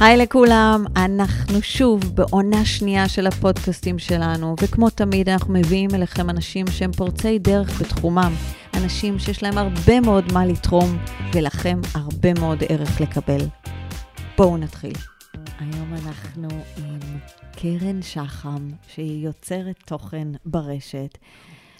היי 0.00 0.16
לכולם, 0.16 0.84
אנחנו 0.96 1.62
שוב 1.62 2.00
בעונה 2.14 2.64
שנייה 2.64 3.08
של 3.08 3.26
הפודקאסטים 3.26 3.98
שלנו, 3.98 4.54
וכמו 4.62 4.90
תמיד 4.90 5.28
אנחנו 5.28 5.54
מביאים 5.54 5.90
אליכם 5.94 6.30
אנשים 6.30 6.66
שהם 6.66 6.92
פורצי 6.92 7.38
דרך 7.38 7.80
בתחומם, 7.80 8.32
אנשים 8.74 9.18
שיש 9.18 9.42
להם 9.42 9.58
הרבה 9.58 10.00
מאוד 10.00 10.32
מה 10.32 10.46
לתרום, 10.46 10.98
ולכם 11.34 11.80
הרבה 11.94 12.34
מאוד 12.40 12.58
ערך 12.68 13.00
לקבל. 13.00 13.40
בואו 14.38 14.56
נתחיל. 14.56 14.92
היום 15.58 15.94
אנחנו 15.94 16.48
עם 16.76 17.18
קרן 17.52 18.02
שחם, 18.02 18.68
שהיא 18.88 19.26
יוצרת 19.26 19.76
תוכן 19.86 20.28
ברשת, 20.44 21.18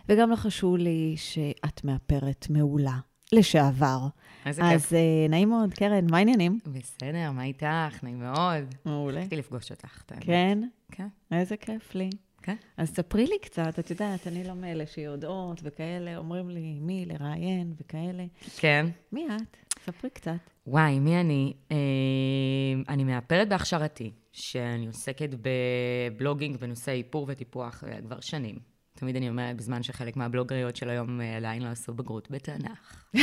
וגם 0.08 0.30
לא 0.30 0.36
חשוב 0.36 0.76
לי 0.76 1.14
שאת 1.16 1.84
מאפרת 1.84 2.46
מעולה. 2.50 3.09
לשעבר. 3.32 3.98
איזה 4.46 4.64
אז 4.64 4.82
כיף. 4.82 4.92
אה, 4.92 5.26
נעים 5.28 5.48
מאוד, 5.48 5.74
קרן, 5.74 6.10
מה 6.10 6.16
העניינים? 6.16 6.58
בסדר, 6.66 7.30
מה 7.32 7.44
איתך? 7.44 8.02
נעים 8.02 8.20
מאוד. 8.20 8.74
מעולה. 8.84 9.20
רציתי 9.20 9.36
לפגוש 9.36 9.70
אותך. 9.70 10.02
את 10.06 10.12
האמת. 10.12 10.24
כן? 10.24 10.58
כן. 10.92 11.08
איזה 11.32 11.56
כיף 11.56 11.94
לי. 11.94 12.10
כן. 12.42 12.56
אז 12.76 12.88
ספרי 12.88 13.26
לי 13.26 13.38
קצת, 13.42 13.78
את 13.78 13.90
יודעת, 13.90 14.26
אני 14.26 14.44
לא 14.44 14.54
מאלה 14.54 14.86
שיודעות 14.86 15.60
וכאלה, 15.62 16.16
אומרים 16.16 16.50
לי 16.50 16.78
מי 16.80 17.06
לראיין 17.06 17.74
וכאלה. 17.80 18.24
כן. 18.56 18.86
מי 19.12 19.26
את? 19.26 19.56
ספרי 19.84 20.10
קצת. 20.10 20.32
וואי, 20.66 20.98
מי 20.98 21.20
אני? 21.20 21.52
אה, 21.72 21.76
אני 22.88 23.04
מאפרת 23.04 23.48
בהכשרתי, 23.48 24.12
שאני 24.32 24.86
עוסקת 24.86 25.28
בבלוגינג 25.42 26.56
בנושא 26.56 26.92
איפור 26.92 27.26
וטיפוח 27.28 27.84
אה, 27.84 28.00
כבר 28.00 28.20
שנים. 28.20 28.58
תמיד 29.00 29.16
אני 29.16 29.28
אומרת, 29.28 29.56
בזמן 29.56 29.82
שחלק 29.82 30.16
מהבלוגריות 30.16 30.76
של 30.76 30.90
היום 30.90 31.20
אה, 31.20 31.36
עדיין 31.36 31.62
לא 31.62 31.68
עשו 31.68 31.94
בגרות 31.94 32.30
בתנ"ך. 32.30 33.04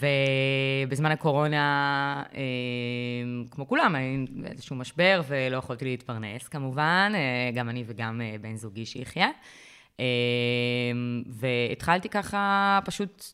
ובזמן 0.00 1.10
הקורונה, 1.10 2.22
אה, 2.34 2.40
כמו 3.50 3.68
כולם, 3.68 3.94
היה 3.94 4.24
איזשהו 4.44 4.76
משבר 4.76 5.20
ולא 5.28 5.56
יכולתי 5.56 5.84
להתפרנס, 5.84 6.48
כמובן, 6.48 7.12
אה, 7.14 7.50
גם 7.54 7.68
אני 7.68 7.84
וגם 7.86 8.20
בן 8.40 8.56
זוגי 8.56 8.86
שיחיה. 8.86 9.28
והתחלתי 11.26 12.08
ככה 12.08 12.80
פשוט, 12.84 13.24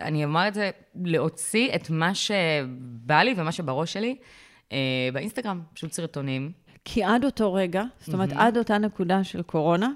אני 0.00 0.24
אומר 0.24 0.48
את 0.48 0.54
זה, 0.54 0.70
להוציא 1.04 1.74
את 1.74 1.90
מה 1.90 2.14
שבא 2.14 3.22
לי 3.22 3.34
ומה 3.36 3.52
שבראש 3.52 3.92
שלי 3.92 4.16
באינסטגרם, 5.12 5.60
פשוט 5.74 5.92
סרטונים. 5.92 6.52
כי 6.84 7.04
עד 7.04 7.24
אותו 7.24 7.54
רגע, 7.54 7.82
זאת 8.00 8.14
אומרת, 8.14 8.32
עד 8.32 8.56
אותה 8.56 8.78
נקודה 8.78 9.24
של 9.24 9.42
קורונה, 9.42 9.88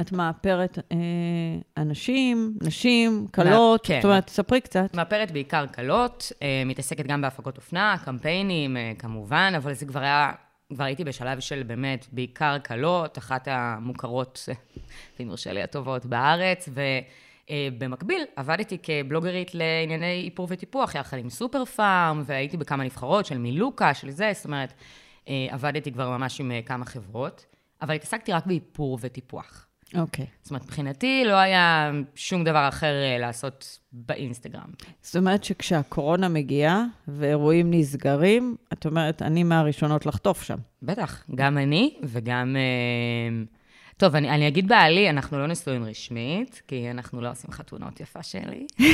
את 0.00 0.12
מאפרת 0.12 0.78
אה, 0.92 0.96
אנשים, 1.76 2.54
נשים, 2.62 3.26
כלות, 3.34 3.86
כן. 3.86 3.98
זאת 4.02 4.04
אומרת, 4.04 4.28
ספרי 4.28 4.60
קצת. 4.60 4.94
מאפרת 4.94 5.30
בעיקר 5.30 5.66
קלות, 5.66 6.32
אה, 6.42 6.62
מתעסקת 6.66 7.06
גם 7.06 7.20
בהפקות 7.20 7.56
אופנה, 7.56 7.96
קמפיינים, 8.04 8.76
אה, 8.76 8.92
כמובן, 8.98 9.52
אבל 9.56 9.74
זה 9.74 9.86
כבר 9.86 10.00
היה, 10.00 10.32
כבר 10.74 10.84
הייתי 10.84 11.04
בשלב 11.04 11.40
של 11.40 11.62
באמת 11.62 12.06
בעיקר 12.12 12.58
קלות, 12.58 13.18
אחת 13.18 13.48
המוכרות, 13.50 14.48
אם 15.20 15.26
יורשה 15.26 15.52
לי, 15.52 15.62
הטובות 15.62 16.06
בארץ, 16.06 16.68
ובמקביל 17.50 18.24
עבדתי 18.36 18.78
כבלוגרית 18.82 19.54
לענייני 19.54 20.22
איפור 20.24 20.46
וטיפוח, 20.50 20.94
יחד 20.94 21.18
עם 21.18 21.30
סופר 21.30 21.64
פארם, 21.64 22.22
והייתי 22.26 22.56
בכמה 22.56 22.84
נבחרות 22.84 23.26
של 23.26 23.38
מילוקה, 23.38 23.94
של 23.94 24.10
זה, 24.10 24.30
זאת 24.34 24.44
אומרת, 24.44 24.74
אה, 25.28 25.46
עבדתי 25.50 25.92
כבר 25.92 26.10
ממש 26.10 26.40
עם 26.40 26.50
אה, 26.52 26.60
כמה 26.62 26.84
חברות, 26.84 27.46
אבל 27.82 27.94
התעסקתי 27.94 28.32
רק 28.32 28.46
באיפור 28.46 28.98
וטיפוח. 29.00 29.66
אוקיי. 29.98 30.26
זאת 30.42 30.50
אומרת, 30.50 30.64
מבחינתי 30.64 31.22
לא 31.26 31.34
היה 31.34 31.92
שום 32.14 32.44
דבר 32.44 32.68
אחר 32.68 32.92
אה, 33.02 33.18
לעשות 33.18 33.78
באינסטגרם. 33.92 34.68
זאת 35.02 35.16
אומרת 35.16 35.44
שכשהקורונה 35.44 36.28
מגיעה 36.28 36.84
ואירועים 37.08 37.70
נסגרים, 37.70 38.56
את 38.72 38.86
אומרת, 38.86 39.22
אני 39.22 39.42
מהראשונות 39.42 40.06
לחטוף 40.06 40.42
שם. 40.42 40.58
בטח, 40.82 41.24
גם 41.34 41.58
אני 41.58 41.94
וגם... 42.02 42.56
אה, 42.56 43.44
טוב, 43.96 44.16
אני, 44.16 44.30
אני 44.30 44.48
אגיד 44.48 44.68
בעלי, 44.68 45.10
אנחנו 45.10 45.38
לא 45.38 45.46
נשואים 45.46 45.84
רשמית, 45.84 46.62
כי 46.68 46.90
אנחנו 46.90 47.20
לא 47.20 47.30
עושים 47.30 47.50
חתונות 47.50 48.00
יפה 48.00 48.22
שלי. 48.22 48.66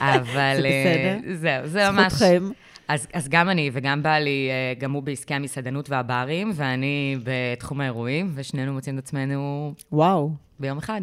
אבל... 0.00 0.56
זה 0.60 0.68
אה, 0.68 1.16
בסדר. 1.20 1.34
זהו, 1.34 1.68
זה 1.68 1.90
ממש... 1.90 2.12
זכותכם. 2.12 2.50
אז, 2.88 3.06
אז 3.12 3.28
גם 3.28 3.50
אני 3.50 3.70
וגם 3.72 4.02
בעלי, 4.02 4.48
אה, 4.50 4.74
גם 4.78 4.92
הוא 4.92 5.02
בעסקי 5.02 5.34
המסעדנות 5.34 5.90
והברים, 5.90 6.50
ואני 6.54 7.16
בתחום 7.24 7.80
האירועים, 7.80 8.32
ושנינו 8.34 8.72
מוצאים 8.72 8.98
את 8.98 9.02
עצמנו 9.04 9.72
וואו. 9.92 10.30
ביום 10.60 10.78
אחד. 10.78 11.00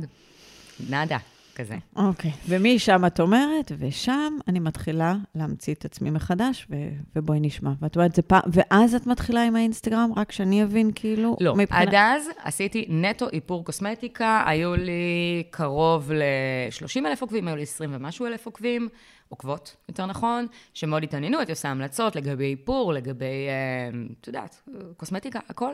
נאדה, 0.90 1.18
כזה. 1.56 1.78
אוקיי. 1.96 2.32
ומשם 2.50 3.06
את 3.08 3.20
אומרת, 3.20 3.72
ושם 3.78 4.34
אני 4.48 4.60
מתחילה 4.60 5.16
להמציא 5.36 5.74
את 5.74 5.86
עצמי 5.86 6.10
מחדש, 6.10 6.68
ו- 6.70 6.76
ובואי 7.16 7.40
נשמע. 7.42 7.72
ואת 7.82 7.96
אומרת, 7.96 8.16
זה 8.16 8.22
פעם, 8.22 8.42
ואז 8.54 8.96
את 8.96 9.08
מתחילה 9.08 9.44
עם 9.44 9.56
האינסטגרם, 9.56 10.12
רק 10.16 10.32
שאני 10.32 10.64
אבין, 10.64 10.92
כאילו, 10.96 11.38
לא, 11.42 11.56
מבחינת- 11.56 11.88
עד 11.88 11.96
אז 11.96 12.30
עשיתי 12.44 12.86
נטו 12.90 13.30
איפור 13.34 13.66
קוסמטיקה, 13.66 14.44
היו 14.48 14.76
לי 14.76 15.44
קרוב 15.50 16.12
ל-30 16.12 17.06
אלף 17.06 17.22
עוקבים, 17.22 17.48
היו 17.48 17.56
לי 17.56 17.64
20 17.64 17.90
ומשהו 17.94 18.26
אלף 18.26 18.46
עוקבים, 18.46 18.88
עוקבות, 19.32 19.76
יותר 19.90 20.06
נכון, 20.06 20.48
שמאוד 20.74 21.04
התעניינו, 21.04 21.38
הייתי 21.38 21.52
עושה 21.52 21.70
המלצות 21.70 22.16
לגבי 22.16 22.52
איפור, 22.52 22.94
לגבי, 22.94 23.26
אה, 23.26 24.00
את 24.22 24.28
יודעת, 24.28 24.62
קוסמטיקה, 24.98 25.40
הכל. 25.50 25.74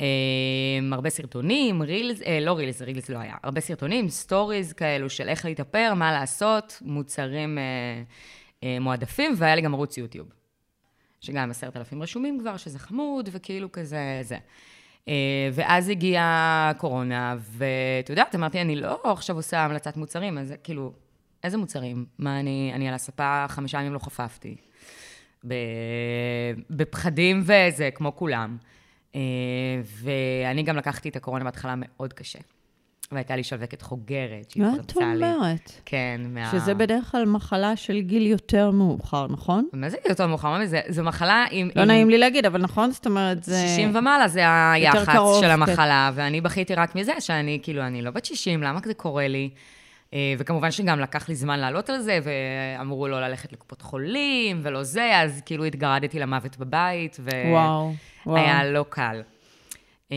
אה, 0.00 0.06
הרבה 0.92 1.10
סרטונים, 1.10 1.82
reels, 1.82 2.22
אה, 2.22 2.40
לא 2.40 2.52
reels, 2.58 2.82
reels 2.82 3.08
לא 3.08 3.18
היה, 3.18 3.34
הרבה 3.42 3.60
סרטונים, 3.60 4.08
stories 4.08 4.72
כאלו 4.72 5.10
של 5.10 5.28
איך 5.28 5.44
להתאפר, 5.44 5.94
מה 5.96 6.12
לעשות, 6.12 6.78
מוצרים 6.84 7.58
מועדפים, 8.80 9.34
והיה 9.36 9.54
לי 9.54 9.62
גם 9.62 9.74
ערוץ 9.74 9.98
יוטיוב. 9.98 10.28
שגם 11.20 11.50
עשרת 11.50 11.76
אלפים 11.76 12.02
רשומים 12.02 12.40
כבר, 12.40 12.56
שזה 12.56 12.78
חמוד, 12.78 13.28
וכאילו 13.32 13.72
כזה, 13.72 14.20
זה. 14.22 14.38
ואז 15.52 15.88
הגיעה 15.88 16.72
הקורונה, 16.74 17.36
ואת 17.40 18.10
יודעת, 18.10 18.34
אמרתי, 18.34 18.60
אני 18.60 18.76
לא 18.76 19.00
עכשיו 19.04 19.36
עושה 19.36 19.64
המלצת 19.64 19.96
מוצרים, 19.96 20.38
אז 20.38 20.54
כאילו, 20.64 20.92
איזה 21.46 21.58
מוצרים? 21.58 22.06
מה, 22.18 22.40
אני, 22.40 22.72
אני 22.74 22.88
על 22.88 22.94
הספה 22.94 23.44
חמישה 23.48 23.78
ימים 23.80 23.94
לא 23.94 23.98
חפפתי. 23.98 24.56
בפחדים 26.70 27.42
וזה, 27.42 27.90
כמו 27.94 28.16
כולם. 28.16 28.56
אה, 29.14 29.20
ואני 29.84 30.62
גם 30.62 30.76
לקחתי 30.76 31.08
את 31.08 31.16
הקורונה 31.16 31.44
בהתחלה 31.44 31.74
מאוד 31.76 32.12
קשה. 32.12 32.38
והייתה 33.12 33.36
לי 33.36 33.44
שווקת 33.44 33.82
חוגרת, 33.82 34.50
שהיא 34.50 34.62
מה 34.62 34.74
את 34.74 34.92
פרצה 34.92 35.14
לי. 35.14 35.32
אומרת? 35.32 35.72
כן, 35.84 36.20
מה... 36.28 36.50
שזה 36.52 36.74
בדרך 36.74 37.10
כלל 37.10 37.24
מחלה 37.24 37.76
של 37.76 38.00
גיל 38.00 38.26
יותר 38.26 38.70
מאוחר, 38.70 39.26
נכון? 39.26 39.68
מה 39.72 39.88
זה 39.88 39.96
יותר 40.08 40.26
מאוחר? 40.26 40.48
מה 40.48 40.66
זה? 40.66 40.80
זו 40.88 41.02
מחלה 41.02 41.44
עם... 41.50 41.70
לא 41.76 41.82
עם... 41.82 41.88
נעים 41.88 42.10
לי 42.10 42.18
להגיד, 42.18 42.46
אבל 42.46 42.62
נכון? 42.62 42.90
זאת 42.90 43.06
אומרת, 43.06 43.44
זה... 43.44 43.66
60 43.68 43.96
ומעלה 43.96 44.28
זה 44.28 44.40
היח"צ 44.72 45.08
קרוב, 45.08 45.40
של 45.40 45.46
כן. 45.46 45.52
המחלה, 45.52 46.10
ואני 46.14 46.40
בכיתי 46.40 46.74
רק 46.74 46.94
מזה 46.94 47.12
שאני, 47.20 47.58
כאילו, 47.62 47.82
אני 47.82 48.02
לא 48.02 48.10
בת 48.10 48.24
60, 48.24 48.62
למה 48.62 48.80
זה 48.84 48.94
קורה 48.94 49.28
לי? 49.28 49.50
אה, 50.16 50.34
וכמובן 50.38 50.70
שגם 50.70 51.00
לקח 51.00 51.28
לי 51.28 51.34
זמן 51.34 51.60
לעלות 51.60 51.90
על 51.90 52.00
זה, 52.00 52.18
ואמרו 52.22 53.08
לא 53.08 53.20
ללכת 53.20 53.52
לקופות 53.52 53.82
חולים, 53.82 54.60
ולא 54.62 54.82
זה, 54.82 55.20
אז 55.20 55.42
כאילו 55.46 55.64
התגרדתי 55.64 56.18
למוות 56.18 56.56
בבית. 56.56 57.16
והיה 58.26 58.64
לא 58.64 58.84
קל. 58.88 59.22
אה, 60.12 60.16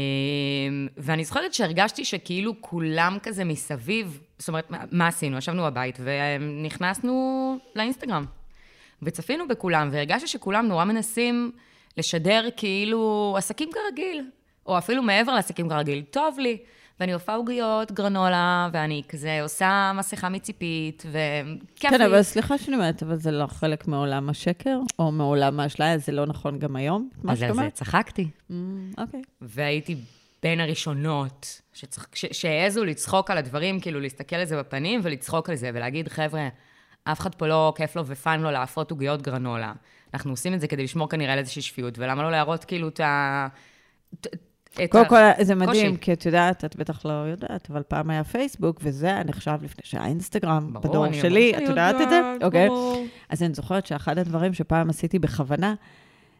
ואני 0.98 1.24
זוכרת 1.26 1.54
שהרגשתי 1.54 2.06
שכאילו 2.06 2.54
כולם 2.62 3.18
כזה 3.24 3.44
מסביב, 3.44 4.20
זאת 4.38 4.48
אומרת, 4.48 4.72
מה 4.92 5.08
עשינו? 5.08 5.38
ישבנו 5.38 5.64
בבית 5.64 6.00
ונכנסנו 6.04 7.58
לאינסטגרם. 7.76 8.26
וצפינו 9.02 9.48
בכולם, 9.48 9.90
והרגשתי 9.92 10.28
שכולם 10.28 10.68
נורא 10.68 10.86
מנסים 10.86 11.52
לשדר 11.98 12.48
כאילו 12.58 13.36
עסקים 13.38 13.70
כרגיל, 13.74 14.24
או 14.66 14.78
אפילו 14.78 15.04
מעבר 15.04 15.34
לעסקים 15.34 15.70
כרגיל, 15.70 16.04
טוב 16.12 16.40
לי. 16.40 16.58
ואני 17.00 17.14
עופה 17.14 17.34
עוגיות, 17.34 17.92
גרנולה, 17.92 18.70
ואני 18.74 19.04
כזה 19.10 19.42
עושה 19.42 19.92
מסכה 19.96 20.30
מציפית, 20.30 21.04
וכיף 21.06 21.90
כן, 21.90 22.00
לי. 22.00 22.06
אבל 22.06 22.24
סליחה 22.24 22.58
שאני 22.58 22.76
אומרת, 22.76 23.04
אבל 23.04 23.16
זה 23.16 23.32
לא 23.32 23.48
חלק 23.48 23.88
מעולם 23.88 24.30
השקר, 24.30 24.80
או 25.00 25.12
מעולם 25.12 25.60
האשליה, 25.60 25.98
זה 25.98 26.12
לא 26.12 26.26
נכון 26.26 26.60
גם 26.60 26.76
היום, 26.76 27.10
מה 27.24 27.32
אז 27.32 27.40
שאת 27.40 27.50
על 27.50 27.54
זה 27.54 27.60
אומרת? 27.60 27.74
צחקתי. 27.74 28.28
Mm, 28.52 28.54
אוקיי. 28.98 29.22
והייתי 29.42 29.96
בין 30.44 30.60
הראשונות 30.60 31.62
שצח... 31.74 32.06
ש... 32.14 32.26
שהעזו 32.32 32.86
לצחוק 32.86 33.32
על 33.32 33.38
הדברים, 33.38 33.80
כאילו 33.80 34.00
להסתכל 34.00 34.36
על 34.36 34.46
זה 34.46 34.60
בפנים 34.60 35.00
ולצחוק 35.04 35.50
על 35.50 35.56
זה, 35.56 35.72
ולהגיד, 35.74 36.08
חבר'ה, 36.08 36.48
אף 37.04 37.20
אחד 37.20 37.36
פה 37.36 37.48
לא 37.48 37.74
כיף 37.78 37.96
לו 37.96 38.06
ופאן 38.06 38.42
לו 38.42 38.52
לאפות 38.52 38.92
עוגיות 38.92 39.22
גרנולה. 39.22 39.74
אנחנו 40.14 40.32
עושים 40.32 40.54
את 40.54 40.62
זה 40.62 40.68
כדי 40.68 40.84
לשמור 40.84 41.10
כנראה 41.10 41.34
על 41.34 41.40
איזושהי 41.40 41.62
שפיות, 41.62 42.00
ולמה 42.00 42.24
לא 42.24 42.32
להראות 42.32 42.66
כאילו 42.66 42.88
את 42.88 43.00
ה... 43.00 43.48
קודם 44.90 45.10
כל, 45.10 45.16
זה 45.42 45.56
מדהים, 45.56 45.92
קושי. 45.92 46.02
כי 46.02 46.14
את 46.14 46.26
יודעת, 46.26 46.66
את 46.66 46.76
בטח 46.76 47.06
לא 47.06 47.12
יודעת, 47.12 47.70
אבל 47.72 47.84
פעם 47.88 48.10
היה 48.10 48.24
פייסבוק, 48.24 48.80
וזה 48.84 49.08
היה 49.08 49.24
נחשב 49.24 49.58
לפני 49.62 49.82
שהיה 49.84 50.06
אינסטגרם, 50.06 50.74
ברור, 50.74 50.88
בדור 50.88 51.14
שלי, 51.22 51.54
את 51.58 51.62
יודעת 51.62 51.96
את 52.02 52.10
זה? 52.10 52.22
אוקיי. 52.44 52.68
ברור. 52.68 53.06
אז 53.30 53.44
אני 53.44 53.54
זוכרת 53.54 53.86
שאחד 53.86 54.18
הדברים 54.18 54.54
שפעם 54.54 54.90
עשיתי 54.90 55.20
בכוונה, 55.20 55.76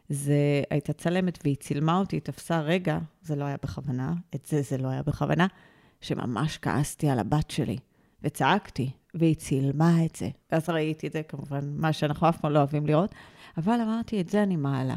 זה 0.08 0.62
הייתה 0.70 0.92
צלמת 0.92 1.38
והיא 1.44 1.56
צילמה 1.56 1.98
אותי, 1.98 2.20
תפסה 2.20 2.60
רגע, 2.60 2.98
זה 3.22 3.36
לא 3.36 3.44
היה 3.44 3.56
בכוונה, 3.62 4.12
את 4.34 4.46
זה 4.46 4.62
זה 4.62 4.78
לא 4.78 4.88
היה 4.88 5.02
בכוונה, 5.02 5.46
שממש 6.00 6.58
כעסתי 6.62 7.08
על 7.08 7.18
הבת 7.18 7.50
שלי, 7.50 7.78
וצעקתי, 8.22 8.90
והיא 9.14 9.34
צילמה 9.34 10.04
את 10.04 10.16
זה. 10.16 10.28
ואז 10.52 10.70
ראיתי 10.70 11.06
את 11.06 11.12
זה, 11.12 11.22
כמובן, 11.22 11.60
מה 11.76 11.92
שאנחנו 11.92 12.28
אף 12.28 12.40
פעם 12.40 12.52
לא 12.52 12.58
אוהבים 12.58 12.86
לראות, 12.86 13.14
אבל 13.58 13.80
אמרתי, 13.80 14.20
את 14.20 14.28
זה 14.28 14.42
אני 14.42 14.56
מעלה. 14.56 14.94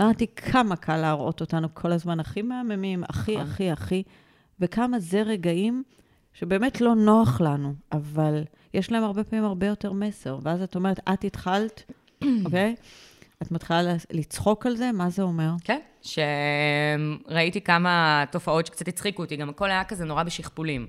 אמרתי, 0.00 0.26
כמה 0.26 0.76
קל 0.76 0.96
להראות 0.96 1.40
אותנו 1.40 1.74
כל 1.74 1.92
הזמן 1.92 2.20
הכי 2.20 2.42
מהממים, 2.42 3.04
הכי, 3.08 3.36
נכון. 3.36 3.46
הכי, 3.46 3.70
הכי, 3.70 4.02
וכמה 4.60 4.98
זה 4.98 5.22
רגעים 5.22 5.82
שבאמת 6.32 6.80
לא 6.80 6.94
נוח 6.94 7.40
לנו, 7.40 7.74
אבל 7.92 8.42
יש 8.74 8.92
להם 8.92 9.04
הרבה 9.04 9.24
פעמים 9.24 9.44
הרבה 9.44 9.66
יותר 9.66 9.92
מסר. 9.92 10.38
ואז 10.42 10.62
את 10.62 10.76
אומרת, 10.76 11.00
את 11.12 11.24
התחלת, 11.24 11.92
אוקיי? 12.44 12.74
את 13.42 13.50
מתחילה 13.50 13.80
לצחוק 14.10 14.66
על 14.66 14.76
זה, 14.76 14.92
מה 14.92 15.10
זה 15.10 15.22
אומר? 15.22 15.50
כן, 15.64 15.80
שראיתי 16.02 17.60
כמה 17.60 18.24
תופעות 18.30 18.66
שקצת 18.66 18.88
הצחיקו 18.88 19.22
אותי, 19.22 19.36
גם 19.36 19.48
הכל 19.48 19.70
היה 19.70 19.84
כזה 19.84 20.04
נורא 20.04 20.22
בשכפולים. 20.22 20.86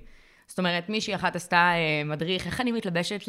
זאת 0.54 0.60
אומרת, 0.60 0.90
מישהי 0.90 1.16
אחת 1.16 1.36
עשתה 1.36 1.58
אה, 1.58 2.04
מדריך, 2.06 2.46
איך 2.46 2.62
אני 2.62 2.72
מתלבשת 2.72 3.20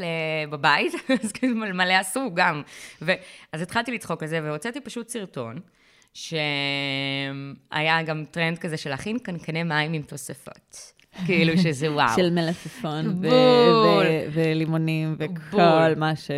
בבית, 0.50 0.92
אז 1.22 1.32
כאילו 1.32 1.56
מלא 1.56 1.92
עשו 1.92 2.30
גם. 2.34 2.62
ו... 3.02 3.12
אז 3.52 3.62
התחלתי 3.62 3.92
לצחוק 3.92 4.22
על 4.22 4.28
זה, 4.28 4.40
והוצאתי 4.42 4.80
פשוט 4.80 5.08
סרטון, 5.08 5.60
שהיה 6.14 8.02
גם 8.06 8.24
טרנד 8.30 8.58
כזה 8.58 8.76
של 8.76 8.90
להכין 8.90 9.18
קנקני 9.18 9.62
מים 9.62 9.92
עם 9.92 10.02
תוספות. 10.02 10.92
כאילו 11.26 11.58
שזה 11.58 11.92
וואו. 11.92 12.16
של 12.16 12.30
מלפפון. 12.30 13.20
ולימונים, 14.32 15.16
וכל. 15.18 15.94
מה 15.96 16.16
ש... 16.16 16.30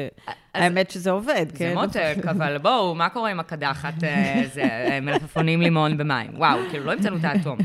האמת 0.56 0.90
שזה 0.90 1.10
עובד, 1.10 1.46
כן? 1.54 1.68
זה 1.68 1.74
מותק, 1.74 2.16
אבל 2.30 2.58
בואו, 2.58 2.94
מה 2.94 3.08
קורה 3.08 3.30
עם 3.30 3.40
הקדחת, 3.40 4.04
אה, 4.04 4.42
זה, 4.52 4.62
אה, 4.62 5.00
מלפפונים 5.00 5.62
לימון 5.62 5.96
במים? 5.96 6.30
וואו, 6.34 6.58
כאילו, 6.70 6.84
לא 6.84 6.92
המצאנו 6.92 7.16
את 7.16 7.24
האטום. 7.24 7.58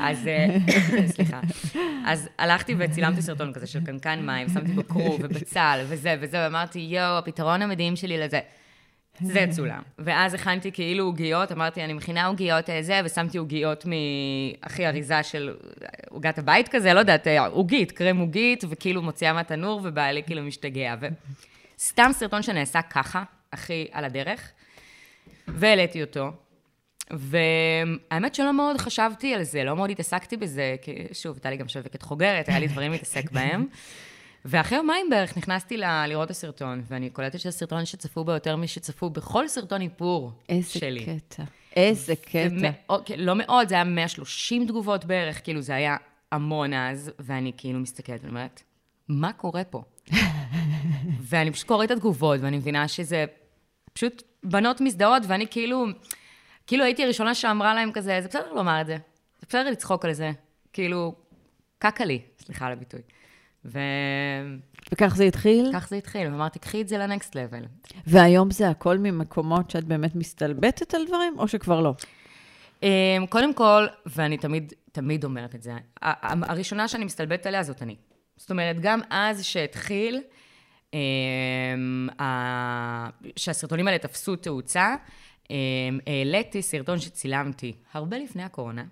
אז, 0.00 0.26
אה, 0.26 0.56
סליחה. 1.14 1.40
אז 2.06 2.28
הלכתי 2.38 2.74
וצילמתי 2.78 3.22
סרטון 3.22 3.52
כזה 3.52 3.66
של 3.66 3.84
קנקן 3.84 4.26
מים, 4.26 4.48
שמתי 4.48 4.72
בכרוב 4.72 5.20
ובצל 5.22 5.84
וזה 5.88 6.16
וזה, 6.20 6.36
ואמרתי, 6.44 6.78
יואו, 6.78 7.18
הפתרון 7.18 7.62
המדהים 7.62 7.96
שלי 7.96 8.18
לזה. 8.18 8.40
זה 9.20 9.46
צולם. 9.50 9.82
ואז 9.98 10.34
הכנתי 10.34 10.72
כאילו 10.72 11.04
עוגיות, 11.04 11.52
אמרתי, 11.52 11.84
אני 11.84 11.92
מכינה 11.92 12.26
עוגיות 12.26 12.70
אה, 12.70 12.82
זה, 12.82 13.00
ושמתי 13.04 13.38
עוגיות 13.38 13.84
מהכי 13.86 14.86
אריזה 14.86 15.22
של 15.22 15.54
עוגת 16.10 16.38
הבית 16.38 16.68
כזה, 16.68 16.94
לא 16.94 16.98
יודעת, 16.98 17.26
אה, 17.26 17.46
עוגית, 17.46 17.92
קרם 17.92 18.18
עוגית, 18.18 18.64
וכאילו 18.68 19.02
מוציאה 19.02 19.32
מהתנור, 19.32 19.80
ובעלי 19.84 20.22
כאילו 20.22 20.42
משתגע. 20.42 20.94
וסתם 21.78 22.10
סרטון 22.12 22.42
שנעשה 22.42 22.82
ככה, 22.82 23.22
הכי 23.52 23.86
על 23.92 24.04
הדרך, 24.04 24.52
והעליתי 25.48 26.02
אותו. 26.02 26.30
והאמת 27.10 28.34
שלא 28.34 28.52
מאוד 28.52 28.78
חשבתי 28.78 29.34
על 29.34 29.42
זה, 29.42 29.64
לא 29.64 29.76
מאוד 29.76 29.90
התעסקתי 29.90 30.36
בזה, 30.36 30.76
כי 30.82 30.94
שוב, 31.12 31.36
הייתה 31.36 31.50
לי 31.50 31.56
גם 31.56 31.68
שווקת 31.68 32.02
חוגרת, 32.02 32.48
היה 32.48 32.58
לי 32.58 32.66
דברים 32.66 32.92
להתעסק 32.92 33.30
בהם. 33.30 33.66
ואחרי 34.44 34.78
יומיים 34.78 35.10
בערך 35.10 35.36
נכנסתי 35.36 35.76
ל- 35.76 36.06
לראות 36.06 36.26
את 36.26 36.30
הסרטון, 36.30 36.82
ואני 36.88 37.10
קולטת 37.10 37.40
שזה 37.40 37.50
סרטון 37.50 37.84
שצפו 37.84 38.24
בו 38.24 38.32
יותר 38.32 38.56
משצפו 38.56 39.10
בכל 39.10 39.48
סרטון 39.48 39.80
איפור 39.80 40.32
איזה 40.48 40.70
שלי. 40.70 41.06
קטע. 41.06 41.42
איזה 41.76 42.16
קטע. 42.16 42.48
ומאוד, 42.50 43.02
כן, 43.06 43.20
לא 43.20 43.34
מאוד, 43.36 43.68
זה 43.68 43.74
היה 43.74 43.84
130 43.84 44.66
תגובות 44.66 45.04
בערך, 45.04 45.44
כאילו 45.44 45.60
זה 45.60 45.74
היה 45.74 45.96
המון 46.32 46.72
אז, 46.72 47.10
ואני 47.18 47.52
כאילו 47.56 47.78
מסתכלת 47.78 48.20
ואני 48.20 48.30
אומרת, 48.30 48.62
מה 49.08 49.32
קורה 49.32 49.64
פה? 49.64 49.82
ואני 51.28 51.50
פשוט 51.52 51.66
קוראת 51.68 51.90
את 51.90 51.96
התגובות, 51.96 52.40
ואני 52.40 52.56
מבינה 52.56 52.88
שזה 52.88 53.24
פשוט 53.92 54.22
בנות 54.42 54.80
מזדהות, 54.80 55.22
ואני 55.28 55.46
כאילו, 55.50 55.86
כאילו 56.66 56.84
הייתי 56.84 57.04
הראשונה 57.04 57.34
שאמרה 57.34 57.74
להם 57.74 57.92
כזה, 57.92 58.18
זה 58.22 58.28
בסדר 58.28 58.52
לומר 58.52 58.80
את 58.80 58.86
זה, 58.86 58.96
זה 59.40 59.46
בסדר 59.48 59.70
לצחוק 59.70 60.04
על 60.04 60.12
זה, 60.12 60.30
כאילו, 60.72 61.14
קקה 61.78 62.04
לי, 62.04 62.20
סליחה 62.38 62.66
על 62.66 62.72
הביטוי. 62.72 63.00
וכך 63.64 63.74
וכך 64.92 65.16
זה 65.16 65.24
התחיל? 65.24 65.72
זה 65.88 65.96
התחיל, 65.96 66.26
ואמרתי, 66.26 66.58
קחי 66.58 66.80
את 66.80 66.88
זה 66.88 66.98
לנקסט 66.98 67.34
לבל. 67.34 67.64
והיום 68.06 68.50
זה 68.50 68.68
הכל 68.68 68.98
ממקומות 68.98 69.70
שאת 69.70 69.84
באמת 69.84 70.14
מסתלבטת 70.14 70.94
על 70.94 71.06
דברים, 71.06 71.38
או 71.38 71.48
שכבר 71.48 71.80
לא? 71.80 71.94
אמ, 72.82 73.26
קודם 73.28 73.54
כל, 73.54 73.86
ואני 74.06 74.38
תמיד, 74.38 74.72
תמיד 74.92 75.24
אומרת 75.24 75.54
את 75.54 75.62
זה, 75.62 75.72
הראשונה 76.02 76.88
שאני 76.88 77.04
מסתלבטת 77.04 77.46
עליה 77.46 77.62
זאת 77.62 77.82
אני. 77.82 77.96
זאת 78.36 78.50
אומרת, 78.50 78.80
גם 78.80 79.00
אז 79.10 79.44
שהתחיל, 79.44 80.20
אמ, 80.94 82.08
שהסרטונים 83.36 83.88
האלה 83.88 83.98
תפסו 83.98 84.36
תאוצה, 84.36 84.94
אמ, 85.50 85.98
העליתי 86.06 86.62
סרטון 86.62 86.98
שצילמתי 86.98 87.72
הרבה 87.92 88.18
לפני 88.18 88.42
הקורונה, 88.42 88.84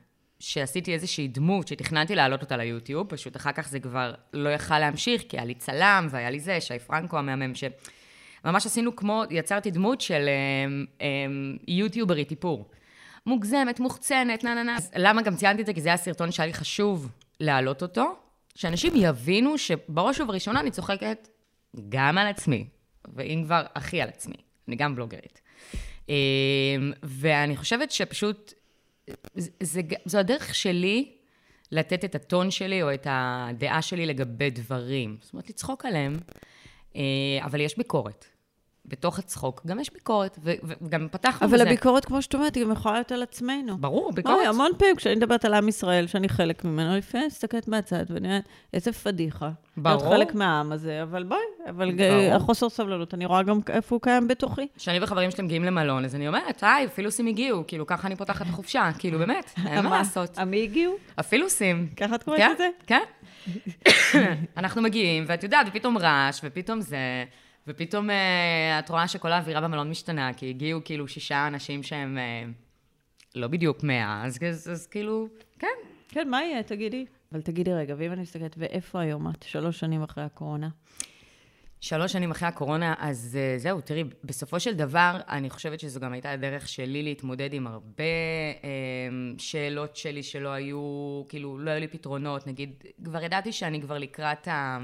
שעשיתי 0.42 0.94
איזושהי 0.94 1.28
דמות 1.28 1.68
שתכננתי 1.68 2.14
להעלות 2.14 2.42
אותה 2.42 2.56
ליוטיוב, 2.56 3.06
פשוט 3.08 3.36
אחר 3.36 3.52
כך 3.52 3.68
זה 3.68 3.80
כבר 3.80 4.14
לא 4.32 4.48
יכל 4.48 4.78
להמשיך, 4.78 5.22
כי 5.28 5.36
היה 5.36 5.44
לי 5.44 5.54
צלם 5.54 6.06
והיה 6.10 6.30
לי 6.30 6.40
זה, 6.40 6.60
שי 6.60 6.78
פרנקו 6.78 7.18
המהמם, 7.18 7.54
ש... 7.54 7.64
ממש 8.44 8.66
עשינו 8.66 8.96
כמו, 8.96 9.22
יצרתי 9.30 9.70
דמות 9.70 10.00
של 10.00 10.28
אמ, 10.28 10.84
אמ, 11.00 11.56
יוטיוברית 11.68 12.30
איפור. 12.30 12.70
מוגזמת, 13.26 13.80
מוחצנת, 13.80 14.44
נה 14.44 14.54
נה 14.54 14.62
נה. 14.62 14.76
למה 14.96 15.22
גם 15.22 15.36
ציינתי 15.36 15.62
את 15.62 15.66
זה? 15.66 15.74
כי 15.74 15.80
זה 15.80 15.88
היה 15.88 15.96
סרטון 15.96 16.32
שהיה 16.32 16.46
לי 16.46 16.54
חשוב 16.54 17.08
להעלות 17.40 17.82
אותו, 17.82 18.16
שאנשים 18.54 18.92
יבינו 18.96 19.58
שבראש 19.58 20.20
ובראשונה 20.20 20.60
אני 20.60 20.70
צוחקת 20.70 21.28
גם 21.88 22.18
על 22.18 22.26
עצמי, 22.26 22.66
ואם 23.14 23.42
כבר, 23.44 23.62
הכי 23.74 24.02
על 24.02 24.08
עצמי. 24.08 24.36
אני 24.68 24.76
גם 24.76 24.94
בלוגרית. 24.94 25.40
אמ, 26.08 26.14
ואני 27.02 27.56
חושבת 27.56 27.90
שפשוט, 27.90 28.52
זה, 29.34 29.50
זה, 29.60 29.80
זו 30.04 30.18
הדרך 30.18 30.54
שלי 30.54 31.12
לתת 31.72 32.04
את 32.04 32.14
הטון 32.14 32.50
שלי 32.50 32.82
או 32.82 32.94
את 32.94 33.06
הדעה 33.10 33.82
שלי 33.82 34.06
לגבי 34.06 34.50
דברים. 34.50 35.16
זאת 35.20 35.32
אומרת, 35.32 35.50
לצחוק 35.50 35.86
עליהם, 35.86 36.16
אה, 36.96 37.02
אבל 37.44 37.60
יש 37.60 37.78
ביקורת. 37.78 38.26
בתוך 38.86 39.18
הצחוק 39.18 39.62
גם 39.66 39.80
יש 39.80 39.92
ביקורת, 39.92 40.38
ו- 40.44 40.52
וגם 40.82 41.08
פתחנו 41.10 41.46
אבל 41.48 41.54
בזה. 41.58 41.62
הביקורת, 41.66 42.04
כמו 42.04 42.22
שאת 42.22 42.34
אומרת, 42.34 42.54
היא 42.54 42.64
גם 42.64 42.72
יכולה 42.72 42.94
להיות 42.94 43.12
על 43.12 43.22
עצמנו. 43.22 43.78
ברור, 43.78 44.12
ביקורת. 44.12 44.36
אוי, 44.36 44.46
המון 44.46 44.70
פעמים 44.78 44.96
כשאני 44.96 45.14
מדברת 45.14 45.44
על 45.44 45.54
עם 45.54 45.68
ישראל, 45.68 46.06
שאני 46.06 46.28
חלק 46.28 46.64
ממנו, 46.64 46.96
לפעמים 46.96 47.22
אני 47.24 47.26
מסתכלת 47.26 47.68
מהצד 47.68 48.04
ואני 48.08 48.28
אומרת, 48.28 48.44
איזה 48.74 48.92
פדיחה. 48.92 49.50
ברור. 49.76 49.96
להיות 50.02 50.12
חלק 50.14 50.34
מהעם 50.34 50.72
הזה, 50.72 51.02
אבל 51.02 51.22
בואי, 51.24 51.40
אבל 51.68 51.92
ברור. 51.92 52.34
החוסר 52.34 52.68
סבלנות, 52.68 53.14
אני 53.14 53.26
רואה 53.26 53.42
גם 53.42 53.60
איפה 53.70 53.94
הוא 53.94 54.02
קיים 54.02 54.28
בתוכי. 54.28 54.66
כשאני 54.76 54.98
וחברים 55.02 55.30
שלי 55.30 55.44
מגיעים 55.44 55.64
למלון, 55.64 56.04
אז 56.04 56.14
אני 56.14 56.28
אומרת, 56.28 56.58
היי, 56.62 56.86
אפילוסים 56.86 57.26
הגיעו, 57.26 57.64
כאילו, 57.66 57.86
ככה 57.86 58.06
אני 58.08 58.16
פותחת 58.16 58.42
את 58.42 58.50
החופשה, 58.52 58.90
כאילו, 58.98 59.18
באמת, 59.18 59.50
אין 59.66 59.84
מה 59.84 59.90
לעשות. 59.98 60.38
עמי 60.38 60.62
הגיעו? 60.62 60.94
אפילוסים. 61.20 61.88
ככה 61.96 62.14
את 62.14 62.22
קוראת 62.22 62.38
כן, 62.40 62.52
לזה? 62.54 62.68
כן. 62.86 63.02
אנחנו 64.56 64.82
מגיעים, 64.82 65.24
ואת 65.26 65.42
יודעת, 65.42 65.66
ופתאום 65.70 65.98
רעש, 65.98 66.40
ופתאום 66.44 66.80
זה, 66.80 66.96
ופתאום 67.66 68.10
אה, 68.10 68.78
את 68.78 68.88
רואה 68.88 69.08
שכל 69.08 69.32
האווירה 69.32 69.60
במלון 69.60 69.90
משתנה, 69.90 70.34
כי 70.34 70.50
הגיעו 70.50 70.80
כאילו 70.84 71.08
שישה 71.08 71.46
אנשים 71.46 71.82
שהם 71.82 72.18
אה, 72.18 72.44
לא 73.34 73.48
בדיוק 73.48 73.82
מאה, 73.82 74.24
אז, 74.24 74.38
אז, 74.48 74.70
אז 74.72 74.86
כאילו, 74.86 75.28
כן. 75.58 75.66
כן, 76.08 76.28
מה 76.28 76.42
יהיה? 76.42 76.62
תגידי. 76.62 77.06
אבל 77.32 77.42
תגידי 77.42 77.72
רגע, 77.72 77.94
ואם 77.98 78.12
אני 78.12 78.20
מסתכלת, 78.22 78.54
ואיפה 78.58 79.00
היום 79.00 79.30
את? 79.30 79.42
שלוש 79.42 79.80
שנים 79.80 80.02
אחרי 80.02 80.24
הקורונה. 80.24 80.68
שלוש 81.80 82.12
שנים 82.12 82.30
אחרי 82.30 82.48
הקורונה, 82.48 82.94
אז 82.98 83.38
uh, 83.38 83.60
זהו, 83.60 83.80
תראי, 83.80 84.04
בסופו 84.24 84.60
של 84.60 84.74
דבר, 84.74 85.20
אני 85.28 85.50
חושבת 85.50 85.80
שזו 85.80 86.00
גם 86.00 86.12
הייתה 86.12 86.30
הדרך 86.30 86.68
שלי 86.68 87.02
להתמודד 87.02 87.52
עם 87.52 87.66
הרבה 87.66 88.04
um, 88.60 88.64
שאלות 89.38 89.96
שלי 89.96 90.22
שלא 90.22 90.48
היו, 90.48 91.22
כאילו, 91.28 91.58
לא 91.58 91.70
היו 91.70 91.80
לי 91.80 91.88
פתרונות. 91.88 92.46
נגיד, 92.46 92.84
כבר 93.04 93.22
ידעתי 93.22 93.52
שאני 93.52 93.80
כבר 93.80 93.98
לקראת 93.98 94.48
ה... 94.48 94.78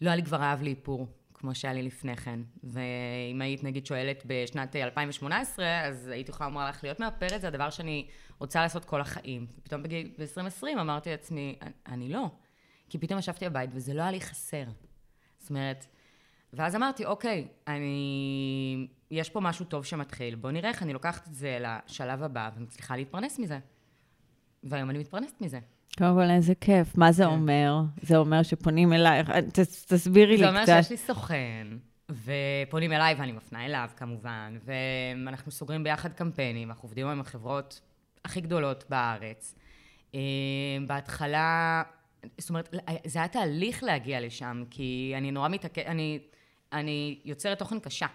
לא 0.00 0.10
היה 0.10 0.16
לי 0.16 0.22
כבר 0.22 0.42
אהב 0.42 0.62
לאיפור, 0.62 1.06
כמו 1.38 1.54
שהיה 1.54 1.74
לי 1.74 1.82
לפני 1.82 2.16
כן. 2.16 2.40
ואם 2.64 3.40
היית, 3.42 3.64
נגיד, 3.64 3.86
שואלת 3.86 4.22
בשנת 4.26 4.76
2018, 4.76 5.82
אז 5.84 6.08
הייתי 6.08 6.30
יכולה 6.30 6.48
לומר 6.50 6.68
לך, 6.68 6.82
להיות 6.84 7.00
מאפרת 7.00 7.40
זה 7.40 7.48
הדבר 7.48 7.70
שאני 7.70 8.06
רוצה 8.38 8.60
לעשות 8.62 8.84
כל 8.84 9.00
החיים. 9.00 9.46
ופתאום 9.58 9.82
בגיל- 9.82 10.10
ב-2020 10.18 10.80
אמרתי 10.80 11.10
לעצמי, 11.10 11.58
"אני- 11.88 12.08
לא. 12.08 12.26
כי 12.88 12.98
פתאום 12.98 13.18
ישבתי 13.18 13.48
בבית 13.48 13.70
וזה 13.72 13.94
לא 13.94 14.02
היה 14.02 14.10
לי 14.10 14.20
חסר. 14.20 14.64
זאת 15.38 15.50
אומרת, 15.50 15.86
ואז 16.52 16.76
אמרתי, 16.76 17.04
אוקיי, 17.04 17.48
אני... 17.68 18.88
יש 19.10 19.30
פה 19.30 19.40
משהו 19.40 19.64
טוב 19.64 19.84
שמתחיל, 19.84 20.34
בואו 20.34 20.52
נראה 20.52 20.68
איך 20.70 20.82
אני 20.82 20.92
לוקחת 20.92 21.28
את 21.28 21.34
זה 21.34 21.58
לשלב 21.60 22.22
הבא 22.22 22.50
ומצליחה 22.56 22.96
להתפרנס 22.96 23.38
מזה. 23.38 23.58
והיום 24.64 24.90
אני 24.90 24.98
מתפרנסת 24.98 25.40
מזה. 25.40 25.58
קודם 25.98 26.14
כל, 26.14 26.30
איזה 26.30 26.54
כיף. 26.54 26.96
מה 26.98 27.12
זה 27.12 27.22
כן. 27.24 27.28
אומר? 27.30 27.80
זה 28.02 28.16
אומר 28.16 28.42
שפונים 28.42 28.92
אלייך. 28.92 29.30
ת- 29.30 29.58
תסבירי 29.58 30.32
לי 30.32 30.38
זה 30.38 30.44
קצת. 30.44 30.52
אומר 30.52 30.82
שיש 30.82 30.90
לי 30.90 30.96
סוכן, 30.96 31.66
ופונים 32.10 32.92
אליי 32.92 33.14
ואני 33.14 33.32
מפנה 33.32 33.64
אליו 33.66 33.88
כמובן, 33.96 34.58
ואנחנו 34.64 35.52
סוגרים 35.52 35.84
ביחד 35.84 36.12
קמפיינים, 36.12 36.68
אנחנו 36.70 36.86
עובדים 36.86 37.06
עם 37.06 37.20
החברות 37.20 37.80
הכי 38.24 38.40
גדולות 38.40 38.84
בארץ. 38.88 39.54
אה, 40.14 40.20
בהתחלה, 40.86 41.82
זאת 42.38 42.50
אומרת, 42.50 42.74
זה 43.04 43.18
היה 43.18 43.28
תהליך 43.28 43.82
להגיע 43.82 44.20
לשם, 44.20 44.64
כי 44.70 45.14
אני 45.16 45.30
נורא 45.30 45.48
מתעקשת, 45.48 45.86
אני, 45.86 46.18
אני 46.72 47.18
יוצרת 47.24 47.58
תוכן 47.58 47.78
קשה. 47.80 48.06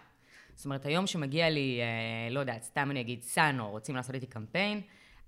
זאת 0.55 0.65
אומרת, 0.65 0.85
היום 0.85 1.07
שמגיע 1.07 1.49
לי, 1.49 1.79
אה, 1.81 2.33
לא 2.33 2.39
יודעת, 2.39 2.63
סתם 2.63 2.91
אני 2.91 3.01
אגיד 3.01 3.21
סאנו, 3.23 3.69
רוצים 3.69 3.95
לעשות 3.95 4.15
איתי 4.15 4.25
קמפיין, 4.25 4.81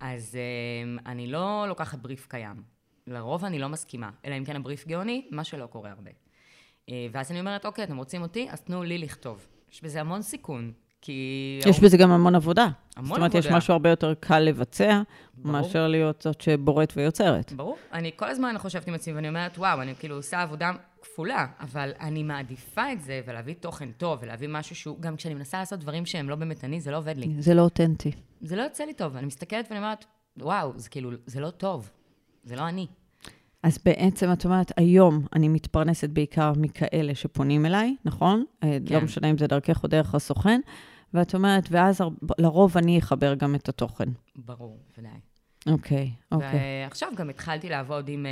אז 0.04 0.36
אה, 0.36 1.12
אני 1.12 1.28
לא 1.28 1.66
לוקחת 1.68 2.00
בריף 2.00 2.28
קיים. 2.30 2.56
לרוב 3.08 3.46
אני 3.46 3.60
לא 3.60 3.70
מסכימה, 3.70 4.10
אלא 4.26 4.38
אם 4.38 4.46
כן 4.46 4.56
הבריף 4.56 4.88
גאוני, 4.88 5.28
מה 5.32 5.44
שלא 5.44 5.66
קורה 5.66 5.92
הרבה. 5.92 6.12
אה, 6.90 7.08
ואז 7.12 7.32
אני 7.32 7.40
אומרת, 7.40 7.66
אוקיי, 7.66 7.84
אתם 7.84 7.98
רוצים 7.98 8.22
אותי? 8.22 8.48
אז 8.50 8.62
תנו 8.62 8.84
לי 8.84 8.98
לכתוב. 8.98 9.46
יש 9.72 9.84
בזה 9.84 10.02
המון 10.02 10.22
סיכון, 10.22 10.72
כי... 11.02 11.60
יש 11.66 11.80
בזה 11.80 11.98
גם 11.98 12.12
המון 12.12 12.36
עבודה. 12.36 12.68
המון 12.96 13.08
זאת 13.08 13.18
אומרת, 13.18 13.36
יש 13.36 13.46
עבודה. 13.46 13.58
משהו 13.58 13.72
הרבה 13.72 13.90
יותר 13.90 14.14
קל 14.20 14.40
לבצע, 14.40 15.02
ברור. 15.34 15.52
מאשר 15.52 15.88
להיות 15.88 16.22
זאת 16.22 16.42
שבוראת 16.42 16.94
ויוצרת. 16.96 17.54
ברור. 17.54 17.78
אני 17.94 18.12
כל 18.16 18.30
הזמן 18.30 18.56
חושבת 18.58 18.88
עם 18.88 18.94
עצמי, 18.94 19.14
ואני 19.14 19.28
אומרת, 19.28 19.58
וואו, 19.58 19.82
אני 19.82 19.96
כאילו 19.96 20.16
עושה 20.16 20.42
עבודה 20.42 20.72
כפולה, 21.02 21.48
אבל 21.60 21.92
אני 22.00 22.24
מעדיפה 22.24 22.92
את 22.92 23.02
זה, 23.02 23.22
ולהביא 23.28 23.56
תוכן 23.60 23.92
טוב, 23.92 24.20
ולהביא 24.22 24.48
משהו 24.52 24.76
שהוא, 24.76 25.00
גם 25.00 25.16
כשאני 25.16 25.34
מנסה 25.34 25.60
לעשות 25.60 25.80
דברים 25.80 26.06
שהם 26.06 26.30
לא 26.30 26.36
באמת 26.36 26.64
אני, 26.64 26.82
זה 26.82 26.92
לא 26.92 26.98
עובד 26.98 27.18
לי. 27.18 27.34
זה 27.40 27.54
לא 27.54 27.62
אותנטי. 27.62 28.12
זה 28.44 28.56
לא 28.56 28.62
יוצא 28.62 28.84
לי 28.84 28.94
טוב. 28.94 29.16
אני 29.16 29.26
מסתכלת 29.26 29.66
ואני 29.70 29.80
אומרת, 29.80 30.06
וואו, 30.38 30.72
זה 30.76 30.90
כאילו, 30.90 31.12
זה 31.26 31.40
לא 31.40 31.50
טוב. 31.50 31.92
זה 32.44 32.56
לא 32.56 32.68
אני. 32.68 32.88
אז 33.64 33.80
בעצם 33.86 34.32
את 34.34 34.46
אומרת, 34.46 34.72
היום 34.78 35.26
אני 35.34 35.48
מתפרנסת 35.48 36.10
בעיקר 36.10 36.54
מכאלה 36.58 37.16
שפונים 37.16 37.66
אליי, 37.66 37.96
נכון? 38.06 38.46
כן. 38.62 38.68
לא 38.90 39.00
כן. 39.00 39.06
משנה 39.06 39.30
אם 39.30 39.38
זה 39.38 39.48
דרכך 39.48 39.84
או 39.84 39.88
דרך 39.88 40.16
הסוכן, 40.16 40.62
ואת 41.14 41.36
אומרת, 41.36 41.64
ואז 41.72 42.02
לרוב 42.38 42.78
אני 42.78 43.00
אחבר 43.00 43.34
גם 43.34 43.56
את 43.56 43.70
התוכן. 43.70 44.10
ברור, 44.36 44.80
ודאי. 44.98 45.12
אוקיי, 45.68 46.12
אוקיי. 46.32 46.84
ועכשיו 46.84 47.10
גם 47.18 47.30
התחלתי 47.30 47.70
לעבוד 47.70 48.10
עם, 48.10 48.26
אה, 48.26 48.32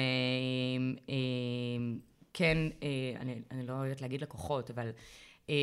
עם, 0.75 0.95
עם 1.07 1.99
כן, 2.33 2.57
אה, 2.83 2.87
אני, 3.19 3.35
אני 3.51 3.67
לא 3.67 3.73
אוהבת 3.73 4.01
להגיד 4.01 4.21
לקוחות, 4.21 4.69
אבל 4.69 4.89
אה, 5.49 5.55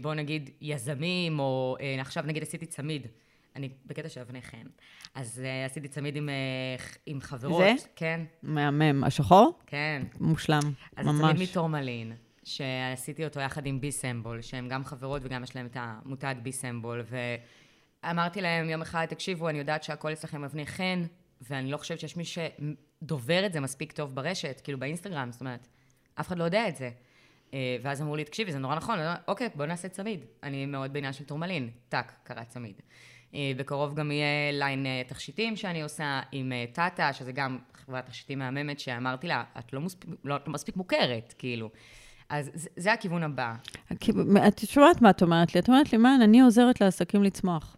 בואו 0.00 0.14
נגיד 0.14 0.50
יזמים, 0.60 1.38
או 1.38 1.76
אה, 1.80 2.00
עכשיו 2.00 2.24
נגיד 2.26 2.42
עשיתי 2.42 2.66
צמיד. 2.66 3.06
אני 3.58 3.68
בקטע 3.86 4.08
של 4.08 4.20
אבני 4.20 4.42
חן. 4.42 4.66
אז 5.14 5.42
אה, 5.44 5.64
עשיתי 5.64 5.88
צמיד 5.88 6.16
עם, 6.16 6.28
אה, 6.28 6.34
עם 7.06 7.20
חברות. 7.20 7.62
זה? 7.78 7.86
כן, 7.96 8.20
מהמם. 8.42 9.04
השחור? 9.04 9.58
כן. 9.66 10.02
מושלם, 10.20 10.60
אז 10.96 11.06
ממש. 11.06 11.20
צמיד 11.20 11.48
מטורמלין, 11.50 12.12
שעשיתי 12.44 13.24
אותו 13.24 13.40
יחד 13.40 13.66
עם 13.66 13.80
ביסמבול, 13.80 14.42
שהן 14.42 14.68
גם 14.68 14.84
חברות 14.84 15.22
וגם 15.24 15.44
יש 15.44 15.56
להן 15.56 15.66
את 15.66 15.76
המותג 15.80 16.34
ביסמבול, 16.42 17.04
ואמרתי 18.02 18.40
להם 18.40 18.70
יום 18.70 18.82
אחד, 18.82 19.06
תקשיבו, 19.08 19.48
אני 19.48 19.58
יודעת 19.58 19.82
שהכל 19.82 20.12
אצלכם 20.12 20.44
אבני 20.44 20.66
חן, 20.66 21.02
ואני 21.40 21.70
לא 21.70 21.76
חושבת 21.76 22.00
שיש 22.00 22.16
מי 22.16 22.24
שדובר 22.24 23.46
את 23.46 23.52
זה 23.52 23.60
מספיק 23.60 23.92
טוב 23.92 24.14
ברשת, 24.14 24.60
כאילו 24.64 24.78
באינסטגרם, 24.78 25.32
זאת 25.32 25.40
אומרת, 25.40 25.68
אף 26.14 26.28
אחד 26.28 26.38
לא 26.38 26.44
יודע 26.44 26.68
את 26.68 26.76
זה. 26.76 26.90
אה, 27.54 27.76
ואז 27.82 28.02
אמרו 28.02 28.16
לי, 28.16 28.24
תקשיבי, 28.24 28.52
זה 28.52 28.58
נורא 28.58 28.74
נכון, 28.74 28.98
אוקיי, 29.28 29.48
בוא 29.54 29.66
נעשה 29.66 29.88
צמיד. 29.88 30.24
אני 30.42 30.66
מאוד 30.66 30.92
בעניין 30.92 31.12
של 31.12 31.24
טורמלין, 31.24 31.70
טאק, 31.88 32.12
קרה 32.22 32.44
צמיד. 32.44 32.80
אה, 33.34 33.52
בקרוב 33.56 33.94
גם 33.94 34.10
יהיה 34.10 34.52
line 34.52 34.86
אה, 34.86 35.02
תכשיטים 35.06 35.56
שאני 35.56 35.82
עושה 35.82 36.20
עם 36.32 36.52
אה, 36.52 36.64
טאטה, 36.72 37.12
שזה 37.12 37.32
גם 37.32 37.58
חברת 37.74 38.06
תכשיטים 38.06 38.38
מהממת, 38.38 38.80
שאמרתי 38.80 39.26
לה, 39.26 39.44
את 39.58 39.72
לא, 39.72 39.80
מספיק, 39.80 40.10
לא, 40.24 40.36
את 40.36 40.46
לא 40.48 40.52
מספיק 40.52 40.76
מוכרת, 40.76 41.34
כאילו. 41.38 41.70
אז 42.28 42.50
זה, 42.54 42.68
זה 42.76 42.92
הכיוון 42.92 43.22
הבא. 43.22 43.54
את 44.48 44.58
שומעת 44.58 45.02
מה 45.02 45.10
את 45.10 45.22
אומרת 45.22 45.54
לי? 45.54 45.60
את 45.60 45.68
אומרת 45.68 45.92
לי, 45.92 45.98
מה, 45.98 46.16
אני 46.24 46.40
עוזרת 46.40 46.80
לעסקים 46.80 47.22
לצמוח. 47.22 47.76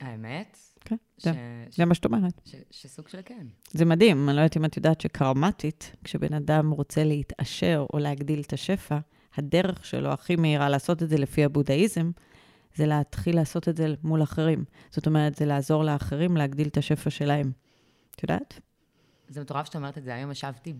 האמת, 0.00 0.58
כן, 0.84 0.96
זה- 1.18 1.32
ש, 1.70 1.76
זה 1.76 1.84
מה 1.84 1.94
שאת 1.94 2.04
אומרת. 2.04 2.40
ש, 2.44 2.54
שסוג 2.70 3.08
של 3.08 3.18
כן. 3.24 3.46
זה 3.70 3.84
מדהים, 3.84 4.28
אני 4.28 4.36
לא 4.36 4.40
יודעת 4.40 4.56
אם 4.56 4.64
את 4.64 4.76
יודעת 4.76 5.00
שקרמטית, 5.00 5.96
כשבן 6.04 6.34
אדם 6.34 6.70
רוצה 6.70 7.04
להתעשר 7.04 7.86
או 7.92 7.98
להגדיל 7.98 8.40
את 8.40 8.52
השפע, 8.52 8.98
הדרך 9.36 9.84
שלו 9.86 10.12
הכי 10.12 10.36
מהירה 10.36 10.68
לעשות 10.68 11.02
את 11.02 11.08
זה 11.08 11.18
לפי 11.18 11.44
הבודהיזם, 11.44 12.10
זה 12.76 12.86
להתחיל 12.86 13.36
לעשות 13.36 13.68
את 13.68 13.76
זה 13.76 13.94
מול 14.02 14.22
אחרים. 14.22 14.64
זאת 14.90 15.06
אומרת, 15.06 15.34
זה 15.34 15.44
לעזור 15.44 15.84
לאחרים 15.84 16.36
להגדיל 16.36 16.68
את 16.68 16.76
השפע 16.76 17.10
שלהם. 17.10 17.52
את 18.10 18.22
יודעת? 18.22 18.60
זה 19.28 19.40
מטורף 19.40 19.66
שאת 19.66 19.76
אומרת 19.76 19.98
את 19.98 20.04
זה. 20.04 20.14
היום 20.14 20.30
ישבתי 20.30 20.74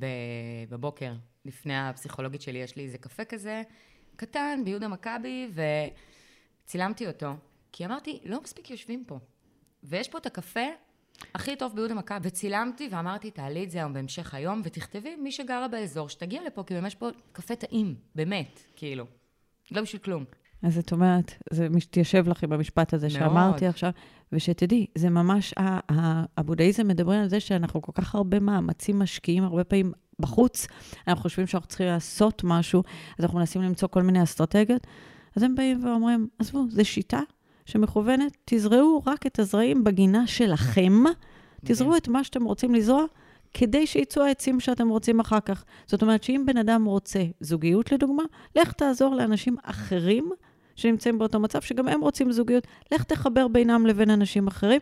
בבוקר, 0.68 1.12
לפני 1.44 1.78
הפסיכולוגית 1.78 2.42
שלי, 2.42 2.58
יש 2.58 2.76
לי 2.76 2.84
איזה 2.84 2.98
קפה 2.98 3.24
כזה, 3.24 3.62
קטן, 4.16 4.60
ביהודה 4.64 4.88
מכבי, 4.88 5.50
וצילמתי 6.64 7.06
אותו. 7.06 7.32
כי 7.72 7.86
אמרתי, 7.86 8.20
לא 8.24 8.42
מספיק 8.42 8.70
יושבים 8.70 9.04
פה. 9.06 9.18
ויש 9.82 10.08
פה 10.08 10.18
את 10.18 10.26
הקפה 10.26 10.66
הכי 11.34 11.56
טוב 11.56 11.74
ביהודה 11.74 11.94
מכבי, 11.94 12.28
וצילמתי 12.28 12.88
ואמרתי, 12.90 13.30
תעלי 13.30 13.64
את 13.64 13.70
זה 13.70 13.78
היום 13.78 13.92
בהמשך 13.92 14.34
היום, 14.34 14.60
ותכתבי 14.64 15.16
מי 15.16 15.32
שגרה 15.32 15.68
באזור, 15.68 16.08
שתגיע 16.08 16.42
לפה, 16.46 16.64
כי 16.64 16.74
באמת 16.74 16.86
יש 16.86 16.94
פה 16.94 17.08
קפה 17.32 17.56
טעים, 17.56 17.94
באמת, 18.14 18.60
כאילו. 18.76 19.04
לא 19.70 19.82
בשביל 19.82 20.02
כלום. 20.02 20.24
אז 20.62 20.78
את 20.78 20.92
אומרת, 20.92 21.32
זה 21.50 21.68
מתיישב 21.68 22.28
לך 22.28 22.42
עם 22.42 22.52
המשפט 22.52 22.94
הזה 22.94 23.06
מאוד. 23.06 23.18
שאמרתי 23.18 23.66
עכשיו, 23.66 23.90
ושתדעי, 24.32 24.86
זה 24.94 25.10
ממש, 25.10 25.54
הבודהיזם 26.36 26.88
מדברים 26.88 27.20
על 27.20 27.28
זה 27.28 27.40
שאנחנו 27.40 27.82
כל 27.82 27.92
כך 27.94 28.14
הרבה 28.14 28.40
מאמצים 28.40 28.98
משקיעים, 28.98 29.44
הרבה 29.44 29.64
פעמים 29.64 29.92
בחוץ, 30.20 30.66
אנחנו 31.08 31.22
חושבים 31.22 31.46
שאנחנו 31.46 31.68
צריכים 31.68 31.86
לעשות 31.86 32.42
משהו, 32.44 32.82
אז 33.18 33.25
אנחנו 33.25 33.38
מנסים 33.38 33.62
למצוא 33.62 33.88
כל 33.88 34.02
מיני 34.02 34.22
אסטרטגיות, 34.22 34.86
אז 35.36 35.42
הם 35.42 35.54
באים 35.54 35.84
ואומרים, 35.84 36.28
עזבו, 36.38 36.64
זו 36.68 36.84
שיטה 36.84 37.20
שמכוונת, 37.64 38.36
תזרעו 38.44 39.02
רק 39.06 39.26
את 39.26 39.38
הזרעים 39.38 39.84
בגינה 39.84 40.26
שלכם, 40.26 40.92
תזרעו 41.64 41.96
את 41.96 42.08
מה 42.08 42.25
שאתם 42.25 42.44
רוצים 42.44 42.75
לזרוע, 42.75 43.04
כדי 43.58 43.86
שיצאו 43.86 44.22
העצים 44.22 44.60
שאתם 44.60 44.88
רוצים 44.88 45.20
אחר 45.20 45.40
כך. 45.40 45.64
זאת 45.86 46.02
אומרת 46.02 46.22
שאם 46.22 46.42
בן 46.46 46.56
אדם 46.56 46.84
רוצה 46.84 47.25
זוגיות, 47.40 47.92
לדוגמה, 47.92 48.22
לך 48.56 48.72
תעזור 48.72 49.14
לאנשים 49.14 49.56
אחרים 49.62 50.30
שנמצאים 50.75 51.18
באותו 51.18 51.40
מצב, 51.40 51.60
שגם 51.60 51.88
הם 51.88 52.00
רוצים 52.00 52.32
זוגיות, 52.32 52.66
לך 52.92 53.02
תחבר 53.02 53.48
בינם 53.48 53.86
לבין 53.86 54.10
אנשים 54.10 54.46
אחרים, 54.46 54.80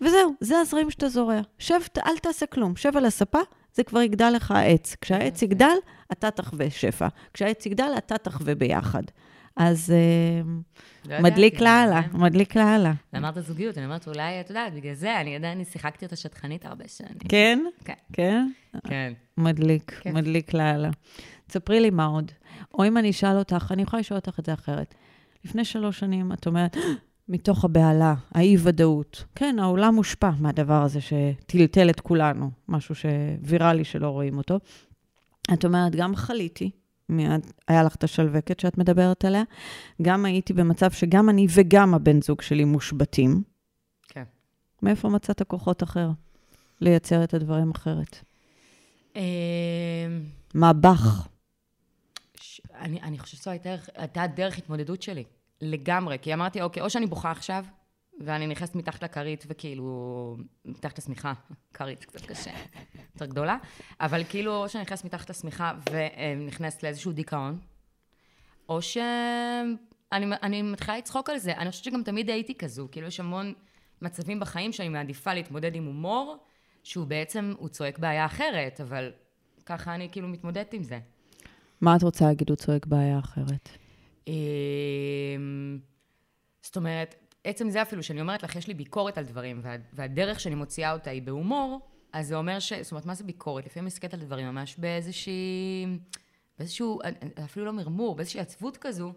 וזהו, 0.00 0.34
זה 0.40 0.58
הזרעים 0.58 0.90
שאתה 0.90 1.08
זורע. 1.08 1.40
שב, 1.58 1.80
אל 2.06 2.18
תעשה 2.18 2.46
כלום, 2.46 2.76
שב 2.76 2.96
על 2.96 3.04
הספה, 3.04 3.38
זה 3.74 3.84
כבר 3.84 4.00
יגדל 4.00 4.30
לך 4.30 4.50
העץ. 4.50 4.96
כשהעץ. 5.00 5.42
יגדל, 5.42 5.76
אתה 6.12 6.30
תחווה 6.30 6.70
שפע. 6.70 7.08
כשהעץ 7.34 7.66
יגדל, 7.66 7.92
אתה 7.98 8.18
תחווה 8.18 8.54
ביחד. 8.54 9.02
אז 9.56 9.90
אה, 9.90 10.42
לא 11.08 11.20
מדליק 11.20 11.60
לאללה, 11.60 12.00
מדליק 12.12 12.56
לאללה. 12.56 12.92
אמרת 13.16 13.34
זוגיות, 13.34 13.78
אני 13.78 13.86
אומרת, 13.86 14.08
אולי, 14.08 14.40
את 14.40 14.48
יודעת, 14.50 14.74
בגלל 14.74 14.94
זה, 14.94 15.20
אני 15.20 15.36
עדיין 15.36 15.56
אני 15.58 15.64
שיחקתי 15.64 16.04
אותה 16.04 16.16
שטחנית 16.16 16.66
הרבה 16.66 16.84
שנים. 16.88 17.18
כן? 17.28 17.58
כן. 17.84 17.94
כן? 18.12 18.46
כן. 18.86 19.12
מדליק, 19.38 19.90
כיף. 20.02 20.12
מדליק 20.14 20.54
לאללה. 20.54 20.90
תספרי 21.46 21.80
לי 21.80 21.90
מה 21.90 22.04
עוד. 22.04 22.32
או 22.74 22.84
אם 22.84 22.98
אני 22.98 23.10
אשאל 23.10 23.36
אותך, 23.36 23.68
אני 23.70 23.82
יכולה 23.82 24.00
לשאול 24.00 24.18
אותך 24.18 24.38
את 24.38 24.46
זה 24.46 24.52
אחרת. 24.52 24.94
לפני 25.44 25.64
שלוש 25.64 25.98
שנים 25.98 26.32
את 26.32 26.46
אומרת, 26.46 26.76
מתוך 27.28 27.64
הבהלה, 27.64 28.14
האי-ודאות. 28.34 29.24
כן, 29.34 29.56
העולם 29.58 29.94
מושפע 29.94 30.30
מהדבר 30.38 30.82
הזה 30.82 31.00
שטלטל 31.00 31.90
את 31.90 32.00
כולנו, 32.00 32.50
משהו 32.68 32.94
שוויראלי 32.94 33.84
שלא 33.84 34.08
רואים 34.08 34.38
אותו. 34.38 34.58
את 35.52 35.64
אומרת, 35.64 35.96
גם 35.96 36.16
חליתי, 36.16 36.70
מיד 37.12 37.46
היה 37.68 37.82
לך 37.82 37.94
את 37.94 38.04
השלווקת 38.04 38.60
שאת 38.60 38.78
מדברת 38.78 39.24
עליה, 39.24 39.42
גם 40.02 40.24
הייתי 40.24 40.52
במצב 40.52 40.90
שגם 40.90 41.28
אני 41.30 41.46
וגם 41.54 41.94
הבן 41.94 42.22
זוג 42.22 42.42
שלי 42.42 42.64
מושבתים. 42.64 43.42
כן. 44.08 44.24
מאיפה 44.82 45.08
מצאת 45.08 45.42
כוחות 45.42 45.82
אחר? 45.82 46.10
לייצר 46.80 47.24
את 47.24 47.34
הדברים 47.34 47.70
אחרת. 47.70 48.18
אמ, 49.16 49.22
מה 50.54 50.72
בך? 50.72 51.28
ש- 52.40 52.60
אני, 52.80 53.02
אני 53.02 53.18
חושבת 53.18 53.40
שזו 53.40 53.50
הייתה, 53.50 53.74
הייתה 53.94 54.26
דרך 54.26 54.58
התמודדות 54.58 55.02
שלי, 55.02 55.24
לגמרי. 55.60 56.18
כי 56.22 56.34
אמרתי, 56.34 56.62
אוקיי, 56.62 56.82
או 56.82 56.90
שאני 56.90 57.06
בוכה 57.06 57.30
עכשיו, 57.30 57.64
ואני 58.24 58.46
נכנסת 58.46 58.74
מתחת 58.74 59.02
לכרית, 59.02 59.44
וכאילו, 59.48 60.36
מתחת 60.64 60.98
לשמיכה, 60.98 61.32
כרית 61.74 62.04
קצת 62.04 62.26
קשה, 62.26 62.50
יותר 63.14 63.26
גדולה, 63.26 63.56
אבל 64.00 64.24
כאילו, 64.28 64.56
או 64.56 64.68
שאני 64.68 64.82
נכנסת 64.82 65.04
מתחת 65.04 65.30
לשמיכה 65.30 65.72
ונכנסת 65.90 66.82
לאיזשהו 66.82 67.12
דיכאון, 67.12 67.58
או 68.68 68.82
שאני 68.82 69.76
אני 70.42 70.62
מתחילה 70.62 70.98
לצחוק 70.98 71.30
על 71.30 71.38
זה. 71.38 71.56
אני 71.56 71.70
חושבת 71.70 71.84
שגם 71.84 72.02
תמיד 72.02 72.30
הייתי 72.30 72.54
כזו, 72.54 72.88
כאילו, 72.92 73.06
יש 73.06 73.20
המון 73.20 73.52
מצבים 74.02 74.40
בחיים 74.40 74.72
שאני 74.72 74.88
מעדיפה 74.88 75.34
להתמודד 75.34 75.74
עם 75.74 75.84
הומור, 75.84 76.36
שהוא 76.82 77.06
בעצם, 77.06 77.54
הוא 77.58 77.68
צועק 77.68 77.98
בעיה 77.98 78.26
אחרת, 78.26 78.80
אבל 78.80 79.12
ככה 79.66 79.94
אני 79.94 80.08
כאילו 80.12 80.28
מתמודדת 80.28 80.72
עם 80.72 80.82
זה. 80.82 80.98
מה 81.80 81.96
את 81.96 82.02
רוצה 82.02 82.24
להגיד, 82.24 82.48
הוא 82.48 82.56
צועק 82.56 82.86
בעיה 82.86 83.18
אחרת? 83.18 83.68
אמ, 84.26 85.78
זאת 86.62 86.76
אומרת, 86.76 87.14
עצם 87.44 87.70
זה 87.70 87.82
אפילו 87.82 88.02
שאני 88.02 88.20
אומרת 88.20 88.42
לך, 88.42 88.56
יש 88.56 88.68
לי 88.68 88.74
ביקורת 88.74 89.18
על 89.18 89.24
דברים, 89.24 89.60
וה, 89.62 89.76
והדרך 89.92 90.40
שאני 90.40 90.54
מוציאה 90.54 90.92
אותה 90.92 91.10
היא 91.10 91.22
בהומור, 91.22 91.80
אז 92.12 92.26
זה 92.28 92.36
אומר 92.36 92.58
ש... 92.58 92.72
זאת 92.72 92.92
אומרת, 92.92 93.06
מה 93.06 93.14
זה 93.14 93.24
ביקורת? 93.24 93.66
לפעמים 93.66 93.86
מסתכלת 93.86 94.14
על 94.14 94.20
דברים 94.20 94.46
ממש 94.46 94.76
באיזושהי... 94.78 95.86
באיזשהו, 96.58 96.98
אפילו 97.44 97.66
לא 97.66 97.72
מרמור, 97.72 98.14
באיזושהי 98.14 98.40
עצבות 98.40 98.76
כזו, 98.76 99.12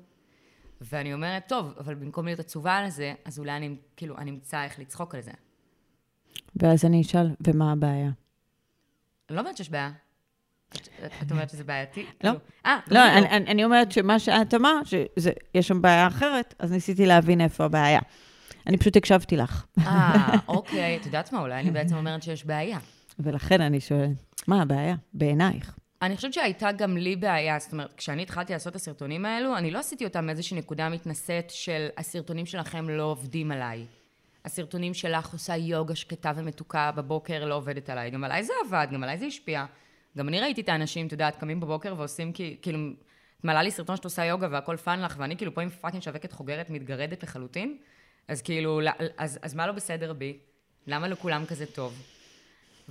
ואני 0.82 1.14
אומרת, 1.14 1.48
טוב, 1.48 1.74
אבל 1.80 1.96
במקום 1.96 2.26
להיות 2.26 2.40
עצובה 2.40 2.74
על 2.78 2.90
זה, 2.90 3.14
אז 3.26 3.40
אולי 3.40 3.52
אני, 3.52 3.76
כאילו, 3.96 4.18
אני 4.18 4.32
אמצא 4.32 4.64
איך 4.64 4.80
לצחוק 4.80 5.16
על 5.16 5.22
זה. 5.22 5.32
ואז 6.56 6.86
אני 6.86 7.02
אשאל, 7.02 7.36
ומה 7.48 7.72
הבעיה? 7.72 8.10
אני 9.30 9.36
לא 9.36 9.40
אומרת 9.40 9.58
שיש 9.58 9.70
בעיה. 9.70 9.92
את, 11.22 11.32
אומרת 11.32 11.50
שזה 11.50 11.64
בעייתי? 11.64 12.06
לא. 12.24 12.30
כאילו, 12.30 12.40
אה, 12.66 12.78
לא, 12.92 13.00
אני 13.30 13.66
אומרת 13.66 13.92
שמה 13.92 14.20
שאת 14.20 14.54
אמרת, 14.54 14.88
שיש 14.88 15.68
שם 15.68 15.82
בעיה 15.82 16.08
אחרת, 16.08 16.56
אז 16.60 16.72
ניסיתי 16.72 17.06
להבין 17.06 17.42
איפה 17.42 17.66
הבעיה. 17.66 18.00
אני 18.68 18.78
פשוט 18.78 18.98
הקשבתי 18.98 19.38
לך, 19.38 19.66
אה, 19.80 20.36
אוקיי, 20.48 20.98
את 20.98 21.06
יודעת 21.06 21.34
מה, 21.34 21.42
אולי 21.42 21.60
אני 21.60 21.72
בעצם 21.72 21.96
אומרת 21.96 22.24
שיש 22.24 22.46
בעיה. 22.46 22.78
ולכן 23.20 23.62
אני 23.62 23.80
שואלת, 23.80 24.44
מה 24.48 24.62
הבעיה 24.62 24.96
בעינייך? 25.14 25.76
אני 26.02 26.16
חושבת 26.16 26.34
שהייתה 26.34 26.72
גם 26.72 26.98
לי 26.98 27.16
בעיה, 27.16 27.60
זאת 27.60 27.72
אומרת, 27.72 27.94
כשאני 27.98 28.22
התחלתי 28.22 28.54
לעשות 28.54 28.72
את 28.72 28.76
הסרטונים 28.76 29.26
האלו, 29.26 29.58
אני 29.58 29.72
לא 29.72 29.80
עשיתי 29.80 30.06
אותם 30.06 30.26
מאיזושהי 30.26 30.58
נקודה 30.58 30.90
מתנשאת 30.90 31.50
של 31.50 31.88
הסרטונים 31.98 32.46
שלכם 32.46 32.90
לא 32.90 33.04
עובדים 33.04 33.52
עליי. 33.52 33.86
הסרטונים 34.46 34.94
שלך 34.94 35.34
עושה 35.34 35.56
יוגה 35.56 35.96
שקטה 35.96 36.32
ומתוקה 36.36 36.92
בבוקר 36.96 37.46
לא 37.46 37.56
עובדת 37.56 37.90
עליי. 37.90 38.10
גם 38.10 38.24
עליי 38.24 38.44
זה 38.44 38.54
עבד, 38.66 38.88
גם 38.92 39.04
עליי 39.04 39.18
זה 39.18 39.26
השפיע. 39.26 39.66
גם 40.18 40.28
אני 40.30 40.42
ראיתי 40.42 40.62
את 40.62 40.70
האנשים, 40.70 41.08
את 41.08 41.12
יודעת, 41.12 41.36
קמים 41.36 41.60
בבוקר 41.60 41.94
ועושים 41.98 42.32
כאילו, 42.62 42.80
מעלה 43.44 43.64
לי 43.64 43.72
סרטון 43.72 43.96
שאת 43.96 44.06
עושה 44.06 44.26
יוגה 44.26 44.48
והכל 44.52 44.78
fun 44.78 45.02
לך, 45.02 45.16
ואני 45.20 45.38
כאילו 45.38 45.54
פה 45.54 45.62
עם 45.62 45.70
fucking 45.70 46.04
שווקת 46.04 46.32
חוגרת 46.32 46.70
מתגרדת 46.70 47.24
לחלוטין, 47.24 47.78
אז 48.28 48.42
כאילו, 48.42 48.82
אז, 49.18 49.40
אז 49.42 49.56
מה 49.56 49.68
לא 49.68 49.74
בסדר 49.74 50.14
בי? 50.14 50.38
למה 50.88 51.08
לכולם 51.08 51.46
כזה 51.46 51.66
טוב? 51.66 51.94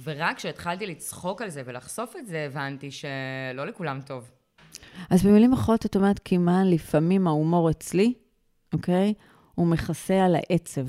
ורק 0.02 0.36
כשהתחלתי 0.36 0.86
לצחוק 0.86 1.42
על 1.42 1.50
זה 1.50 1.62
ולחשוף 1.66 2.16
את 2.16 2.26
זה, 2.26 2.44
הבנתי 2.46 2.90
שלא 2.90 3.66
לכולם 3.66 4.00
טוב. 4.06 4.30
אז 5.10 5.26
במילים 5.26 5.52
אחרות, 5.52 5.86
את 5.86 5.96
אומרת, 5.96 6.20
כמעט 6.24 6.66
לפעמים 6.66 7.26
ההומור 7.26 7.70
אצלי, 7.70 8.14
אוקיי? 8.72 9.14
הוא 9.54 9.66
מכסה 9.66 10.24
על 10.24 10.36
העצב. 10.36 10.86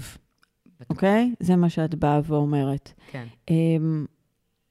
אוקיי? 0.90 1.34
זה 1.40 1.56
מה 1.56 1.70
שאת 1.70 1.96
באה 1.96 2.20
ואומרת. 2.24 2.94
כן. 3.12 3.28
Um, 3.50 3.54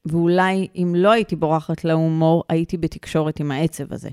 ואולי 0.07 0.69
אם 0.77 0.93
לא 0.97 1.11
הייתי 1.11 1.37
בורחת 1.37 1.85
להומור, 1.85 2.45
הייתי 2.49 2.77
בתקשורת 2.77 3.41
עם 3.41 3.51
העצב 3.51 3.93
הזה. 3.93 4.11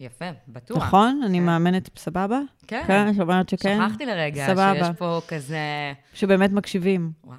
יפה, 0.00 0.24
בטוח. 0.48 0.76
נכון? 0.78 1.18
כן. 1.20 1.26
אני 1.26 1.40
מאמנת 1.40 1.98
סבבה? 1.98 2.40
כן. 2.66 2.82
כן, 2.86 3.14
שאומרת 3.14 3.48
שכן? 3.48 3.78
שכחתי 3.86 4.06
לרגע 4.06 4.46
סבבה. 4.46 4.84
שיש 4.84 4.96
פה 4.98 5.20
כזה... 5.28 5.92
שבאמת 6.14 6.52
מקשיבים. 6.52 7.12
וואו, 7.24 7.38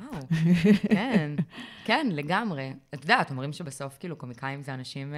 כן, 0.90 1.32
כן, 1.86 2.08
לגמרי. 2.12 2.74
את 2.94 3.02
יודעת, 3.02 3.32
אומרים 3.32 3.54
שבסוף, 3.54 3.98
כאילו, 4.00 4.16
קומיקאים 4.16 4.62
זה 4.62 4.74
אנשים... 4.74 5.14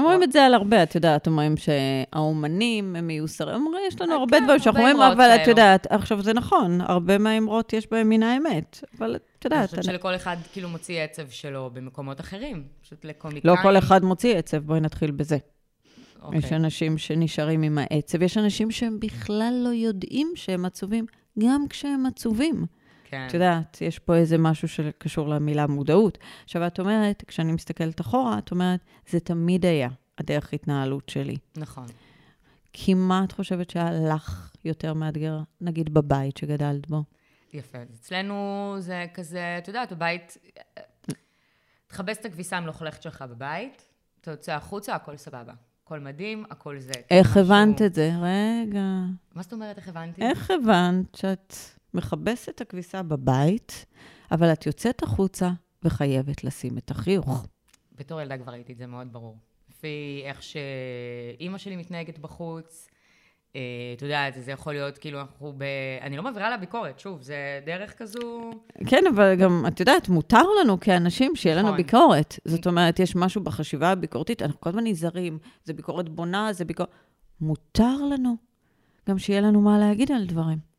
אה, 0.00 0.04
אומרים 0.04 0.22
את 0.22 0.32
זה 0.32 0.44
על 0.44 0.54
הרבה, 0.54 0.82
את 0.82 0.94
יודעת, 0.94 1.26
אומרים 1.26 1.54
שהאומנים 1.56 2.96
הם 2.96 3.06
מיוסרים, 3.06 3.66
אומרים, 3.66 3.82
יש 3.88 4.00
לנו 4.00 4.14
הרבה 4.14 4.38
כן, 4.38 4.44
דברים 4.44 4.60
שאנחנו 4.60 4.80
אומרים, 4.80 5.00
אבל 5.00 5.36
את 5.42 5.46
יודעת, 5.46 5.86
עכשיו 5.90 6.22
זה 6.22 6.32
נכון, 6.32 6.80
הרבה 6.80 7.18
מהאמרות 7.18 7.72
יש 7.72 7.90
בהם 7.90 8.08
מן 8.08 8.22
האמת, 8.22 8.84
אבל 8.98 9.16
את 9.38 9.44
יודעת... 9.44 9.58
אני 9.58 9.66
חושבת 9.66 9.84
שלכל 9.84 10.14
אחד 10.14 10.36
כאילו 10.52 10.68
מוציא 10.68 11.00
עצב 11.02 11.30
שלו 11.30 11.70
במקומות 11.72 12.20
אחרים, 12.20 12.64
פשוט 12.82 13.04
לקומיקאים... 13.04 13.54
לא 13.54 13.62
כל 13.62 13.78
אחד 13.78 14.04
מוציא 14.04 14.36
עצב, 14.36 14.58
בואי 14.58 14.80
נתחיל 14.80 15.10
בזה. 15.10 15.38
Okay. 16.22 16.36
יש 16.36 16.52
אנשים 16.52 16.98
שנשארים 16.98 17.62
עם 17.62 17.78
העצב, 17.78 18.22
יש 18.22 18.38
אנשים 18.38 18.70
שהם 18.70 19.00
בכלל 19.00 19.60
לא 19.64 19.68
יודעים 19.68 20.32
שהם 20.34 20.64
עצובים, 20.64 21.06
גם 21.38 21.64
כשהם 21.68 22.06
עצובים. 22.06 22.66
כן. 23.10 23.26
את 23.26 23.34
יודעת, 23.34 23.80
יש 23.80 23.98
פה 23.98 24.14
איזה 24.14 24.38
משהו 24.38 24.68
שקשור 24.68 25.28
למילה 25.28 25.66
מודעות. 25.66 26.18
עכשיו, 26.44 26.66
את 26.66 26.80
אומרת, 26.80 27.24
כשאני 27.26 27.52
מסתכלת 27.52 28.00
אחורה, 28.00 28.38
את 28.38 28.50
אומרת, 28.50 28.80
זה 29.08 29.20
תמיד 29.20 29.66
היה 29.66 29.88
הדרך 30.18 30.52
התנהלות 30.52 31.08
שלי. 31.08 31.36
נכון. 31.56 31.86
כי 32.72 32.94
מה 32.94 33.24
את 33.24 33.32
חושבת 33.32 33.70
שהיה 33.70 33.90
לך 33.92 34.52
יותר 34.64 34.94
מאתגר, 34.94 35.38
נגיד 35.60 35.94
בבית 35.94 36.36
שגדלת 36.36 36.90
בו? 36.90 37.04
יפה. 37.52 37.78
אצלנו 37.94 38.74
זה 38.78 39.06
כזה, 39.14 39.58
את 39.58 39.68
יודעת, 39.68 39.92
בבית, 39.92 40.38
תכבס 41.86 42.18
את 42.18 42.24
הכביסה 42.24 42.58
אם 42.58 42.66
לא 42.66 42.72
שלך 43.00 43.24
בבית, 43.30 43.82
אתה 44.20 44.30
יוצא 44.30 44.54
החוצה, 44.54 44.94
הכל 44.94 45.16
סבבה. 45.16 45.52
הכל 45.84 46.00
מדהים, 46.00 46.44
הכל 46.50 46.78
זה. 46.78 46.92
איך 47.10 47.36
הבנת 47.36 47.82
את 47.82 47.94
זה? 47.94 48.12
רגע. 48.16 48.84
מה 49.34 49.42
זאת 49.42 49.52
אומרת, 49.52 49.78
איך 49.78 49.88
הבנתי? 49.88 50.22
איך 50.22 50.50
הבנת 50.50 51.14
שאת 51.14 51.54
מכבסת 51.94 52.48
את 52.48 52.60
הכביסה 52.60 53.02
בבית, 53.02 53.86
אבל 54.30 54.52
את 54.52 54.66
יוצאת 54.66 55.02
החוצה 55.02 55.50
וחייבת 55.82 56.44
לשים 56.44 56.78
את 56.78 56.90
החיוך. 56.90 57.46
בתור 57.94 58.20
ילדה 58.20 58.38
כבר 58.38 58.52
ראיתי 58.52 58.72
את 58.72 58.78
זה 58.78 58.86
מאוד 58.86 59.12
ברור. 59.12 59.36
לפי 59.70 60.22
איך 60.24 60.42
שאימא 60.42 61.58
שלי 61.58 61.76
מתנהגת 61.76 62.18
בחוץ, 62.18 62.88
אה, 63.56 63.60
אתה 63.96 64.04
יודע, 64.04 64.26
זה, 64.34 64.40
זה 64.40 64.52
יכול 64.52 64.72
להיות 64.72 64.98
כאילו 64.98 65.20
אנחנו 65.20 65.52
ב... 65.58 65.64
אני 66.00 66.16
לא 66.16 66.22
מעבירה 66.22 66.50
לה 66.50 66.56
ביקורת, 66.56 66.98
שוב, 66.98 67.22
זה 67.22 67.60
דרך 67.66 67.98
כזו... 67.98 68.50
כן, 68.86 69.04
אבל 69.14 69.34
גם, 69.34 69.64
את 69.68 69.80
יודעת, 69.80 70.08
מותר 70.08 70.42
לנו 70.60 70.80
כאנשים 70.80 71.36
שיהיה 71.36 71.56
לנו 71.56 71.68
נכון. 71.68 71.76
ביקורת. 71.76 72.34
זאת 72.44 72.66
אומרת, 72.66 72.98
יש 72.98 73.16
משהו 73.16 73.44
בחשיבה 73.44 73.90
הביקורתית, 73.90 74.42
אנחנו 74.42 74.60
כל 74.60 74.70
הזמן 74.70 74.86
נזהרים, 74.86 75.38
זה 75.64 75.72
ביקורת 75.72 76.08
בונה, 76.08 76.52
זה 76.52 76.64
ביקורת... 76.64 76.88
מותר 77.40 77.96
לנו 78.12 78.36
גם 79.08 79.18
שיהיה 79.18 79.40
לנו 79.40 79.60
מה 79.60 79.78
להגיד 79.78 80.12
על 80.12 80.26
דברים. 80.26 80.69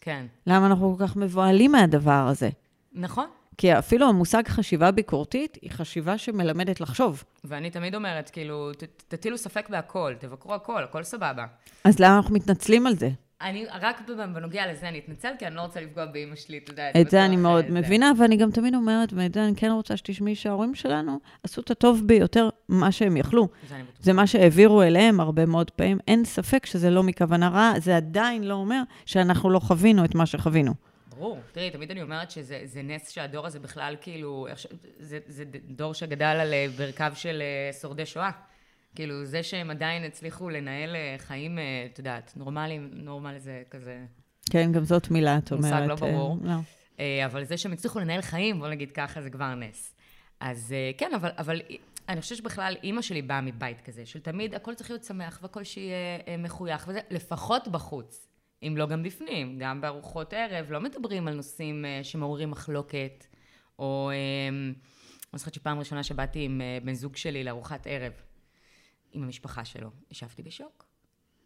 כן. 0.00 0.26
למה 0.46 0.66
אנחנו 0.66 0.96
כל 0.96 1.06
כך 1.06 1.16
מבוהלים 1.16 1.72
מהדבר 1.72 2.26
הזה? 2.30 2.48
נכון. 2.92 3.26
כי 3.58 3.78
אפילו 3.78 4.08
המושג 4.08 4.48
חשיבה 4.48 4.90
ביקורתית 4.90 5.58
היא 5.62 5.70
חשיבה 5.70 6.18
שמלמדת 6.18 6.80
לחשוב. 6.80 7.24
ואני 7.44 7.70
תמיד 7.70 7.94
אומרת, 7.94 8.30
כאילו, 8.30 8.72
ת, 8.72 8.84
תטילו 9.08 9.38
ספק 9.38 9.68
בהכל, 9.68 10.14
תבקרו 10.18 10.54
הכל, 10.54 10.84
הכל 10.84 11.02
סבבה. 11.02 11.46
אז 11.84 11.98
למה 11.98 12.16
אנחנו 12.16 12.34
מתנצלים 12.34 12.86
על 12.86 12.96
זה? 12.96 13.10
אני, 13.42 13.66
רק 13.80 14.00
בנוגע 14.34 14.72
לזה 14.72 14.88
אני 14.88 14.98
אתנצל, 14.98 15.28
כי 15.38 15.46
אני 15.46 15.54
לא 15.54 15.60
רוצה 15.60 15.80
לפגוע 15.80 16.06
באימא 16.06 16.36
שלי, 16.36 16.58
אתה 16.58 16.72
יודע. 16.72 16.90
את 17.00 17.10
זה 17.10 17.24
אני 17.24 17.36
מאוד 17.36 17.64
זה. 17.68 17.74
מבינה, 17.74 18.12
ואני 18.18 18.36
גם 18.36 18.50
תמיד 18.50 18.74
אומרת, 18.74 19.12
ואת 19.12 19.34
זה 19.34 19.44
אני 19.44 19.56
כן 19.56 19.70
רוצה 19.70 19.96
שתשמעי 19.96 20.34
שההורים 20.34 20.74
שלנו 20.74 21.18
עשו 21.42 21.60
את 21.60 21.70
הטוב 21.70 22.02
ביותר 22.06 22.48
מה 22.68 22.92
שהם 22.92 23.16
יכלו. 23.16 23.48
זה, 23.68 23.76
זה 24.00 24.12
מה 24.12 24.26
שהעבירו 24.26 24.82
אליהם 24.82 25.20
הרבה 25.20 25.46
מאוד 25.46 25.70
פעמים. 25.70 25.98
אין 26.08 26.24
ספק 26.24 26.66
שזה 26.66 26.90
לא 26.90 27.02
מכוונה 27.02 27.48
רעה, 27.48 27.72
זה 27.80 27.96
עדיין 27.96 28.44
לא 28.44 28.54
אומר 28.54 28.82
שאנחנו 29.06 29.50
לא 29.50 29.58
חווינו 29.58 30.04
את 30.04 30.14
מה 30.14 30.26
שחווינו. 30.26 30.74
ברור. 31.08 31.38
תראי, 31.52 31.70
תמיד 31.70 31.90
אני 31.90 32.02
אומרת 32.02 32.30
שזה 32.30 32.82
נס 32.84 33.10
שהדור 33.10 33.46
הזה 33.46 33.60
בכלל, 33.60 33.96
כאילו, 34.00 34.46
זה, 35.00 35.18
זה 35.26 35.44
דור 35.68 35.94
שגדל 35.94 36.24
על 36.24 36.52
אה, 36.52 36.66
ברכיו 36.76 37.12
של 37.14 37.42
אה, 37.42 37.72
שורדי 37.80 38.06
שואה. 38.06 38.30
כאילו, 38.94 39.24
זה 39.24 39.42
שהם 39.42 39.70
עדיין 39.70 40.04
הצליחו 40.04 40.50
לנהל 40.50 40.96
אה, 40.96 41.16
חיים, 41.18 41.58
את 41.92 41.98
יודעת, 41.98 42.32
נורמליים, 42.36 42.90
נורמל 42.92 43.38
זה 43.38 43.62
כזה... 43.70 44.04
כן, 44.50 44.72
גם 44.72 44.84
זאת 44.84 45.10
מילה, 45.10 45.38
את 45.38 45.52
אומרת. 45.52 45.72
מושג 45.72 45.86
לא 45.88 45.94
ברור. 45.94 46.38
לא. 46.42 46.54
אבל 47.24 47.44
זה 47.44 47.56
שהם 47.56 47.72
הצליחו 47.72 47.98
לנהל 47.98 48.20
חיים, 48.20 48.58
בוא 48.58 48.68
נגיד 48.68 48.90
ככה, 48.92 49.22
זה 49.22 49.30
כבר 49.30 49.54
נס. 49.54 49.94
אז 50.40 50.74
כן, 50.98 51.10
אבל, 51.14 51.30
אבל 51.38 51.60
אני 52.08 52.20
חושבת 52.20 52.38
שבכלל 52.38 52.76
אימא 52.82 53.02
שלי 53.02 53.22
באה 53.22 53.40
מבית 53.40 53.80
כזה, 53.80 54.06
של 54.06 54.20
תמיד 54.20 54.54
הכל 54.54 54.74
צריך 54.74 54.90
להיות 54.90 55.04
שמח 55.04 55.38
והכל 55.42 55.64
שיהיה 55.64 56.36
מחוייך 56.38 56.88
וזה, 56.88 57.00
לפחות 57.10 57.68
בחוץ. 57.68 58.28
אם 58.62 58.74
לא 58.76 58.86
גם 58.86 59.02
בפנים, 59.02 59.58
גם 59.58 59.80
בארוחות 59.80 60.32
ערב, 60.32 60.72
לא 60.72 60.80
מדברים 60.80 61.28
על 61.28 61.34
נושאים 61.34 61.84
שמעוררים 62.02 62.50
מחלוקת, 62.50 63.26
או... 63.78 64.10
אני 65.32 65.38
זוכרת 65.38 65.54
שפעם 65.54 65.78
ראשונה 65.78 66.02
שבאתי 66.02 66.44
עם 66.44 66.60
בן 66.84 66.94
זוג 66.94 67.16
שלי 67.16 67.44
לארוחת 67.44 67.86
ערב, 67.86 68.12
עם 69.12 69.22
המשפחה 69.22 69.64
שלו, 69.64 69.90
ישבתי 70.10 70.42
בשוק. 70.42 70.84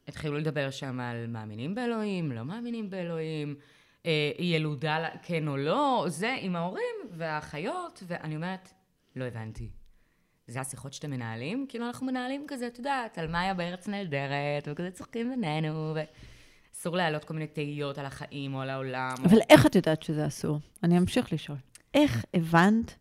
התחילו 0.08 0.38
לדבר 0.38 0.70
שם 0.70 1.00
על 1.00 1.26
מאמינים 1.26 1.74
באלוהים, 1.74 2.32
לא 2.32 2.42
מאמינים 2.42 2.90
באלוהים, 2.90 3.54
uh, 4.02 4.06
ילודה 4.38 5.08
כן 5.22 5.48
או 5.48 5.56
לא, 5.56 6.04
זה 6.08 6.36
עם 6.40 6.56
ההורים 6.56 6.96
והאחיות, 7.10 8.02
ואני 8.06 8.36
אומרת, 8.36 8.72
לא 9.16 9.24
הבנתי. 9.24 9.70
זה 10.46 10.60
השיחות 10.60 10.92
שאתם 10.92 11.10
מנהלים? 11.10 11.66
כאילו 11.68 11.86
אנחנו 11.86 12.06
מנהלים 12.06 12.44
כזה, 12.48 12.66
את 12.66 12.78
יודעת, 12.78 13.18
על 13.18 13.26
מאיה 13.26 13.54
בארץ 13.54 13.88
נהדרת, 13.88 14.68
וכזה 14.68 14.90
צוחקים 14.90 15.30
בינינו, 15.30 15.92
ו... 15.94 16.00
אסור 16.74 16.96
להעלות 16.96 17.24
כל 17.24 17.34
מיני 17.34 17.46
תהיות 17.46 17.98
על 17.98 18.06
החיים 18.06 18.54
או 18.54 18.60
על 18.60 18.70
העולם. 18.70 19.14
אבל 19.24 19.36
או... 19.36 19.42
איך 19.50 19.66
את 19.66 19.74
יודעת 19.74 20.02
שזה 20.02 20.26
אסור? 20.26 20.60
אני 20.82 20.98
אמשיך 20.98 21.32
לשאול. 21.32 21.58
איך 21.94 22.24
הבנת 22.34 22.94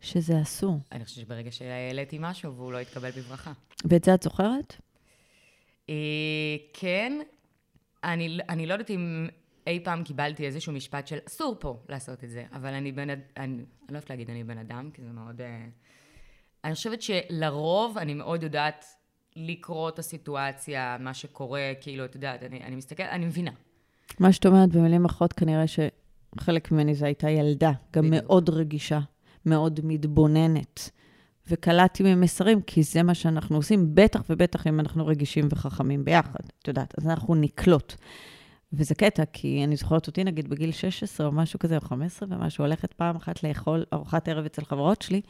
שזה 0.00 0.42
אסור? 0.42 0.78
אני 0.92 1.04
חושבת 1.04 1.24
שברגע 1.24 1.50
שהעליתי 1.50 2.16
משהו 2.20 2.56
והוא 2.56 2.72
לא 2.72 2.78
התקבל 2.78 3.10
בברכה. 3.10 3.52
ואת 3.84 4.04
זה 4.04 4.14
את 4.14 4.22
זוכרת? 4.22 4.76
אה, 5.90 5.94
כן. 6.72 7.20
אני, 8.04 8.38
אני 8.48 8.66
לא 8.66 8.74
יודעת 8.74 8.90
אם 8.90 9.28
אי 9.66 9.80
פעם 9.84 10.04
קיבלתי 10.04 10.46
איזשהו 10.46 10.72
משפט 10.72 11.06
של 11.06 11.18
אסור 11.28 11.56
פה 11.60 11.82
לעשות 11.88 12.24
את 12.24 12.30
זה, 12.30 12.44
אבל 12.52 12.74
אני 12.74 12.92
בן 12.92 13.10
אדם, 13.10 13.20
אני, 13.36 13.56
לא 13.88 13.92
אוהבת 13.92 14.10
להגיד 14.10 14.30
אני 14.30 14.44
בן 14.44 14.58
אדם, 14.58 14.90
כי 14.94 15.02
זה 15.02 15.10
מאוד... 15.12 15.40
אה, 15.40 15.64
אני 16.64 16.74
חושבת 16.74 17.02
שלרוב 17.02 17.98
אני 17.98 18.14
מאוד 18.14 18.42
יודעת 18.42 18.84
לקרוא 19.36 19.88
את 19.88 19.98
הסיטואציה, 19.98 20.96
מה 21.00 21.14
שקורה, 21.14 21.72
כאילו, 21.80 22.04
את 22.04 22.14
יודעת, 22.14 22.42
אני, 22.42 22.62
אני 22.64 22.76
מסתכלת, 22.76 23.08
אני 23.10 23.26
מבינה. 23.26 23.50
מה 24.20 24.32
שאת 24.32 24.46
אומרת 24.46 24.68
במילים 24.68 25.04
אחרות, 25.04 25.32
כנראה 25.32 25.64
שחלק 25.66 26.72
ממני 26.72 26.94
זו 26.94 27.06
הייתה 27.06 27.30
ילדה, 27.30 27.72
גם 27.92 28.06
בדיוק. 28.06 28.24
מאוד 28.24 28.50
רגישה, 28.50 29.00
מאוד 29.46 29.80
מתבוננת. 29.84 30.90
וקלטתי 31.48 32.02
ממסרים, 32.14 32.62
כי 32.62 32.82
זה 32.82 33.02
מה 33.02 33.14
שאנחנו 33.14 33.56
עושים, 33.56 33.94
בטח 33.94 34.20
ובטח 34.30 34.66
אם 34.66 34.80
אנחנו 34.80 35.06
רגישים 35.06 35.48
וחכמים 35.50 36.04
ביחד, 36.04 36.40
את 36.62 36.68
יודעת, 36.68 36.94
אז 36.98 37.06
אנחנו 37.06 37.34
נקלוט. 37.34 37.94
וזה 38.72 38.94
קטע, 38.94 39.22
כי 39.32 39.64
אני 39.64 39.76
זוכרת 39.76 40.06
אותי, 40.06 40.24
נגיד, 40.24 40.48
בגיל 40.48 40.72
16 40.72 41.26
או 41.26 41.32
משהו 41.32 41.58
כזה, 41.58 41.76
או 41.76 41.80
15 41.80 42.28
ומשהו, 42.30 42.64
הולכת 42.64 42.92
פעם 42.92 43.16
אחת 43.16 43.42
לאכול 43.42 43.84
ארוחת 43.92 44.28
ערב 44.28 44.44
אצל 44.44 44.64
חברות 44.64 45.02
שלי, 45.02 45.20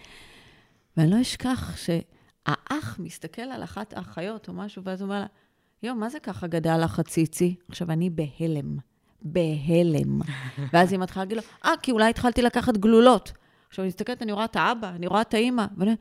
ואני 0.97 1.11
לא 1.11 1.21
אשכח 1.21 1.77
ש... 1.77 1.91
האח 2.47 2.99
מסתכל 2.99 3.43
על 3.43 3.65
אחת 3.65 3.93
האחיות 3.97 4.49
או 4.49 4.53
משהו, 4.53 4.83
ואז 4.85 5.01
הוא 5.01 5.07
אומר 5.07 5.21
לה, 5.21 5.27
יואו, 5.83 5.97
מה 5.97 6.09
זה 6.09 6.21
ככה 6.21 6.47
גדל 6.47 6.77
לך 6.85 6.99
הציצי? 6.99 7.55
עכשיו, 7.69 7.91
אני 7.91 8.11
בהלם. 8.11 8.77
בהלם. 9.23 10.21
ואז 10.73 10.93
היא 10.93 11.01
מתחילה 11.01 11.25
להגיד 11.25 11.37
לו, 11.37 11.43
אה, 11.65 11.71
כי 11.83 11.93
אולי 11.93 12.11
התחלתי 12.11 12.43
לקחת 12.43 12.77
גלולות. 12.77 13.33
עכשיו, 13.77 13.83
אני 13.83 13.89
מסתכלת, 13.89 14.23
אני 14.23 14.33
רואה 14.33 14.45
את 14.45 14.57
האבא, 14.57 14.89
אני 14.89 15.07
רואה 15.07 15.21
את 15.21 15.35
האימא, 15.35 15.67
ואני 15.77 15.95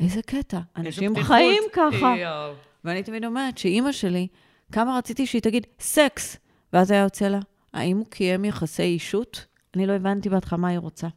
איזה 0.00 0.22
קטע. 0.22 0.60
אנשים 0.76 1.14
פתיחות. 1.14 1.36
חיים 1.36 1.62
ככה. 1.72 2.14
יואו. 2.18 2.52
ואני 2.84 3.02
תמיד 3.02 3.24
אומרת 3.24 3.58
שאימא 3.58 3.92
שלי, 3.92 4.26
כמה 4.72 4.98
רציתי 4.98 5.26
שהיא 5.26 5.42
תגיד 5.42 5.66
סקס, 5.80 6.36
ואז 6.72 6.90
היה 6.90 7.02
יוצא 7.02 7.28
לה, 7.28 7.38
האם 7.72 7.96
הוא 7.98 8.06
קיים 8.06 8.44
יחסי 8.44 8.82
אישות? 8.82 9.46
אני 9.76 9.86
לא 9.86 9.92
הבנתי 9.92 10.28
בהתחלה 10.28 10.58
מה 10.58 10.68
היא 10.68 10.78
רוצה. 10.78 11.08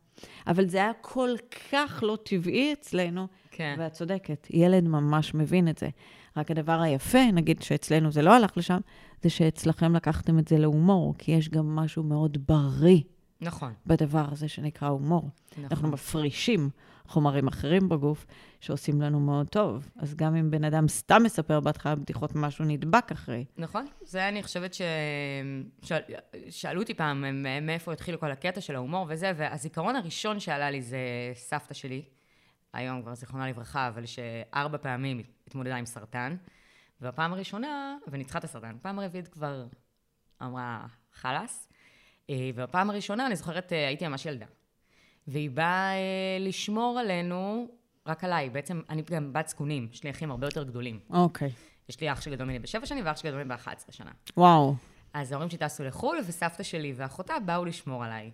אבל 0.48 0.68
זה 0.68 0.78
היה 0.78 0.92
כל 1.02 1.30
כך 1.72 2.04
לא 2.08 2.18
טבעי 2.24 2.74
אצלנו, 2.74 3.28
כן. 3.52 3.76
ואת 3.80 3.92
צודקת, 3.92 4.48
ילד 4.50 4.84
ממש 4.84 5.34
מבין 5.34 5.68
את 5.68 5.78
זה. 5.78 5.90
רק 6.38 6.52
הדבר 6.52 6.82
היפה, 6.82 7.32
נגיד 7.34 7.62
שאצלנו 7.62 8.12
זה 8.12 8.22
לא 8.22 8.36
הלך 8.36 8.58
לשם, 8.58 8.80
זה 9.24 9.30
שאצלכם 9.30 9.96
לקחתם 9.96 10.40
את 10.40 10.48
זה 10.48 10.58
להומור, 10.58 11.16
כי 11.18 11.32
יש 11.32 11.50
גם 11.50 11.76
משהו 11.76 12.04
מאוד 12.04 12.38
בריא 12.48 13.00
נכון, 13.44 13.74
בדבר 13.86 14.26
הזה 14.32 14.48
שנקרא 14.48 14.88
הומור. 14.88 15.30
אנחנו 15.58 15.76
נכון. 15.76 15.92
מפרישים 15.92 16.70
חומרים 17.08 17.48
אחרים 17.48 17.90
בגוף 17.90 18.26
שעושים 18.60 19.02
לנו 19.02 19.20
מאוד 19.20 19.48
טוב. 19.48 19.90
אז 19.96 20.16
גם 20.16 20.36
אם 20.36 20.52
בן 20.52 20.64
אדם 20.64 20.88
סתם 20.88 21.22
מספר 21.24 21.60
בהתחלה 21.60 21.96
בדיחות, 21.96 22.36
משהו 22.36 22.66
נדבק 22.66 23.12
אחרי. 23.12 23.46
נכון, 23.58 23.86
זה 24.02 24.28
אני 24.28 24.44
חושבת 24.44 24.74
ש... 24.74 24.82
שאל... 25.82 26.02
שאלו 26.50 26.82
אותי 26.82 26.94
פעם 26.94 27.46
מאיפה 27.62 27.94
התחילו 27.94 28.20
כל 28.20 28.32
הקטע 28.32 28.62
של 28.62 28.76
ההומור 28.76 29.06
וזה, 29.10 29.32
והזיכרון 29.38 29.96
הראשון 29.96 30.40
שעלה 30.40 30.72
לי 30.72 30.82
זה 30.82 30.98
סבתא 31.34 31.74
שלי, 31.74 32.06
היום 32.74 33.02
כבר 33.02 33.16
זיכרונה 33.16 33.48
לברכה, 33.48 33.88
אבל 33.88 34.06
שארבע 34.06 34.78
פעמים 34.78 35.24
התמודדה 35.48 35.76
עם 35.76 35.86
סרטן, 35.86 36.36
והפעם 37.02 37.34
הראשונה, 37.34 37.98
וניצחה 38.08 38.40
את 38.40 38.44
הסרטן, 38.44 38.76
פעם 38.82 39.00
הרביעית 39.00 39.28
כבר 39.28 39.66
אמרה 40.42 40.86
חלאס, 41.14 41.70
והפעם 42.56 42.90
הראשונה, 42.90 43.28
אני 43.28 43.36
זוכרת, 43.36 43.74
אה, 43.74 43.88
הייתי 43.88 44.08
ממש 44.08 44.26
ילדה, 44.26 44.46
והיא 45.28 45.50
באה 45.50 45.92
אה, 45.94 46.38
לשמור 46.40 47.00
עלינו, 47.00 47.68
רק 48.08 48.24
עליי, 48.24 48.50
בעצם 48.50 48.82
אני 48.90 49.02
גם 49.02 49.34
בת 49.34 49.48
זקונים, 49.48 49.88
יש 49.94 50.04
לי 50.04 50.10
אחים 50.10 50.32
הרבה 50.32 50.48
יותר 50.48 50.64
גדולים. 50.64 51.00
אוקיי. 51.10 51.50
יש 51.90 52.02
לי 52.02 52.12
אח 52.12 52.22
שגדול 52.22 52.46
ממני 52.48 52.60
בשבע 52.60 52.86
שנים 52.86 53.06
ואח 53.06 53.18
שגדול 53.18 53.44
ממני 53.44 53.58
ב-11 53.58 53.92
שנה. 53.92 54.12
וואו. 54.38 54.76
אז 55.14 55.32
ההורים 55.32 55.50
שלי 55.50 55.60
טסו 55.60 55.84
לחו"ל, 55.84 56.18
וסבתא 56.28 56.64
שלי 56.64 56.94
ואחותה 56.96 57.40
באו 57.46 57.66
לשמור 57.66 58.04
עליי. 58.04 58.32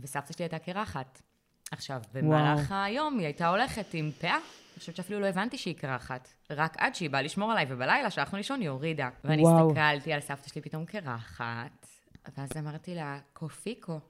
וסבתא 0.00 0.32
שלי 0.32 0.44
הייתה 0.44 0.58
קרחת. 0.58 1.22
עכשיו, 1.70 2.00
במהלך 2.14 2.72
היום 2.72 3.18
היא 3.18 3.26
הייתה 3.26 3.48
הולכת 3.48 3.86
עם 3.94 4.10
פאה. 4.20 4.34
אני 4.34 4.78
חושבת 4.78 4.96
שאפילו 4.96 5.20
לא 5.20 5.26
הבנתי 5.26 5.58
שהיא 5.58 5.74
קרחת. 5.76 6.28
רק 6.50 6.76
עד 6.78 6.94
שהיא 6.94 7.10
באה 7.10 7.22
לשמור 7.22 7.52
עליי, 7.52 7.66
ובלילה, 7.68 8.10
כשהלכנו 8.10 8.38
לישון, 8.38 8.60
היא 8.60 8.68
הורידה. 8.68 9.08
ואני 9.24 9.42
וואו. 9.42 9.66
הסתכלתי 9.66 10.12
על 10.12 10.20
סבתא 10.20 10.48
שלי 10.48 10.62
פתאום 10.62 10.84
קרחת, 10.84 11.79
ואז 12.36 12.50
אמרתי 12.58 12.94
לה, 12.94 13.18
קופיקו. 13.32 14.00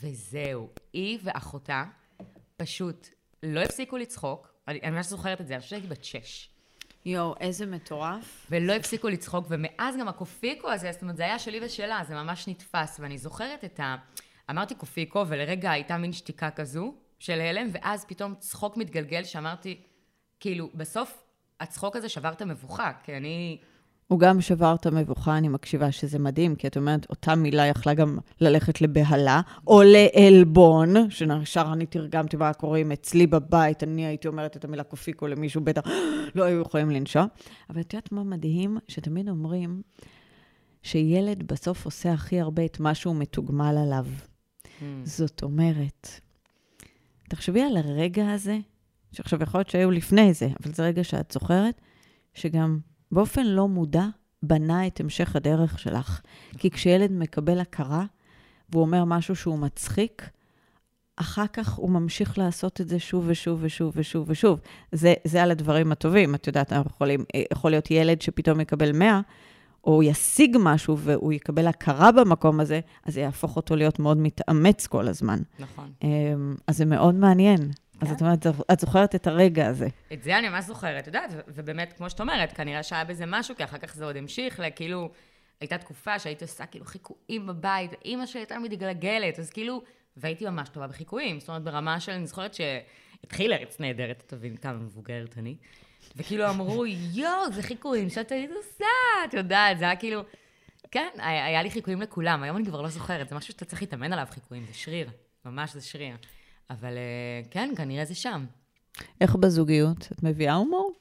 וזהו. 0.00 0.68
היא 0.92 1.18
ואחותה 1.22 1.84
פשוט 2.56 3.08
לא 3.42 3.60
הפסיקו 3.60 3.96
לצחוק. 3.96 4.54
אני 4.68 4.90
ממש 4.90 5.06
זוכרת 5.06 5.40
את 5.40 5.46
זה, 5.46 5.54
אני 5.54 5.60
חושבת 5.60 5.70
שהייתי 5.70 5.86
בת 5.86 6.04
שש. 6.04 6.48
יואו, 7.04 7.34
איזה 7.40 7.66
מטורף. 7.66 8.46
ולא 8.50 8.72
הפסיקו 8.72 9.08
לצחוק, 9.08 9.46
ומאז 9.48 9.96
גם 10.00 10.08
הקופיקו 10.08 10.70
הזה, 10.70 10.92
זאת 10.92 11.02
אומרת, 11.02 11.16
זה 11.16 11.22
היה 11.22 11.38
שלי 11.38 11.60
ושלה, 11.64 12.00
זה 12.08 12.14
ממש 12.14 12.48
נתפס, 12.48 13.00
ואני 13.00 13.18
זוכרת 13.18 13.64
את 13.64 13.80
ה... 13.80 13.96
אמרתי 14.50 14.74
קופיקו, 14.74 15.24
ולרגע 15.28 15.70
הייתה 15.70 15.98
מין 15.98 16.12
שתיקה 16.12 16.50
כזו 16.50 16.94
של 17.18 17.40
הלם, 17.40 17.68
ואז 17.72 18.04
פתאום 18.04 18.34
צחוק 18.34 18.76
מתגלגל, 18.76 19.24
שאמרתי, 19.24 19.80
כאילו, 20.40 20.70
בסוף 20.74 21.24
הצחוק 21.60 21.96
הזה 21.96 22.08
שבר 22.08 22.32
את 22.32 22.42
המבוכה, 22.42 22.92
כי 23.04 23.16
אני... 23.16 23.60
הוא 24.12 24.18
גם 24.18 24.40
שבר 24.40 24.74
את 24.74 24.86
המבוכה, 24.86 25.38
אני 25.38 25.48
מקשיבה 25.48 25.92
שזה 25.92 26.18
מדהים, 26.18 26.54
כי 26.56 26.66
את 26.66 26.76
אומרת, 26.76 27.06
אותה 27.10 27.34
מילה 27.34 27.66
יכלה 27.66 27.94
גם 27.94 28.18
ללכת 28.40 28.80
לבהלה, 28.80 29.40
או 29.66 29.82
לעלבון, 29.82 31.10
שנשאר 31.10 31.72
אני 31.72 31.86
תרגמתי 31.86 32.36
מה 32.36 32.52
קורה 32.52 32.78
אם 32.78 32.92
אצלי 32.92 33.26
בבית, 33.26 33.82
אני 33.82 34.06
הייתי 34.06 34.28
אומרת 34.28 34.56
את 34.56 34.64
המילה 34.64 34.82
קופיקו 34.82 35.26
למישהו, 35.26 35.60
בטח 35.60 35.82
לא 36.34 36.44
היו 36.44 36.60
יכולים 36.60 36.90
לנשום. 36.90 37.26
אבל 37.70 37.80
את 37.80 37.94
יודעת 37.94 38.12
מה 38.12 38.22
מדהים? 38.22 38.78
שתמיד 38.88 39.28
אומרים 39.28 39.82
שילד 40.82 41.42
בסוף 41.52 41.84
עושה 41.84 42.12
הכי 42.12 42.40
הרבה 42.40 42.64
את 42.64 42.80
מה 42.80 42.94
שהוא 42.94 43.16
מתוגמל 43.16 43.76
עליו. 43.78 44.06
זאת 45.04 45.42
אומרת, 45.42 46.08
תחשבי 47.28 47.62
על 47.62 47.76
הרגע 47.76 48.32
הזה, 48.32 48.58
שעכשיו 49.12 49.42
יכול 49.42 49.58
להיות 49.58 49.70
שהיו 49.70 49.90
לפני 49.90 50.34
זה, 50.34 50.48
אבל 50.64 50.74
זה 50.74 50.82
רגע 50.82 51.04
שאת 51.04 51.30
זוכרת, 51.30 51.80
שגם 52.34 52.78
באופן 53.12 53.46
לא 53.46 53.68
מודע 53.68 54.06
בנה 54.42 54.86
את 54.86 55.00
המשך 55.00 55.36
הדרך 55.36 55.78
שלך. 55.78 56.20
כי 56.58 56.70
כשילד 56.70 57.12
מקבל 57.12 57.60
הכרה, 57.60 58.04
והוא 58.70 58.82
אומר 58.82 59.04
משהו 59.04 59.36
שהוא 59.36 59.58
מצחיק, 59.58 60.28
אחר 61.16 61.46
כך 61.52 61.72
הוא 61.72 61.90
ממשיך 61.90 62.38
לעשות 62.38 62.80
את 62.80 62.88
זה 62.88 62.98
שוב 62.98 63.24
ושוב 63.26 63.58
ושוב 63.62 63.92
ושוב 63.96 64.24
ושוב. 64.28 64.60
זה, 64.92 65.14
זה 65.24 65.42
על 65.42 65.50
הדברים 65.50 65.92
הטובים. 65.92 66.34
את 66.34 66.46
יודעת, 66.46 66.72
אנחנו 66.72 66.90
יכולים, 66.94 67.24
יכול 67.52 67.70
להיות 67.70 67.90
ילד 67.90 68.22
שפתאום 68.22 68.60
יקבל 68.60 68.92
100, 68.92 69.20
או 69.84 69.94
הוא 69.94 70.02
ישיג 70.02 70.56
משהו 70.60 70.98
והוא 70.98 71.32
יקבל 71.32 71.66
הכרה 71.66 72.12
במקום 72.12 72.60
הזה, 72.60 72.80
אז 73.04 73.14
זה 73.14 73.20
יהפוך 73.20 73.56
אותו 73.56 73.76
להיות 73.76 73.98
מאוד 73.98 74.16
מתאמץ 74.16 74.86
כל 74.86 75.08
הזמן. 75.08 75.38
נכון. 75.58 75.92
אמ, 76.02 76.54
אז 76.66 76.76
זה 76.76 76.84
מאוד 76.84 77.14
מעניין. 77.14 77.70
אז 78.02 78.08
כן. 78.08 78.14
את 78.14 78.20
אומרת, 78.20 78.46
את 78.72 78.80
זוכרת 78.80 79.14
את 79.14 79.26
הרגע 79.26 79.66
הזה. 79.66 79.88
את 80.12 80.22
זה 80.22 80.38
אני 80.38 80.48
ממש 80.48 80.64
זוכרת, 80.64 81.02
את 81.02 81.06
יודעת, 81.06 81.30
ובאמת, 81.48 81.92
כמו 81.92 82.10
שאת 82.10 82.20
אומרת, 82.20 82.52
כנראה 82.52 82.82
שהיה 82.82 83.04
בזה 83.04 83.24
משהו, 83.26 83.56
כי 83.56 83.64
אחר 83.64 83.78
כך 83.78 83.94
זה 83.94 84.04
עוד 84.04 84.16
המשיך, 84.16 84.60
לכאילו, 84.60 85.10
הייתה 85.60 85.78
תקופה 85.78 86.18
שהייתי 86.18 86.44
עושה 86.44 86.66
כאילו 86.66 86.84
חיקויים 86.84 87.46
בבית, 87.46 87.90
ואימא 87.90 88.26
שלי 88.26 88.40
הייתה 88.40 88.58
מתגלגלת, 88.58 89.38
אז 89.38 89.50
כאילו, 89.50 89.82
והייתי 90.16 90.44
ממש 90.44 90.68
טובה 90.68 90.86
בחיקויים, 90.86 91.40
זאת 91.40 91.48
אומרת, 91.48 91.62
ברמה 91.62 92.00
של, 92.00 92.12
אני 92.12 92.26
זוכרת 92.26 92.54
שהתחילה 92.54 93.56
ארץ 93.56 93.80
נהדרת, 93.80 94.22
תבין 94.26 94.56
כמה 94.56 94.72
מבוגרת 94.72 95.38
אני, 95.38 95.56
וכאילו 96.16 96.50
אמרו, 96.50 96.86
יואו, 96.86 97.52
זה 97.52 97.62
חיקויים 97.62 98.10
שאת 98.10 98.32
היית 98.32 98.50
עושה, 98.50 98.84
את 99.28 99.34
יודעת, 99.34 99.78
זה 99.78 99.84
היה 99.84 99.96
כאילו, 99.96 100.22
כן, 100.90 101.08
היה 101.18 101.62
לי 101.62 101.70
חיקויים 101.70 102.02
לכולם, 102.02 102.42
היום 102.42 102.56
אני 102.56 102.66
כבר 102.66 102.82
לא 102.82 102.88
זוכרת, 102.88 103.28
זה 103.28 103.34
משהו 103.34 103.52
שאתה 103.52 103.64
צריך 103.64 103.82
להתאמן 103.82 104.12
עליו, 104.12 104.26
חיקויים, 104.30 104.64
זה 104.66 104.74
שריר, 104.74 105.10
ממש 105.44 105.72
זה 105.72 105.80
שריר. 105.80 106.16
אבל 106.72 106.96
אה, 106.96 107.42
כן, 107.50 107.70
כנראה 107.76 108.04
זה 108.04 108.14
שם. 108.14 108.46
איך 109.20 109.36
בזוגיות? 109.36 110.08
את 110.12 110.22
מביאה 110.22 110.54
הומור? 110.54 110.92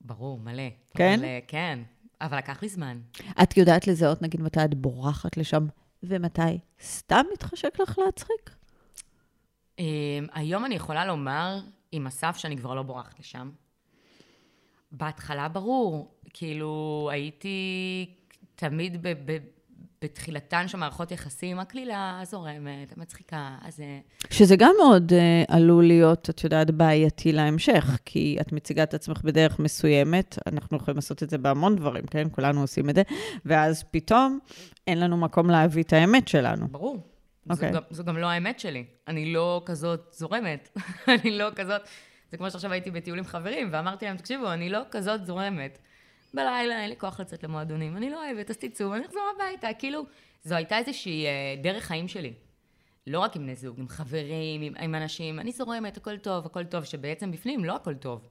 ברור, 0.00 0.38
מלא. 0.38 0.62
כן? 0.94 1.14
אבל, 1.18 1.24
אה, 1.24 1.38
כן, 1.48 1.78
אבל 2.20 2.38
לקח 2.38 2.62
לי 2.62 2.68
זמן. 2.68 3.00
את 3.42 3.56
יודעת 3.56 3.86
לזהות, 3.86 4.22
נגיד, 4.22 4.40
מתי 4.42 4.64
את 4.64 4.74
בורחת 4.74 5.36
לשם, 5.36 5.66
ומתי 6.02 6.58
סתם 6.82 7.24
מתחשק 7.32 7.80
לך 7.80 7.98
להצחיק? 8.06 8.50
אה, 9.78 9.84
היום 10.32 10.64
אני 10.64 10.74
יכולה 10.74 11.06
לומר 11.06 11.60
עם 11.92 12.06
אסף 12.06 12.36
שאני 12.36 12.56
כבר 12.56 12.74
לא 12.74 12.82
בורחת 12.82 13.20
לשם. 13.20 13.50
בהתחלה 14.92 15.48
ברור, 15.48 16.14
כאילו 16.32 17.08
הייתי 17.12 18.06
תמיד 18.54 19.02
ב- 19.02 19.12
ב- 19.24 19.38
בתחילתן 20.02 20.68
של 20.68 20.78
מערכות 20.78 21.12
יחסים, 21.12 21.58
הקלילה, 21.58 22.18
הזורמת, 22.22 22.92
המצחיקה, 22.96 23.56
אז... 23.62 23.80
אה, 23.80 23.98
שזה 24.30 24.56
גם 24.56 24.74
מאוד 24.82 25.12
uh, 25.12 25.54
עלול 25.54 25.86
להיות, 25.86 26.30
את 26.30 26.44
יודעת, 26.44 26.70
בעייתי 26.70 27.32
להמשך, 27.32 27.98
כי 28.04 28.36
את 28.40 28.52
מציגה 28.52 28.82
את 28.82 28.94
עצמך 28.94 29.20
בדרך 29.24 29.58
מסוימת, 29.58 30.38
אנחנו 30.46 30.76
יכולים 30.76 30.96
לעשות 30.96 31.22
את 31.22 31.30
זה 31.30 31.38
בהמון 31.38 31.76
דברים, 31.76 32.06
כן? 32.06 32.28
כולנו 32.32 32.60
עושים 32.60 32.90
את 32.90 32.94
זה, 32.94 33.02
ואז 33.44 33.84
פתאום 33.90 34.38
אין 34.86 35.00
לנו 35.00 35.16
מקום 35.16 35.50
להביא 35.50 35.82
את 35.82 35.92
האמת 35.92 36.28
שלנו. 36.28 36.68
ברור. 36.68 36.96
Okay. 36.96 37.50
אוקיי. 37.50 37.72
זו, 37.72 37.76
גם, 37.76 37.82
זו 37.90 38.04
גם 38.04 38.16
לא 38.16 38.26
האמת 38.26 38.60
שלי. 38.60 38.84
אני 39.08 39.32
לא 39.32 39.62
כזאת 39.66 40.00
זורמת. 40.12 40.78
אני 41.22 41.38
לא 41.38 41.48
כזאת... 41.56 41.80
זה 42.30 42.36
כמו 42.36 42.50
שעכשיו 42.50 42.72
הייתי 42.72 42.90
בטיול 42.90 43.18
עם 43.18 43.24
חברים, 43.24 43.68
ואמרתי 43.72 44.06
להם, 44.06 44.16
תקשיבו, 44.16 44.52
אני 44.52 44.70
לא 44.70 44.80
כזאת 44.90 45.26
זורמת. 45.26 45.78
בלילה 46.34 46.80
אין 46.80 46.90
לי 46.90 46.96
כוח 46.96 47.20
לצאת 47.20 47.44
למועדונים, 47.44 47.96
אני 47.96 48.10
לא 48.10 48.24
אוהבת, 48.24 48.50
אז 48.50 48.56
תצאו 48.56 48.90
ואני 48.90 49.06
אחזור 49.06 49.22
הביתה. 49.36 49.68
כאילו, 49.78 50.02
זו 50.44 50.54
הייתה 50.54 50.78
איזושהי 50.78 51.26
אה, 51.26 51.54
דרך 51.62 51.84
חיים 51.84 52.08
שלי. 52.08 52.32
לא 53.06 53.20
רק 53.20 53.36
עם 53.36 53.42
בני 53.42 53.54
זוג, 53.54 53.78
עם 53.78 53.88
חברים, 53.88 54.62
עם, 54.62 54.74
עם 54.80 54.94
אנשים, 54.94 55.40
אני 55.40 55.52
זורמת, 55.52 55.96
הכל 55.96 56.18
טוב, 56.18 56.46
הכל 56.46 56.64
טוב, 56.64 56.84
שבעצם 56.84 57.30
בפנים 57.30 57.64
לא 57.64 57.76
הכל 57.76 57.94
טוב. 57.94 58.28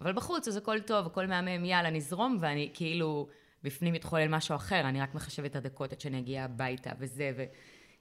אבל 0.00 0.12
בחוץ 0.12 0.48
אז 0.48 0.56
הכל 0.56 0.80
טוב, 0.80 1.06
הכל 1.06 1.26
מהמם, 1.26 1.64
יאללה, 1.64 1.90
נזרום, 1.90 2.36
ואני 2.40 2.70
כאילו, 2.74 3.26
בפנים 3.62 3.94
מתחולל 3.94 4.28
משהו 4.28 4.56
אחר, 4.56 4.80
אני 4.80 5.00
רק 5.00 5.14
מחשבת 5.14 5.50
את 5.50 5.56
הדקות 5.56 5.92
עד 5.92 6.00
שאני 6.00 6.18
אגיע 6.18 6.44
הביתה, 6.44 6.90
וזה, 6.98 7.32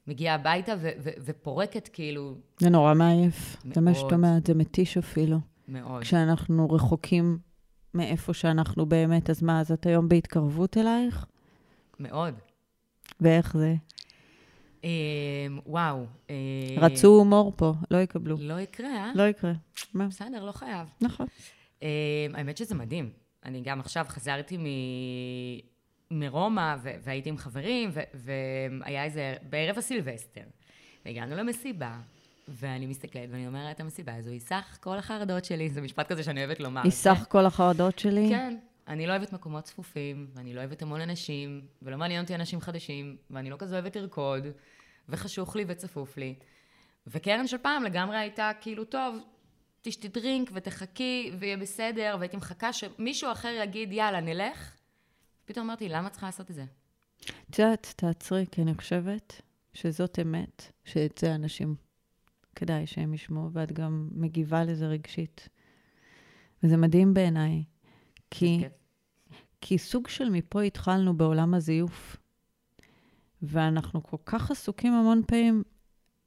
ומגיעה 0.07 0.35
הביתה 0.35 0.73
ו- 0.79 0.89
ו- 0.99 1.09
ופורקת 1.25 1.87
כאילו, 1.87 2.35
זה 2.59 2.69
נורא 2.69 2.93
מעייף. 2.93 3.55
זה 3.73 3.81
מה 3.81 3.93
שאת 3.93 4.01
מאוד. 4.01 4.13
אומרת, 4.13 4.45
זה 4.45 4.53
מתיש 4.53 4.97
אפילו. 4.97 5.37
מאוד. 5.67 6.01
כשאנחנו 6.01 6.69
רחוקים 6.71 7.37
מאיפה 7.95 8.33
שאנחנו 8.33 8.85
באמת, 8.85 9.29
אז 9.29 9.43
מה, 9.43 9.59
אז 9.59 9.71
את 9.71 9.85
היום 9.85 10.09
בהתקרבות 10.09 10.77
אלייך? 10.77 11.25
מאוד. 11.99 12.33
ואיך 13.21 13.57
זה? 13.57 13.75
אה, 14.83 14.89
וואו. 15.65 16.05
אה, 16.29 16.35
רצו 16.77 17.07
הומור 17.07 17.53
פה, 17.55 17.73
לא 17.91 17.97
יקבלו. 17.97 18.37
לא 18.39 18.59
יקרה, 18.59 18.87
אה? 18.87 19.11
לא 19.15 19.23
יקרה. 19.23 19.53
מה? 19.93 20.07
בסדר, 20.07 20.45
לא 20.45 20.51
חייב. 20.51 20.87
נכון. 21.01 21.27
אה, 21.83 21.87
האמת 22.33 22.57
שזה 22.57 22.75
מדהים. 22.75 23.09
אני 23.45 23.61
גם 23.61 23.79
עכשיו 23.79 24.05
חזרתי 24.09 24.57
מ... 24.57 24.65
מרומא, 26.11 26.75
ו- 26.83 26.95
והייתי 27.03 27.29
עם 27.29 27.37
חברים, 27.37 27.89
ו- 27.93 27.99
והיה 28.13 29.03
איזה, 29.03 29.35
בערב 29.49 29.77
הסילבסטר. 29.77 30.41
והגענו 31.05 31.35
למסיבה, 31.35 31.97
ואני 32.47 32.85
מסתכלת 32.85 33.29
ואני 33.31 33.47
אומרת, 33.47 33.79
המסיבה 33.79 34.15
הזו 34.15 34.31
סך 34.39 34.77
כל 34.81 34.97
החרדות 34.97 35.45
שלי. 35.45 35.69
זה 35.69 35.81
משפט 35.81 36.07
כזה 36.07 36.23
שאני 36.23 36.45
אוהבת 36.45 36.59
לומר. 36.59 36.81
היא 36.83 36.91
סך 36.91 37.25
כל 37.29 37.45
החרדות 37.45 37.99
שלי? 37.99 38.29
כן. 38.29 38.57
אני 38.87 39.07
לא 39.07 39.11
אוהבת 39.11 39.33
מקומות 39.33 39.63
צפופים, 39.63 40.27
ואני 40.33 40.53
לא 40.53 40.59
אוהבת 40.59 40.81
המון 40.81 41.01
אנשים, 41.01 41.61
ולא 41.81 41.97
מעניין 41.97 42.21
אותי 42.21 42.35
אנשים 42.35 42.61
חדשים, 42.61 43.17
ואני 43.29 43.49
לא 43.49 43.55
כזה 43.59 43.75
אוהבת 43.75 43.95
לרקוד, 43.95 44.47
וחשוך 45.09 45.55
לי 45.55 45.65
וצפוף 45.67 46.17
לי. 46.17 46.35
וקרן 47.07 47.47
של 47.47 47.57
פעם 47.57 47.83
לגמרי 47.83 48.17
הייתה 48.17 48.51
כאילו, 48.61 48.85
טוב, 48.85 49.15
תשתי 49.81 50.07
דרינק 50.07 50.49
ותחכי 50.53 51.31
ויהיה 51.39 51.57
בסדר, 51.57 52.15
והייתי 52.19 52.37
מחכה 52.37 52.73
שמישהו 52.73 53.31
אחר 53.31 53.61
יגיד, 53.63 53.91
יאללה, 53.91 54.21
נלך. 54.21 54.75
פתאום 55.45 55.65
אמרתי, 55.65 55.89
למה 55.89 56.09
צריכה 56.09 56.25
לעשות 56.25 56.49
את 56.49 56.55
זה? 56.55 56.65
את 57.49 57.59
יודעת, 57.59 57.93
תעצרי, 57.95 58.45
כי 58.51 58.61
אני 58.61 58.73
חושבת 58.73 59.41
שזאת 59.73 60.19
אמת, 60.21 60.71
שאת 60.85 61.17
זה 61.17 61.35
אנשים 61.35 61.75
כדאי 62.55 62.87
שהם 62.87 63.13
ישמעו, 63.13 63.51
ואת 63.51 63.71
גם 63.71 64.09
מגיבה 64.11 64.63
לזה 64.63 64.87
רגשית. 64.87 65.49
וזה 66.63 66.77
מדהים 66.77 67.13
בעיניי, 67.13 67.63
כי, 68.31 68.63
כי 69.61 69.77
סוג 69.77 70.07
של 70.07 70.29
מפה 70.29 70.61
התחלנו 70.61 71.17
בעולם 71.17 71.53
הזיוף. 71.53 72.17
ואנחנו 73.41 74.03
כל 74.03 74.17
כך 74.25 74.51
עסוקים 74.51 74.93
המון 74.93 75.21
פעמים 75.27 75.63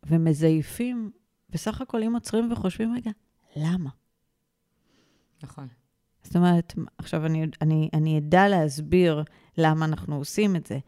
ומזייפים, 0.07 1.11
בסך 1.51 1.81
הכל 1.81 2.03
אם 2.03 2.14
עוצרים 2.14 2.53
וחושבים, 2.53 2.95
רגע, 2.95 3.11
למה? 3.57 3.91
נכון. 5.43 5.69
זאת 6.23 6.37
אומרת, 6.37 6.75
עכשיו 6.99 7.27
אני, 7.27 7.47
אני, 7.62 7.88
אני 7.95 8.19
אדע 8.19 8.49
להסביר 8.49 9.23
למה 9.59 9.85
אנחנו 9.85 10.17
עושים 10.17 10.57
את 10.57 10.67
זה. 10.67 10.79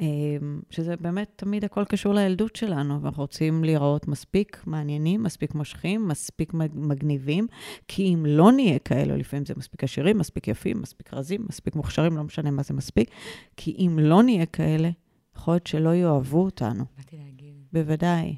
אמ, 0.00 0.60
שזה 0.70 0.96
באמת 0.96 1.32
תמיד 1.36 1.64
הכל 1.64 1.84
קשור 1.84 2.14
לילדות 2.14 2.56
שלנו, 2.56 3.02
ואנחנו 3.02 3.22
רוצים 3.22 3.64
להיראות 3.64 4.08
מספיק 4.08 4.62
מעניינים, 4.66 5.22
מספיק 5.22 5.54
מושכים, 5.54 6.08
מספיק 6.08 6.54
מגניבים, 6.74 7.46
כי 7.88 8.14
אם 8.14 8.26
לא 8.26 8.52
נהיה 8.52 8.78
כאלו, 8.78 9.16
לפעמים 9.16 9.46
זה 9.46 9.54
מספיק 9.56 9.84
עשירים, 9.84 10.18
מספיק 10.18 10.48
יפים, 10.48 10.82
מספיק 10.82 11.14
רזים, 11.14 11.46
מספיק 11.48 11.76
מוכשרים, 11.76 12.16
לא 12.16 12.24
משנה 12.24 12.50
מה 12.50 12.62
זה 12.62 12.74
מספיק, 12.74 13.10
כי 13.56 13.76
אם 13.78 13.98
לא 13.98 14.22
נהיה 14.22 14.46
כאלה, 14.46 14.90
יכול 15.36 15.54
להיות 15.54 15.66
שלא 15.66 15.94
יאהבו 15.94 16.44
אותנו. 16.44 16.84
באתי 16.96 17.16
להגיד. 17.16 17.54
בוודאי. 17.72 18.36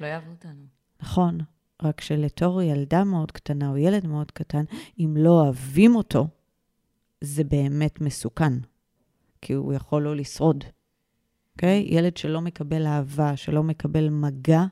לא 0.00 0.06
יאהבו 0.06 0.30
אותנו. 0.30 0.64
נכון, 1.02 1.38
רק 1.82 2.00
שלתור 2.00 2.62
ילדה 2.62 3.04
מאוד 3.04 3.32
קטנה 3.32 3.70
או 3.70 3.76
ילד 3.76 4.06
מאוד 4.06 4.30
קטן, 4.30 4.64
אם 4.98 5.14
לא 5.18 5.30
אוהבים 5.30 5.96
אותו, 5.96 6.28
זה 7.20 7.44
באמת 7.44 8.00
מסוכן. 8.00 8.52
כי 9.40 9.52
הוא 9.52 9.72
יכול 9.72 10.02
לא 10.02 10.16
לשרוד. 10.16 10.64
אוקיי? 11.56 11.86
Okay? 11.88 11.94
ילד 11.94 12.16
שלא 12.16 12.40
מקבל 12.40 12.86
אהבה, 12.86 13.36
שלא 13.36 13.62
מקבל 13.62 14.08
מגע, 14.08 14.64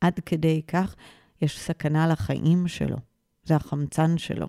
עד 0.00 0.20
כדי 0.26 0.62
כך 0.66 0.96
יש 1.42 1.58
סכנה 1.58 2.06
לחיים 2.06 2.68
שלו. 2.68 2.96
זה 3.44 3.56
החמצן 3.56 4.18
שלו. 4.18 4.46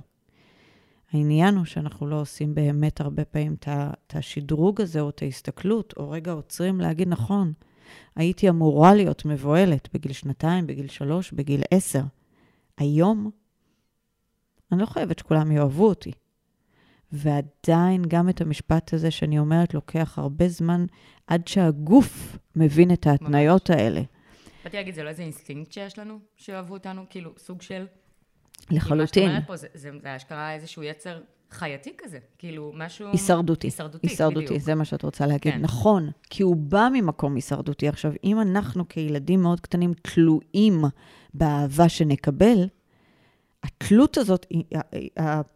העניין 1.11 1.55
הוא 1.55 1.65
שאנחנו 1.65 2.07
לא 2.07 2.21
עושים 2.21 2.55
באמת 2.55 3.01
הרבה 3.01 3.25
פעמים 3.25 3.55
את 3.63 4.15
השדרוג 4.15 4.81
הזה, 4.81 5.01
או 5.01 5.09
את 5.09 5.21
ההסתכלות, 5.21 5.93
או 5.97 6.09
רגע 6.09 6.31
עוצרים 6.31 6.81
להגיד, 6.81 7.07
נכון, 7.07 7.53
הייתי 8.15 8.49
אמורה 8.49 8.93
להיות 8.93 9.25
מבוהלת 9.25 9.89
בגיל 9.93 10.11
שנתיים, 10.11 10.67
בגיל 10.67 10.87
שלוש, 10.87 11.31
בגיל 11.31 11.61
עשר. 11.71 12.03
היום, 12.77 13.31
אני 14.71 14.81
לא 14.81 14.85
חייבת 14.85 15.19
שכולם 15.19 15.51
יאהבו 15.51 15.87
אותי. 15.87 16.11
ועדיין 17.11 18.01
גם 18.07 18.29
את 18.29 18.41
המשפט 18.41 18.93
הזה 18.93 19.11
שאני 19.11 19.39
אומרת, 19.39 19.73
לוקח 19.73 20.19
הרבה 20.19 20.47
זמן 20.47 20.85
עד 21.27 21.47
שהגוף 21.47 22.37
מבין 22.55 22.93
את 22.93 23.07
ההתניות 23.07 23.69
ממש. 23.69 23.79
האלה. 23.79 24.01
באתי 24.63 24.77
להגיד, 24.77 24.95
זה 24.95 25.03
לא 25.03 25.09
איזה 25.09 25.23
אינסטינקט 25.23 25.71
שיש 25.71 25.99
לנו, 25.99 26.19
שאוהבו 26.35 26.73
אותנו, 26.73 27.05
כאילו, 27.09 27.31
סוג 27.37 27.61
של... 27.61 27.85
לחלוטין. 28.71 28.99
מה 28.99 29.07
שאת 29.07 29.17
אומרת 29.17 29.47
פה, 29.47 29.55
זה, 29.55 29.67
זה, 29.73 29.91
זה 30.01 30.15
אשכרה 30.15 30.53
איזשהו 30.53 30.83
יצר 30.83 31.21
חייתי 31.51 31.93
כזה, 31.97 32.19
כאילו, 32.37 32.71
משהו... 32.75 33.07
הישרדותי. 33.11 33.67
הישרדותי, 33.67 34.07
הישרדותי, 34.07 34.45
בדיוק. 34.45 34.61
זה 34.61 34.75
מה 34.75 34.85
שאת 34.85 35.03
רוצה 35.03 35.25
להגיד. 35.25 35.53
כן. 35.53 35.61
נכון, 35.61 36.09
כי 36.29 36.43
הוא 36.43 36.55
בא 36.55 36.87
ממקום 36.93 37.35
הישרדותי. 37.35 37.87
עכשיו, 37.87 38.11
אם 38.23 38.41
אנחנו 38.41 38.87
כילדים 38.87 39.41
מאוד 39.41 39.59
קטנים 39.59 39.93
תלויים 40.01 40.81
באהבה 41.33 41.89
שנקבל, 41.89 42.67
התלות 43.67 44.17
הזאת, 44.17 44.45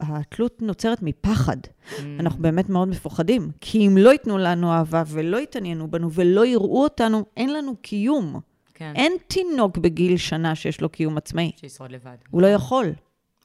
התלות 0.01 0.61
נוצרת 0.61 1.01
מפחד. 1.01 1.57
Mm. 1.57 2.01
אנחנו 2.19 2.41
באמת 2.41 2.69
מאוד 2.69 2.87
מפוחדים, 2.87 3.51
כי 3.61 3.87
אם 3.87 3.97
לא 3.97 4.09
ייתנו 4.09 4.37
לנו 4.37 4.71
אהבה 4.71 5.03
ולא 5.07 5.37
יתעניינו 5.37 5.91
בנו 5.91 6.11
ולא 6.11 6.45
יראו 6.45 6.83
אותנו, 6.83 7.25
אין 7.37 7.53
לנו 7.53 7.75
קיום. 7.81 8.39
כן. 8.73 8.93
אין 8.95 9.13
תינוק 9.27 9.77
בגיל 9.77 10.17
שנה 10.17 10.55
שיש 10.55 10.81
לו 10.81 10.89
קיום 10.89 11.17
עצמאי. 11.17 11.51
שישרוד 11.55 11.91
לבד. 11.91 12.15
הוא 12.29 12.41
לא 12.41 12.47
יכול. 12.47 12.93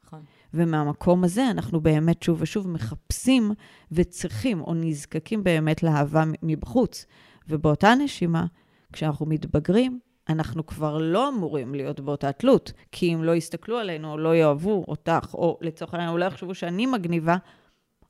נכון. 0.04 0.20
ומהמקום 0.54 1.24
הזה 1.24 1.50
אנחנו 1.50 1.80
באמת 1.80 2.22
שוב 2.22 2.38
ושוב 2.40 2.68
מחפשים 2.68 3.52
וצריכים 3.92 4.60
או 4.60 4.74
נזקקים 4.74 5.44
באמת 5.44 5.82
לאהבה 5.82 6.24
מבחוץ. 6.42 7.06
ובאותה 7.48 7.94
נשימה, 7.94 8.46
כשאנחנו 8.92 9.26
מתבגרים, 9.26 9.98
אנחנו 10.28 10.66
כבר 10.66 10.98
לא 10.98 11.28
אמורים 11.28 11.74
להיות 11.74 12.00
באותה 12.00 12.32
תלות, 12.32 12.72
כי 12.92 13.14
אם 13.14 13.24
לא 13.24 13.34
יסתכלו 13.34 13.78
עלינו, 13.78 14.12
או 14.12 14.18
לא 14.18 14.34
יאהבו 14.36 14.84
אותך, 14.88 15.34
או 15.34 15.58
לצורך 15.60 15.94
העניין, 15.94 16.10
אולי 16.10 16.26
יחשבו 16.26 16.54
שאני 16.54 16.86
מגניבה, 16.86 17.36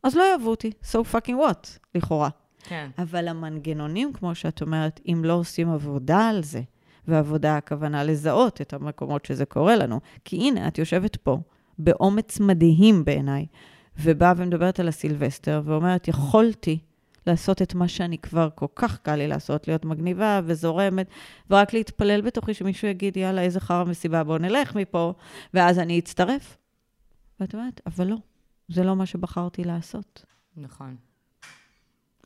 אז 0.02 0.16
לא 0.16 0.22
יאהבו 0.22 0.50
אותי. 0.50 0.70
So 0.82 0.96
fucking 1.14 1.34
what, 1.34 1.68
לכאורה. 1.94 2.28
כן. 2.62 2.90
אבל 2.98 3.28
המנגנונים, 3.28 4.12
כמו 4.12 4.34
שאת 4.34 4.62
אומרת, 4.62 5.00
אם 5.06 5.22
לא 5.24 5.32
עושים 5.32 5.70
עבודה 5.70 6.28
על 6.28 6.42
זה, 6.42 6.60
ועבודה 7.08 7.56
הכוונה 7.56 8.04
לזהות 8.04 8.60
את 8.60 8.72
המקומות 8.72 9.24
שזה 9.24 9.44
קורה 9.44 9.76
לנו, 9.76 10.00
כי 10.24 10.36
הנה, 10.36 10.68
את 10.68 10.78
יושבת 10.78 11.16
פה, 11.16 11.38
באומץ 11.78 12.40
מדהים 12.40 13.04
בעיניי, 13.04 13.46
ובאה 14.00 14.32
ומדברת 14.36 14.80
על 14.80 14.88
הסילבסטר, 14.88 15.62
ואומרת, 15.64 16.08
יכולתי 16.08 16.78
לעשות 17.26 17.62
את 17.62 17.74
מה 17.74 17.88
שאני 17.88 18.18
כבר 18.18 18.48
כל 18.54 18.66
כך 18.74 18.98
קל 18.98 19.16
לי 19.16 19.28
לעשות, 19.28 19.68
להיות 19.68 19.84
מגניבה 19.84 20.40
וזורמת, 20.44 21.06
ורק 21.50 21.72
להתפלל 21.72 22.20
בתוכי 22.20 22.54
שמישהו 22.54 22.88
יגיד, 22.88 23.16
יאללה, 23.16 23.42
איזה 23.42 23.60
חרא 23.60 23.84
מסיבה, 23.84 24.24
בואו 24.24 24.38
נלך 24.38 24.74
מפה, 24.74 25.14
ואז 25.54 25.78
אני 25.78 25.98
אצטרף. 25.98 26.56
ואת 27.40 27.54
אומרת, 27.54 27.80
אבל 27.86 28.06
לא, 28.06 28.16
זה 28.68 28.84
לא 28.84 28.96
מה 28.96 29.06
שבחרתי 29.06 29.64
לעשות. 29.64 30.24
נכון. 30.56 30.96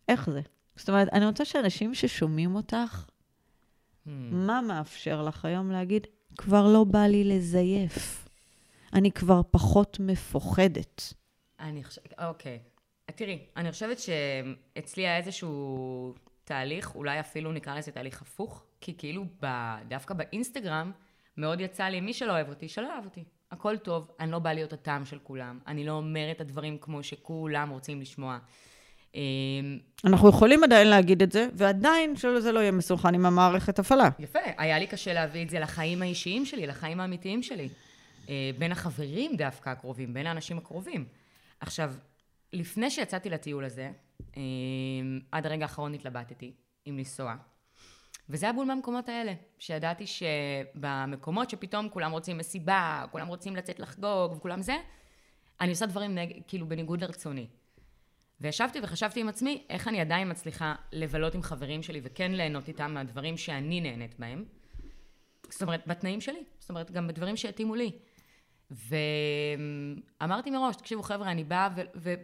איך 0.08 0.30
זה? 0.30 0.40
זאת 0.76 0.88
אומרת, 0.88 1.08
אני 1.12 1.26
רוצה 1.26 1.44
שאנשים 1.44 1.94
ששומעים 1.94 2.54
אותך, 2.54 3.04
hmm. 3.04 4.10
מה 4.30 4.60
מאפשר 4.60 5.22
לך 5.22 5.44
היום 5.44 5.70
להגיד, 5.70 6.06
כבר 6.38 6.72
לא 6.72 6.84
בא 6.84 7.06
לי 7.06 7.24
לזייף. 7.24 8.28
אני 8.92 9.12
כבר 9.12 9.40
פחות 9.50 9.96
מפוחדת. 10.00 11.14
אני 11.60 11.84
חושבת, 11.84 12.12
אוקיי. 12.18 12.58
תראי, 13.16 13.38
אני 13.56 13.72
חושבת 13.72 13.98
שאצלי 13.98 15.06
היה 15.06 15.16
איזשהו 15.16 16.14
תהליך, 16.44 16.94
אולי 16.94 17.20
אפילו 17.20 17.52
נקרא 17.52 17.78
לזה 17.78 17.92
תהליך 17.92 18.22
הפוך, 18.22 18.64
כי 18.80 18.94
כאילו 18.98 19.24
ב, 19.42 19.46
דווקא 19.88 20.14
באינסטגרם 20.14 20.92
מאוד 21.36 21.60
יצא 21.60 21.84
לי, 21.84 22.00
מי 22.00 22.12
שלא 22.12 22.32
אוהב 22.32 22.48
אותי, 22.48 22.68
שלא 22.68 22.92
אוהב 22.92 23.04
אותי. 23.04 23.24
הכל 23.50 23.76
טוב, 23.76 24.10
אני 24.20 24.30
לא 24.30 24.38
באה 24.38 24.54
להיות 24.54 24.72
הטעם 24.72 25.04
של 25.04 25.18
כולם, 25.22 25.58
אני 25.66 25.84
לא 25.84 25.92
אומרת 25.92 26.36
את 26.36 26.40
הדברים 26.40 26.78
כמו 26.78 27.02
שכולם 27.02 27.70
רוצים 27.70 28.00
לשמוע. 28.00 28.38
אמ, 29.14 29.78
אנחנו 30.04 30.28
יכולים 30.28 30.64
עדיין 30.64 30.88
להגיד 30.88 31.22
את 31.22 31.32
זה, 31.32 31.48
ועדיין 31.54 32.16
שזה 32.16 32.52
לא 32.52 32.60
יהיה 32.60 32.70
מסוכן 32.70 33.14
עם 33.14 33.26
המערכת 33.26 33.78
הפעלה. 33.78 34.08
יפה, 34.18 34.38
היה 34.58 34.78
לי 34.78 34.86
קשה 34.86 35.12
להביא 35.12 35.44
את 35.44 35.50
זה 35.50 35.60
לחיים 35.60 36.02
האישיים 36.02 36.46
שלי, 36.46 36.66
לחיים 36.66 37.00
האמיתיים 37.00 37.42
שלי. 37.42 37.68
אה, 38.28 38.50
בין 38.58 38.72
החברים 38.72 39.36
דווקא 39.36 39.70
הקרובים, 39.70 40.14
בין 40.14 40.26
האנשים 40.26 40.58
הקרובים. 40.58 41.04
עכשיו, 41.60 41.92
לפני 42.52 42.90
שיצאתי 42.90 43.30
לטיול 43.30 43.64
הזה, 43.64 43.90
אה, 44.36 44.42
עד 45.32 45.46
הרגע 45.46 45.62
האחרון 45.62 45.94
התלבטתי 45.94 46.54
אם 46.88 46.98
לנסוע. 46.98 47.34
וזה 48.28 48.46
היה 48.46 48.52
בול 48.52 48.66
מהמקומות 48.66 49.08
האלה, 49.08 49.32
שידעתי 49.58 50.04
שבמקומות 50.06 51.50
שפתאום 51.50 51.88
כולם 51.88 52.10
רוצים 52.10 52.38
מסיבה, 52.38 53.04
כולם 53.10 53.28
רוצים 53.28 53.56
לצאת 53.56 53.80
לחגוג 53.80 54.32
וכולם 54.32 54.62
זה, 54.62 54.76
אני 55.60 55.70
עושה 55.70 55.86
דברים 55.86 56.14
נג... 56.14 56.32
כאילו 56.48 56.68
בניגוד 56.68 57.04
לרצוני. 57.04 57.46
וישבתי 58.40 58.78
וחשבתי 58.82 59.20
עם 59.20 59.28
עצמי, 59.28 59.64
איך 59.70 59.88
אני 59.88 60.00
עדיין 60.00 60.30
מצליחה 60.30 60.74
לבלות 60.92 61.34
עם 61.34 61.42
חברים 61.42 61.82
שלי 61.82 62.00
וכן 62.02 62.32
ליהנות 62.32 62.68
איתם 62.68 62.94
מהדברים 62.94 63.36
שאני 63.36 63.80
נהנית 63.80 64.18
בהם. 64.18 64.44
זאת 65.48 65.62
אומרת, 65.62 65.86
בתנאים 65.86 66.20
שלי. 66.20 66.44
זאת 66.58 66.70
אומרת, 66.70 66.90
גם 66.90 67.06
בדברים 67.08 67.36
שהתאימו 67.36 67.74
לי. 67.74 67.92
ואמרתי 70.20 70.50
מראש, 70.50 70.76
תקשיבו 70.76 71.02
חבר'ה, 71.02 71.30
אני 71.30 71.44
באה 71.44 71.68
ו... 71.76 71.80
ו... 71.96 72.14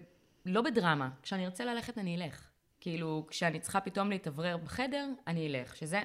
לא 0.46 0.62
בדרמה, 0.62 1.10
כשאני 1.22 1.44
ארצה 1.44 1.64
ללכת 1.64 1.98
אני 1.98 2.16
אלך. 2.16 2.48
כאילו, 2.80 3.26
כשאני 3.28 3.60
צריכה 3.60 3.80
פתאום 3.80 4.10
להתאוורר 4.10 4.56
בחדר, 4.56 5.08
אני 5.26 5.46
אלך, 5.46 5.76
שזה... 5.76 6.02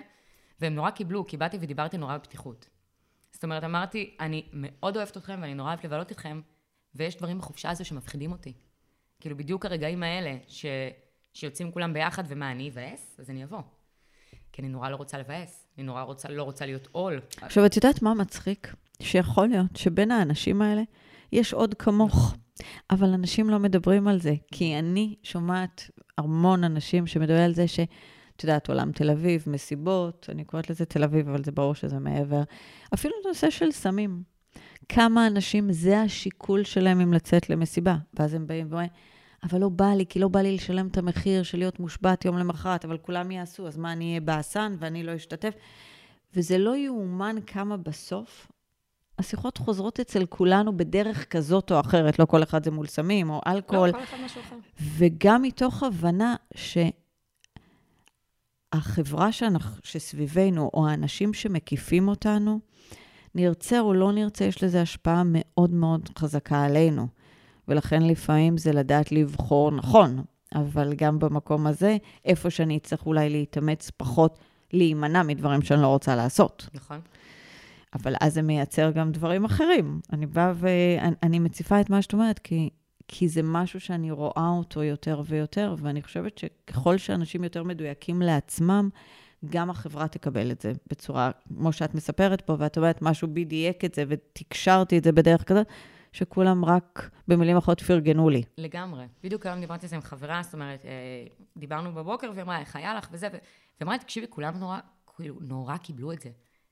והם 0.60 0.76
נורא 0.76 0.90
קיבלו, 0.90 1.28
כי 1.28 1.38
באתי 1.38 1.58
ודיברתי 1.62 1.98
נורא 1.98 2.18
בפתיחות. 2.18 2.70
זאת 3.32 3.44
אומרת, 3.44 3.64
אמרתי, 3.64 4.16
אני 4.20 4.46
מאוד 4.54 4.98
אוהבת 4.98 5.18
אתכם 5.18 5.40
ואני 5.42 5.54
נורא 5.54 5.70
אוהבת 5.70 5.84
לבלות 5.84 6.10
איתכם, 6.10 6.42
ויש 6.96 7.18
דברים 7.18 7.38
בחופשה 7.38 7.70
הזו 7.70 7.86
שמפחידים 7.86 8.32
אותי. 8.32 8.54
כאילו, 9.20 9.38
בדיוק 9.38 9.66
הרגעים 9.66 10.04
האלה, 10.04 10.38
ש... 10.48 10.66
שיוצאים 11.34 11.72
כולם 11.72 11.94
ביחד, 11.94 12.24
ומה, 12.28 12.52
אני 12.52 12.70
אבאס? 12.70 13.16
אז 13.20 13.30
אני 13.30 13.44
אבוא. 13.44 13.62
כי 14.52 14.62
אני 14.62 14.70
נורא 14.70 14.90
לא 14.90 14.96
רוצה 14.96 15.18
לבאס, 15.18 15.68
אני 15.78 15.84
נורא 15.84 16.02
רוצה, 16.02 16.30
לא 16.30 16.44
רוצה 16.44 16.66
להיות 16.66 16.88
עול. 16.92 17.22
עכשיו, 17.42 17.66
את 17.66 17.76
יודעת 17.76 18.02
מה 18.02 18.14
מצחיק? 18.14 18.74
שיכול 19.02 19.48
להיות 19.48 19.76
שבין 19.76 20.12
האנשים 20.12 20.62
האלה 20.62 20.82
יש 21.32 21.54
עוד 21.54 21.74
כמוך, 21.74 22.36
אבל 22.90 23.14
אנשים 23.14 23.50
לא 23.50 23.60
מדברים 23.60 24.08
על 24.08 24.20
זה, 24.20 24.34
כי 24.52 24.80
אני 24.80 25.16
שומעת 25.24 25.90
המון 26.18 26.64
אנשים 26.64 27.08
שמדברים 27.08 27.44
על 27.44 27.54
זה 27.54 27.68
ש... 27.68 27.80
את 28.42 28.44
יודעת, 28.44 28.70
עולם 28.70 28.92
תל 28.92 29.10
אביב, 29.10 29.44
מסיבות, 29.48 30.30
אני 30.32 30.44
קוראת 30.44 30.70
לזה 30.70 30.86
תל 30.86 31.04
אביב, 31.04 31.30
אבל 31.30 31.44
זה 31.44 31.52
ברור 31.52 31.76
שזה 31.76 32.00
מעבר. 32.00 32.44
אפילו 32.94 33.14
נושא 33.28 33.50
של 33.50 33.72
סמים. 33.72 34.24
כמה 34.90 35.28
אנשים, 35.28 35.72
זה 35.72 36.02
השיקול 36.02 36.64
שלהם 36.64 37.02
אם 37.02 37.14
לצאת 37.14 37.50
למסיבה. 37.50 37.98
ואז 38.14 38.34
הם 38.34 38.48
באים 38.48 38.68
ואומרים, 38.70 38.90
אבל 39.44 39.60
לא 39.60 39.70
בא 39.70 39.94
לי, 39.94 40.06
כי 40.06 40.20
לא 40.20 40.28
בא 40.28 40.42
לי 40.42 40.56
לשלם 40.56 40.88
את 40.88 40.98
המחיר 40.98 41.44
של 41.44 41.58
להיות 41.58 41.80
מושבת 41.80 42.26
יום 42.26 42.38
למחרת, 42.38 42.86
אבל 42.86 42.98
כולם 42.98 43.32
יעשו, 43.32 43.68
אז 43.68 43.78
מה, 43.78 43.92
אני 43.92 44.10
אהיה 44.10 44.22
באסן 44.22 44.76
ואני 44.80 45.04
לא 45.04 45.16
אשתתף? 45.16 45.54
וזה 46.36 46.58
לא 46.58 46.78
יאומן 46.78 47.36
כמה 47.48 47.78
בסוף 47.78 48.48
השיחות 49.22 49.58
חוזרות 49.58 50.00
אצל 50.00 50.26
כולנו 50.26 50.78
בדרך 50.78 51.30
כזאת 51.30 51.72
או 51.72 51.80
אחרת, 51.80 52.20
לא 52.20 52.26
כל 52.26 52.44
אחד 52.44 52.64
זה 52.64 52.72
מול 52.72 52.88
סמים 52.88 53.30
או 53.30 53.42
אלכוהול. 53.48 53.88
לא, 53.88 53.94
כל 53.94 54.04
אחד 54.04 54.18
משהו 54.26 54.42
אחר. 54.42 54.56
וגם 54.98 55.42
מתוך 55.42 55.84
הבנה 55.84 56.36
שהחברה 58.74 59.32
שאנחנו, 59.32 59.82
שסביבנו, 59.84 60.70
או 60.74 60.88
האנשים 60.88 61.34
שמקיפים 61.34 62.08
אותנו, 62.08 62.60
נרצה 63.36 63.80
או 63.80 63.94
לא 63.94 64.12
נרצה, 64.12 64.46
יש 64.46 64.64
לזה 64.64 64.82
השפעה 64.82 65.24
מאוד 65.26 65.74
מאוד 65.74 66.10
חזקה 66.18 66.64
עלינו. 66.64 67.08
ולכן 67.68 68.02
לפעמים 68.02 68.58
זה 68.58 68.72
לדעת 68.72 69.12
לבחור 69.12 69.72
נכון, 69.72 70.24
אבל 70.56 70.94
גם 70.94 71.20
במקום 71.20 71.68
הזה, 71.68 71.98
איפה 72.26 72.50
שאני 72.50 72.78
אצטרך 72.78 73.06
אולי 73.06 73.30
להתאמץ 73.30 73.92
פחות, 73.98 74.40
להימנע 74.74 75.24
מדברים 75.24 75.62
שאני 75.62 75.82
לא 75.82 75.88
רוצה 75.88 76.16
לעשות. 76.16 76.70
נכון. 76.74 77.00
אבל 77.94 78.16
אז 78.22 78.34
זה 78.34 78.42
מייצר 78.42 78.92
גם 78.92 79.12
דברים 79.12 79.46
אחרים. 79.46 80.02
אני 80.14 80.26
באה 80.26 80.54
ואני 80.56 81.40
מציפה 81.40 81.82
את 81.82 81.90
מה 81.90 82.02
שאת 82.02 82.14
אומרת, 82.14 82.40
כי, 82.40 82.70
כי 83.08 83.28
זה 83.28 83.42
משהו 83.44 83.80
שאני 83.80 84.12
רואה 84.12 84.50
אותו 84.58 84.84
יותר 84.84 85.22
ויותר, 85.26 85.76
ואני 85.78 86.02
חושבת 86.02 86.38
שככל 86.38 86.98
שאנשים 86.98 87.44
יותר 87.44 87.64
מדויקים 87.64 88.22
לעצמם, 88.22 88.90
גם 89.46 89.70
החברה 89.70 90.08
תקבל 90.08 90.52
את 90.52 90.62
זה 90.62 90.74
בצורה, 90.90 91.32
כמו 91.58 91.72
שאת 91.72 91.96
מספרת 91.96 92.42
פה, 92.42 92.56
ואת 92.60 92.78
אומרת, 92.78 93.02
משהו 93.02 93.28
בי 93.28 93.46
דייק 93.46 93.86
את 93.86 93.96
זה, 93.96 94.04
ותקשרתי 94.08 94.98
את 94.98 95.04
זה 95.04 95.12
בדרך 95.12 95.44
כזאת, 95.44 95.68
שכולם 96.12 96.66
רק, 96.66 97.10
במילים 97.28 97.58
אחרות, 97.58 97.82
פרגנו 97.82 98.30
לי. 98.30 98.44
לגמרי. 98.58 99.06
בדיוק 99.24 99.46
היום 99.46 99.60
דיברתי 99.60 99.86
על 99.86 99.90
זה 99.90 99.96
עם 99.96 100.02
חברה, 100.02 100.42
זאת 100.44 100.54
אומרת, 100.54 100.86
אה, 100.86 100.92
דיברנו 101.58 101.94
בבוקר, 101.94 102.32
והיא 102.34 102.44
אמרה, 102.44 102.60
איך 102.60 102.76
היה 102.76 102.96
לך 102.96 103.10
וזה, 103.12 103.28
והיא 103.32 103.42
אמרה, 103.84 103.98
תקשיבי, 103.98 104.26
כולם 104.30 104.60
נורא, 104.60 104.80
כאילו, 105.18 105.36
נורא 105.42 105.78
קיבלו 105.78 106.12
את 106.12 106.22
זה. 106.22 106.30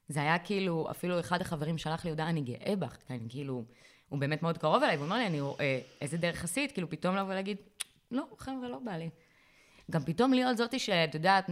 זה 0.09 0.21
היה 0.21 0.39
כאילו, 0.39 0.87
אפילו 0.91 1.19
אחד 1.19 1.41
החברים 1.41 1.77
שלח 1.77 2.05
לי 2.05 2.09
הודעה, 2.11 2.29
אני 2.29 2.41
גאה 2.41 2.75
בך, 2.75 2.97
אני 3.09 3.19
כאילו, 3.29 3.63
הוא 4.09 4.19
באמת 4.19 4.43
מאוד 4.43 4.57
קרוב 4.57 4.83
אליי, 4.83 4.95
והוא 4.95 5.05
אומר 5.05 5.17
לי, 5.17 5.27
אני, 5.27 5.39
אה, 5.39 5.79
איזה 6.01 6.17
דרך 6.17 6.43
עשית, 6.43 6.71
כאילו, 6.71 6.89
פתאום 6.89 7.15
לבוא 7.15 7.31
ולהגיד, 7.31 7.57
לא, 8.11 8.23
חבר'ה, 8.37 8.69
לא 8.69 8.79
בא 8.79 8.91
לי. 8.91 9.09
גם 9.91 10.03
פתאום 10.03 10.33
להיות 10.33 10.57
זאתי 10.57 10.79
שאת 10.79 11.15
יודעת, 11.15 11.49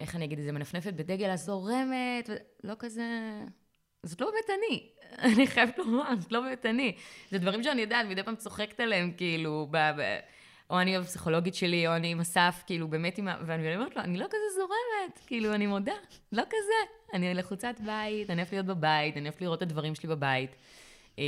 איך 0.00 0.16
אני 0.16 0.24
אגיד 0.24 0.38
את 0.38 0.44
זה, 0.44 0.52
מנפנפת 0.52 0.92
בדגל 0.92 1.30
הזורמת, 1.30 2.30
לא 2.64 2.74
כזה... 2.78 3.04
זאת 4.02 4.20
לא 4.20 4.30
באמת 4.30 4.58
אני. 4.58 4.88
אני 5.34 5.46
חייבת 5.46 5.78
לומר, 5.78 6.10
זאת 6.20 6.32
לא 6.32 6.40
באמת 6.40 6.66
אני. 6.66 6.96
זה 7.30 7.38
דברים 7.38 7.62
שאני 7.62 7.80
יודעת, 7.80 8.06
מדי 8.06 8.22
פעם 8.22 8.36
צוחקת 8.36 8.80
עליהם, 8.80 9.12
כאילו, 9.16 9.68
ב... 9.70 9.76
ב... 9.76 10.18
או 10.70 10.80
אני 10.80 10.96
הפסיכולוגית 10.96 11.54
שלי, 11.54 11.86
או 11.86 11.96
אני 11.96 12.08
עם 12.08 12.20
אסף, 12.20 12.62
כאילו, 12.66 12.88
באמת 12.88 13.18
עם 13.18 13.28
ה... 13.28 13.36
ואני 13.46 13.76
אומרת 13.76 13.96
לו, 13.96 14.02
אני 14.02 14.18
לא 14.18 14.26
כזה 14.26 14.44
זורמת, 14.56 15.26
כאילו, 15.26 15.54
אני 15.54 15.66
מודה, 15.66 15.92
לא 16.32 16.42
כזה. 16.42 16.92
אני 17.14 17.34
לחוצת 17.34 17.74
בית, 17.84 18.30
אני 18.30 18.40
אוהבת 18.40 18.52
להיות 18.52 18.66
בבית, 18.66 19.16
אני 19.16 19.28
אוהבת 19.28 19.40
לראות 19.40 19.58
את 19.58 19.62
הדברים 19.62 19.94
שלי 19.94 20.08
בבית. 20.08 20.56
אמ, 21.18 21.24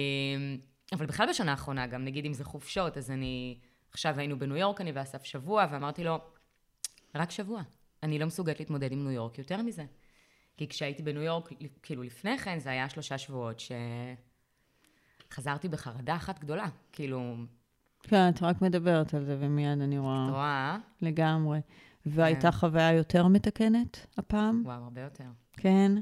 אבל 0.92 1.06
בכלל 1.06 1.28
בשנה 1.28 1.50
האחרונה, 1.50 1.86
גם 1.86 2.04
נגיד 2.04 2.24
אם 2.24 2.32
זה 2.32 2.44
חופשות, 2.44 2.96
אז 2.96 3.10
אני... 3.10 3.58
עכשיו 3.90 4.18
היינו 4.18 4.38
בניו 4.38 4.56
יורק, 4.56 4.80
אני 4.80 4.92
ואסף 4.92 5.24
שבוע, 5.24 5.66
ואמרתי 5.70 6.04
לו, 6.04 6.18
רק 7.14 7.30
שבוע. 7.30 7.62
אני 8.02 8.18
לא 8.18 8.26
מסוגלת 8.26 8.60
להתמודד 8.60 8.92
עם 8.92 9.04
ניו 9.04 9.12
יורק 9.12 9.38
יותר 9.38 9.62
מזה. 9.62 9.84
כי 10.56 10.68
כשהייתי 10.68 11.02
בניו 11.02 11.22
יורק, 11.22 11.48
כאילו 11.82 12.02
לפני 12.02 12.38
כן, 12.38 12.58
זה 12.58 12.70
היה 12.70 12.88
שלושה 12.88 13.18
שבועות 13.18 13.62
שחזרתי 15.30 15.68
בחרדה 15.68 16.16
אחת 16.16 16.38
גדולה. 16.38 16.66
כאילו, 16.92 17.36
כן, 18.02 18.28
את 18.28 18.42
רק 18.42 18.62
מדברת 18.62 19.14
על 19.14 19.24
זה, 19.24 19.36
ומיד 19.40 19.80
אני 19.80 19.98
רואה. 19.98 20.26
את 20.28 20.30
רואה? 20.30 20.78
לגמרי. 21.02 21.60
והייתה 22.06 22.50
כן. 22.50 22.56
חוויה 22.56 22.92
יותר 22.92 23.26
מתקנת 23.26 24.06
הפעם? 24.18 24.62
וואו, 24.64 24.84
הרבה 24.84 25.00
יותר. 25.00 25.24
כן. 25.52 25.92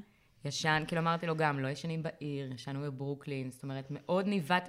ישן, 0.45 0.83
כאילו 0.87 1.01
אמרתי 1.03 1.27
לו 1.27 1.37
גם, 1.37 1.59
לא 1.61 1.69
ישנים 1.69 2.03
בעיר, 2.03 2.53
ישנו 2.53 2.81
בברוקלין, 2.81 3.51
זאת 3.51 3.63
אומרת, 3.63 3.87
מאוד 3.91 4.27
ניווט, 4.27 4.69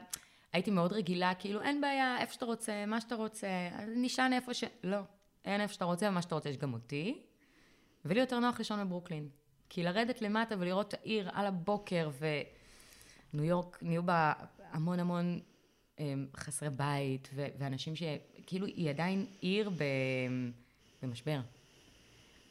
הייתי 0.54 0.72
מאוד 0.72 0.94
רגילה, 0.94 1.34
כאילו, 1.34 1.62
אין 1.62 1.82
בעיה, 1.82 2.18
איפה 2.20 2.34
שאתה 2.34 2.46
רוצה, 2.46 2.86
מה 2.88 3.02
שאתה 3.02 3.16
רוצה, 3.16 3.48
נשען 3.96 4.34
איפה 4.34 4.54
ש... 4.54 4.64
לא, 4.84 4.98
אין 5.46 5.62
איפה 5.62 5.74
שאתה 5.74 5.86
רוצה, 5.86 6.08
ומה 6.10 6.22
שאתה 6.22 6.36
רוצה 6.36 6.50
יש 6.50 6.58
גם 6.58 6.74
אותי. 6.74 7.22
ולי 8.06 8.20
יותר 8.20 8.40
נוח 8.40 8.60
לישון 8.60 8.80
בברוקלין. 8.86 9.30
כי 9.70 9.84
לרדת 9.84 10.22
למטה 10.22 10.56
ולראות 10.60 10.88
את 10.88 10.94
העיר 10.94 11.30
על 11.34 11.46
הבוקר, 11.46 12.10
וניו 12.20 13.46
יורק, 13.46 13.80
נהיו 13.82 14.04
בה 14.04 14.34
המון 14.72 15.00
המון 15.00 15.40
חסרי 16.38 16.70
בית, 16.70 17.30
ו- 17.34 17.48
ואנשים 17.58 17.94
שכאילו 17.96 18.66
היא 18.66 18.90
עדיין 18.90 19.26
עיר 19.40 19.70
ב- 19.70 20.52
במשבר. 21.02 21.40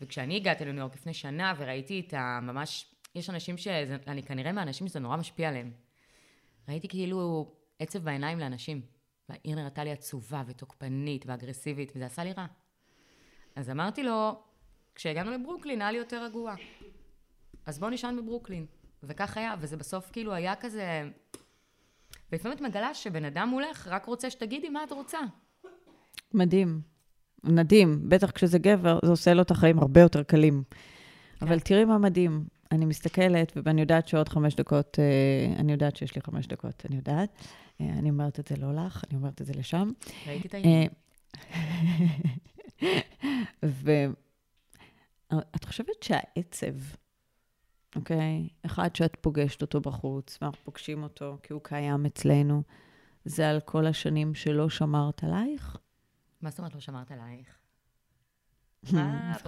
וכשאני 0.01 0.37
הגעתי 0.37 0.65
לניו 0.65 0.81
יורק 0.81 0.95
לפני 0.95 1.15
שנה 1.15 1.55
וראיתי 1.59 2.01
את 2.07 2.15
הממש, 2.17 2.87
יש 3.15 3.31
אנשים 3.31 3.57
שאני 3.57 4.23
כנראה 4.23 4.53
מהאנשים 4.53 4.89
שזה 4.89 5.01
נורא 5.01 5.17
משפיע 5.17 5.49
עליהם. 5.49 5.73
ראיתי 6.69 6.89
כאילו 6.89 7.53
עצב 7.79 7.99
בעיניים 7.99 8.39
לאנשים. 8.39 8.81
והעיר 9.29 9.57
נראתה 9.57 9.85
לי 9.85 9.93
עצובה 9.93 10.43
ותוקפנית 10.47 11.27
ואגרסיבית, 11.27 11.93
וזה 11.97 12.07
עשה 12.07 12.25
לי 12.25 12.33
רע. 12.33 12.47
אז 13.57 13.71
אמרתי 13.71 14.03
לו, 14.03 14.43
כשהגענו 14.95 15.31
לברוקלין 15.31 15.83
היה 15.83 15.93
לי 15.93 15.99
יותר 15.99 16.25
רגוע. 16.25 16.55
אז 17.67 17.79
בוא 17.79 17.91
נשען 17.91 18.17
בברוקלין. 18.17 18.67
וכך 19.03 19.37
היה, 19.37 19.55
וזה 19.61 19.77
בסוף 19.77 20.11
כאילו 20.13 20.33
היה 20.33 20.57
כזה... 20.57 21.11
ולפעמים 22.33 22.57
את 22.57 22.62
מגלה 22.62 22.95
שבן 22.95 23.25
אדם 23.25 23.49
מולך 23.49 23.89
רק 23.91 24.07
רוצה 24.07 24.31
שתגידי 24.31 24.69
מה 24.69 24.85
את 24.85 24.93
רוצה. 24.93 25.19
מדהים. 26.35 26.81
מדהים. 27.45 28.09
בטח 28.09 28.31
כשזה 28.31 28.59
גבר, 28.59 28.99
זה 29.05 29.11
עושה 29.11 29.35
לו 29.35 29.43
את 29.43 29.51
החיים 29.51 29.79
הרבה 29.79 30.01
יותר 30.01 30.23
קלים. 30.23 30.62
כן. 31.39 31.47
אבל 31.47 31.61
תראי 31.61 31.85
מה 31.85 31.99
מדהים. 31.99 32.45
אני 32.73 32.85
מסתכלת, 32.85 33.53
ואני 33.65 33.81
יודעת 33.81 34.09
שעוד 34.09 34.29
חמש 34.29 34.55
דקות, 34.55 34.99
אה, 34.99 35.55
אני 35.59 35.73
יודעת 35.73 35.97
שיש 35.97 36.15
לי 36.15 36.21
חמש 36.21 36.47
דקות, 36.47 36.83
אני 36.89 36.97
יודעת. 36.97 37.31
אה, 37.81 37.87
אני 37.99 38.11
אומרת 38.11 38.41
את 38.41 38.47
זה 38.47 38.57
לא 38.57 38.75
לך, 38.75 39.05
אני 39.11 39.17
אומרת 39.19 39.41
את 39.41 39.47
זה 39.47 39.53
לשם. 39.57 39.91
ראיתי 40.27 40.49
את 40.49 40.55
העניין. 40.55 40.89
ואת 45.33 45.65
חושבת 45.65 46.03
שהעצב, 46.03 46.75
אוקיי? 47.97 48.49
אחד 48.67 48.97
שאת 48.97 49.17
פוגשת 49.21 49.63
אותו 49.63 49.81
בחוץ, 49.81 50.39
ואנחנו 50.43 50.65
פוגשים 50.65 51.03
אותו 51.03 51.39
כי 51.43 51.53
הוא 51.53 51.61
קיים 51.65 52.07
אצלנו, 52.07 52.63
זה 53.25 53.51
על 53.51 53.61
כל 53.61 53.87
השנים 53.87 54.35
שלא 54.35 54.69
שמרת 54.69 55.25
עלייך? 55.25 55.77
מה 56.43 56.51
זאת 56.51 56.59
אומרת 56.59 56.75
לא 56.75 56.81
שמרת 56.81 57.13
עלייך? 57.13 57.59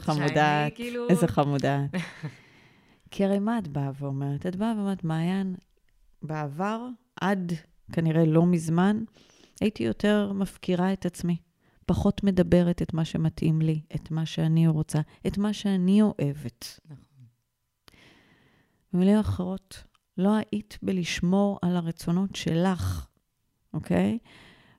חמודה, 0.07 0.67
כאילו- 0.75 1.09
איזה 1.09 1.29
חמודה. 1.29 1.87
כי 3.11 3.25
הרי 3.25 3.39
מה 3.39 3.59
את 3.59 3.69
באה 3.69 3.91
ואומרת? 3.99 4.47
את 4.47 4.57
באה 4.57 4.73
ואומרת, 4.77 5.05
מעיין, 5.05 5.55
בעבר, 6.23 6.89
עד 7.21 7.53
כנראה 7.93 8.25
לא 8.25 8.47
מזמן, 8.47 9.05
הייתי 9.61 9.83
יותר 9.85 10.33
מפקירה 10.33 10.93
את 10.93 11.07
עצמי. 11.07 11.37
פחות 11.87 12.25
מדברת 12.25 12.83
את 12.83 12.95
מה 12.95 13.05
שמתאים 13.05 13.63
לי, 13.63 13.81
את 13.95 14.11
מה 14.11 14.27
שאני 14.27 14.69
רוצה, 14.69 15.01
את 15.27 15.39
מה 15.39 15.53
שאני 15.53 16.03
אוהבת. 16.03 16.81
נכון. 16.85 17.08
במילים 18.92 19.18
אחרות, 19.18 19.85
לא 20.18 20.35
היית 20.35 20.79
בלשמור 20.83 21.59
על 21.62 21.77
הרצונות 21.77 22.37
שלך, 22.37 23.07
אוקיי? 23.74 24.18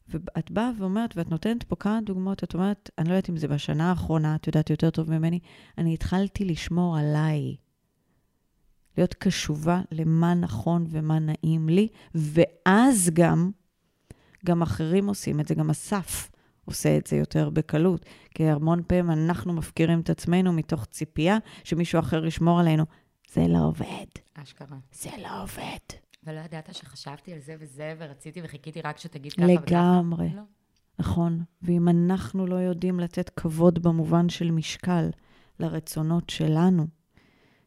ואת 0.07 0.51
באה 0.51 0.71
ואומרת, 0.77 1.17
ואת 1.17 1.29
נותנת 1.29 1.63
פה 1.63 1.75
כמה 1.75 1.99
דוגמאות, 2.05 2.43
את 2.43 2.53
אומרת, 2.53 2.89
אני 2.97 3.09
לא 3.09 3.13
יודעת 3.13 3.29
אם 3.29 3.37
זה 3.37 3.47
בשנה 3.47 3.89
האחרונה, 3.89 4.35
את 4.35 4.47
יודעת 4.47 4.69
יותר 4.69 4.89
טוב 4.89 5.11
ממני, 5.11 5.39
אני 5.77 5.93
התחלתי 5.93 6.45
לשמור 6.45 6.97
עליי. 6.97 7.55
להיות 8.97 9.13
קשובה 9.13 9.81
למה 9.91 10.33
נכון 10.33 10.85
ומה 10.89 11.19
נעים 11.19 11.69
לי, 11.69 11.87
ואז 12.15 13.09
גם, 13.13 13.51
גם 14.45 14.61
אחרים 14.61 15.07
עושים 15.07 15.39
את 15.39 15.47
זה, 15.47 15.55
גם 15.55 15.69
אסף 15.69 16.31
עושה 16.65 16.97
את 16.97 17.07
זה 17.07 17.15
יותר 17.15 17.49
בקלות. 17.49 18.05
כי 18.35 18.43
המון 18.43 18.81
פעמים 18.87 19.11
אנחנו 19.11 19.53
מפקירים 19.53 19.99
את 19.99 20.09
עצמנו 20.09 20.53
מתוך 20.53 20.85
ציפייה 20.85 21.37
שמישהו 21.63 21.99
אחר 21.99 22.25
ישמור 22.25 22.59
עלינו. 22.59 22.85
זה 23.33 23.47
לא 23.47 23.67
עובד. 23.67 24.05
אשכרה. 24.33 24.77
זה 24.91 25.09
לא 25.23 25.43
עובד. 25.43 25.97
ולא 26.23 26.39
ידעת 26.39 26.69
שחשבתי 26.75 27.33
על 27.33 27.39
זה 27.39 27.55
וזה, 27.59 27.95
ורציתי 27.97 28.41
וחיכיתי 28.43 28.81
רק 28.81 28.97
שתגיד 28.97 29.33
ככה 29.33 29.45
וככה? 29.45 29.75
לגמרי. 29.75 30.29
לא. 30.35 30.41
נכון. 30.99 31.43
ואם 31.61 31.89
אנחנו 31.89 32.47
לא 32.47 32.55
יודעים 32.55 32.99
לתת 32.99 33.29
כבוד 33.29 33.83
במובן 33.83 34.29
של 34.29 34.51
משקל 34.51 35.09
לרצונות 35.59 36.29
שלנו. 36.29 36.87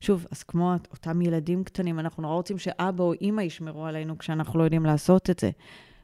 שוב, 0.01 0.27
אז 0.31 0.43
כמו 0.43 0.75
אותם 0.91 1.23
ילדים 1.23 1.65
קטנים, 1.65 1.99
אנחנו 1.99 2.23
נורא 2.23 2.35
רוצים 2.35 2.59
שאבא 2.59 3.05
או 3.05 3.13
אימא 3.13 3.41
ישמרו 3.41 3.87
עלינו 3.87 4.19
כשאנחנו 4.19 4.59
לא 4.59 4.65
יודעים 4.65 4.85
לעשות 4.85 5.31
את 5.31 5.39
זה. 5.39 5.51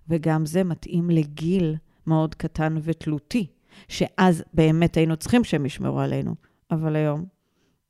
וגם 0.08 0.46
זה 0.46 0.64
מתאים 0.64 1.10
לגיל 1.10 1.76
מאוד 2.06 2.34
קטן 2.34 2.76
ותלותי, 2.82 3.46
שאז 3.88 4.44
באמת 4.54 4.96
היינו 4.96 5.16
צריכים 5.16 5.44
שהם 5.44 5.66
ישמרו 5.66 6.00
עלינו. 6.00 6.34
אבל 6.70 6.96
היום, 6.96 7.24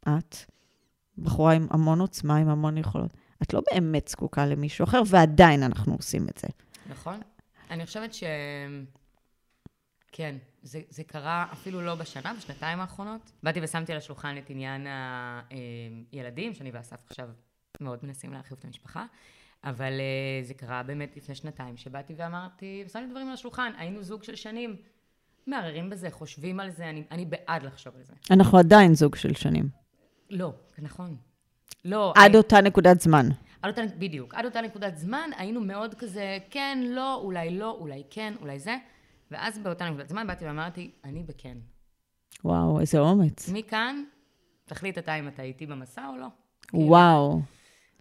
את, 0.09 0.37
בחורה 1.23 1.53
עם 1.53 1.67
המון 1.71 2.01
עוצמה, 2.01 2.37
עם 2.37 2.49
המון 2.49 2.79
יכולות, 2.79 3.15
את 3.43 3.55
לא 3.55 3.63
באמת 3.73 4.09
זקוקה 4.09 4.47
למישהו 4.47 4.85
אחר, 4.85 5.03
ועדיין 5.07 5.63
אנחנו 5.63 5.95
עושים 5.95 6.27
את 6.29 6.39
זה. 6.39 6.49
נכון. 6.91 7.21
אני 7.71 7.87
חושבת 7.87 8.15
ש... 8.15 8.25
כן, 10.13 10.37
זה, 10.63 10.81
זה 10.91 11.05
קרה 11.05 11.47
אפילו 11.53 11.81
לא 11.81 11.95
בשנה, 11.95 12.35
בשנתיים 12.39 12.81
האחרונות. 12.81 13.33
באתי 13.43 13.61
ושמתי 13.63 13.93
על 13.93 13.99
השולחן 13.99 14.39
את 14.39 14.51
עניין 14.51 14.87
הילדים, 16.13 16.55
שאני 16.55 16.71
ואסף 16.71 16.97
עכשיו 17.07 17.29
מאוד 17.81 17.99
מנסים 18.03 18.33
להרחיב 18.33 18.57
את 18.59 18.65
המשפחה, 18.65 19.05
אבל 19.65 19.93
אה, 19.93 20.45
זה 20.45 20.55
קרה 20.55 20.83
באמת 20.83 21.17
לפני 21.17 21.35
שנתיים, 21.35 21.77
שבאתי 21.77 22.15
ואמרתי, 22.17 22.83
ושמתי 22.87 23.11
דברים 23.11 23.29
על 23.29 23.35
השולחן, 23.35 23.73
היינו 23.79 24.03
זוג 24.03 24.23
של 24.23 24.35
שנים. 24.35 24.77
מערערים 25.47 25.91
בזה, 25.91 26.11
חושבים 26.11 26.61
על 26.61 26.71
זה, 26.71 26.91
אני, 26.91 27.05
אני 27.11 27.25
בעד 27.25 27.63
לחשוב 27.63 27.97
על 27.97 28.03
זה. 28.03 28.13
אנחנו 28.31 28.59
עדיין 28.59 28.95
זוג 28.95 29.17
של 29.17 29.35
שנים. 29.35 29.69
לא, 30.31 30.53
נכון. 30.79 31.17
לא. 31.85 32.13
עד 32.17 32.31
אני, 32.31 32.37
אותה 32.37 32.61
נקודת 32.61 33.01
זמן. 33.01 33.29
עד 33.63 33.71
אותה, 33.71 33.83
בדיוק. 33.99 34.35
עד 34.35 34.45
אותה 34.45 34.61
נקודת 34.61 34.97
זמן 34.97 35.31
היינו 35.37 35.61
מאוד 35.61 35.95
כזה, 35.95 36.39
כן, 36.51 36.79
לא, 36.85 37.15
אולי 37.15 37.59
לא, 37.59 37.77
אולי 37.81 38.03
כן, 38.11 38.35
אולי 38.41 38.59
זה. 38.59 38.77
ואז 39.31 39.59
באותה 39.59 39.91
נקודת 39.91 40.09
זמן 40.09 40.27
באתי 40.27 40.45
ואמרתי, 40.45 40.91
אני 41.05 41.23
בכן. 41.23 41.59
וואו, 42.45 42.81
איזה 42.81 42.99
אומץ. 42.99 43.49
מכאן, 43.49 44.05
תחליט 44.65 44.99
אתה 44.99 45.15
אם 45.15 45.29
אתה 45.29 45.43
איתי 45.43 45.67
במסע 45.67 46.09
או 46.09 46.17
לא. 46.17 46.27
וואו. 46.73 47.41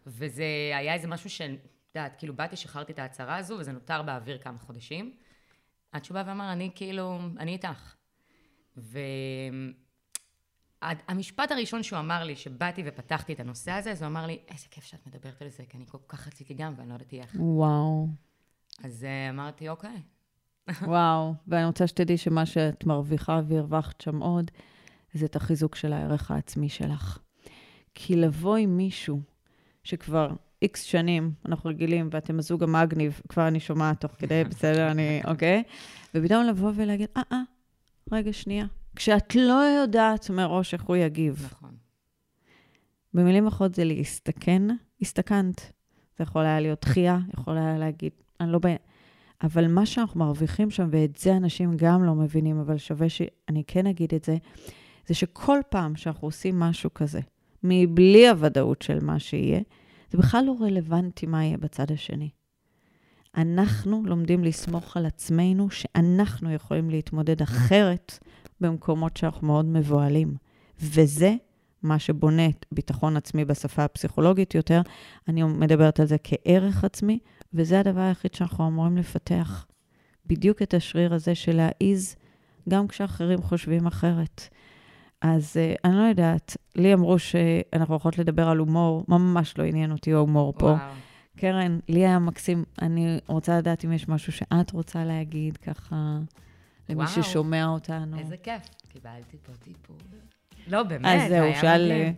וזה 0.08 0.44
היה 0.74 0.94
איזה 0.94 1.08
משהו 1.08 1.30
ש... 1.30 1.42
יודעת, 1.96 2.16
כאילו 2.18 2.34
באתי, 2.34 2.56
שחררתי 2.56 2.92
את 2.92 3.00
ההצהרה 3.00 3.38
הזו, 3.38 3.56
וזה 3.60 3.72
נותר 3.72 4.02
באוויר 4.02 4.38
כמה 4.38 4.60
חודשים. 4.60 5.14
עד 5.92 6.06
שהוא 6.06 6.16
בא 6.16 6.24
ואמר, 6.28 6.52
אני 6.52 6.72
כאילו, 6.76 7.20
אני 7.40 7.52
איתך. 7.52 7.96
והמשפט 10.84 11.52
הראשון 11.52 11.84
שהוא 11.84 12.00
אמר 12.00 12.24
לי, 12.24 12.36
שבאתי 12.36 12.84
ופתחתי 12.86 13.34
את 13.34 13.40
הנושא 13.40 13.72
הזה, 13.72 13.92
אז 13.92 14.02
הוא 14.02 14.08
אמר 14.08 14.26
לי, 14.26 14.40
איזה 14.48 14.66
כיף 14.72 14.84
שאת 14.84 15.08
מדברת 15.08 15.42
על 15.42 15.50
זה, 15.50 15.64
כי 15.70 15.78
אני 15.78 15.86
כל 15.86 15.98
כך 16.08 16.28
רציתי 16.28 16.54
גם, 16.54 16.74
ואני 16.78 16.90
לא 16.90 16.96
ידעתי 16.96 17.22
איך. 17.22 17.36
וואו. 17.40 18.08
אז 18.84 19.04
uh, 19.04 19.34
אמרתי, 19.34 19.70
אוקיי. 19.70 20.02
וואו, 20.82 21.34
ואני 21.48 21.66
רוצה 21.66 21.88
שתדעי 21.88 22.18
שמה 22.18 22.46
שאת 22.46 22.86
מרוויחה 22.86 23.42
והרווחת 23.48 24.02
שם 24.02 24.20
עוד, 24.20 24.52
זה 25.14 25.26
את 25.26 25.36
החיזוק 25.36 25.76
של 25.76 25.94
הערך 25.94 26.32
העצמי 26.32 26.70
שלך. 26.70 27.20
כי 27.96 28.16
לבוא 28.16 28.58
עם 28.58 28.78
מישהו 28.78 29.22
שכבר 29.84 30.30
איקס 30.62 30.82
שנים, 30.82 31.32
אנחנו 31.46 31.70
רגילים, 31.70 32.10
ואתם 32.12 32.40
הזוג 32.40 32.64
המגניב, 32.64 33.22
כבר 33.30 33.48
אני 33.48 33.60
שומעת 33.60 34.02
תוך 34.02 34.12
כדי, 34.12 34.44
בסדר, 34.44 34.92
אני, 34.92 35.22
אוקיי? 35.32 35.64
ופתאום 36.16 36.46
לבוא 36.46 36.72
ולהגיד, 36.76 37.08
אה, 37.18 37.22
אה, 37.32 37.42
רגע, 38.12 38.34
שנייה. 38.34 38.66
כשאת 38.98 39.36
לא 39.36 39.64
יודעת 39.82 40.30
מראש 40.30 40.74
איך 40.74 40.84
הוא 40.84 40.96
יגיב. 40.96 41.50
נכון. 41.52 41.76
במילים 43.14 43.48
אחרות 43.48 43.76
זה 43.76 43.84
להסתכן, 43.84 44.62
הסתכנת. 45.02 45.72
זה 46.18 46.24
יכול 46.24 46.46
היה 46.46 46.60
להיות 46.60 46.82
דחייה, 46.82 47.20
יכול 47.40 47.58
היה 47.58 47.78
להגיד, 47.78 48.12
אני 48.40 48.52
לא... 48.52 48.60
ב... 48.60 48.76
אבל 49.44 49.68
מה 49.68 49.86
שאנחנו 49.86 50.20
מרוויחים 50.20 50.70
שם, 50.70 50.88
ואת 50.92 51.18
זה 51.18 51.38
אנשים 51.38 51.74
גם 51.76 52.04
לא 52.04 52.16
מבינים, 52.16 52.60
אבל 52.60 52.78
שווה 52.78 53.10
שאני 53.10 53.64
כן 53.68 53.88
אגיד 53.88 54.14
את 54.14 54.24
זה, 54.24 54.38
זה 55.08 55.14
שכל 55.14 55.60
פעם 55.70 55.96
שאנחנו 55.96 56.28
עושים 56.28 56.60
משהו 56.60 56.94
כזה, 56.94 57.20
מבלי 57.64 58.30
הוודאות 58.30 58.82
של 58.82 59.06
מה 59.06 59.20
שיהיה, 59.20 59.60
זה 60.12 60.18
בכלל 60.18 60.44
לא 60.46 60.56
רלוונטי 60.62 61.26
מה 61.26 61.46
יהיה 61.46 61.58
בצד 61.58 61.92
השני. 61.92 62.30
אנחנו 63.38 64.04
לומדים 64.06 64.44
לסמוך 64.44 64.98
על 64.98 65.06
עצמנו 65.06 65.70
שאנחנו 65.70 66.54
יכולים 66.54 66.90
להתמודד 66.90 67.42
אחרת 67.42 68.20
במקומות 68.62 69.18
שאנחנו 69.18 69.48
מאוד 69.48 69.66
מבוהלים. 69.66 70.36
וזה 70.82 71.36
מה 71.84 72.00
שבונה 72.00 72.48
ביטחון 72.72 73.18
עצמי 73.18 73.46
בשפה 73.46 73.84
הפסיכולוגית 73.84 74.56
יותר. 74.56 74.82
אני 75.28 75.44
מדברת 75.44 76.00
על 76.00 76.06
זה 76.06 76.16
כערך 76.24 76.84
עצמי, 76.84 77.20
וזה 77.54 77.80
הדבר 77.80 78.02
היחיד 78.02 78.34
שאנחנו 78.34 78.68
אמורים 78.68 78.98
לפתח. 78.98 79.66
בדיוק 80.26 80.62
את 80.62 80.74
השריר 80.74 81.14
הזה 81.14 81.36
של 81.36 81.56
להעיז, 81.56 82.16
גם 82.70 82.88
כשאחרים 82.88 83.42
חושבים 83.42 83.88
אחרת. 83.88 84.50
אז 85.22 85.56
uh, 85.56 85.80
אני 85.86 85.96
לא 85.96 86.02
יודעת, 86.02 86.58
לי 86.76 86.94
אמרו 86.94 87.20
שאנחנו 87.20 87.96
יכולות 87.96 88.18
לדבר 88.18 88.48
על 88.48 88.58
הומור, 88.58 89.06
ממש 89.08 89.58
לא 89.58 89.64
עניין 89.64 89.92
אותי 89.92 90.14
ההומור 90.14 90.54
פה. 90.58 90.66
וואו. 90.66 91.07
קרן, 91.38 91.80
לי 91.90 92.00
היה 92.00 92.20
מקסים, 92.20 92.64
אני 92.82 93.20
רוצה 93.28 93.58
לדעת 93.58 93.86
אם 93.86 93.92
יש 93.94 94.08
משהו 94.08 94.32
שאת 94.34 94.72
רוצה 94.72 95.06
להגיד 95.06 95.58
ככה, 95.58 96.20
למי 96.90 97.04
וואו. 97.04 97.24
ששומע 97.24 97.66
אותנו. 97.66 98.20
איזה 98.20 98.38
כיף. 98.38 98.62
קיבלתי 98.90 99.38
פה 99.44 99.52
טיפול. 99.54 99.96
לא, 100.68 100.84
באמת, 100.84 101.06
אז 101.06 101.22
זה 101.22 101.30
זהו, 101.30 101.62
שאל... 101.62 101.86
מדהים. 101.86 102.14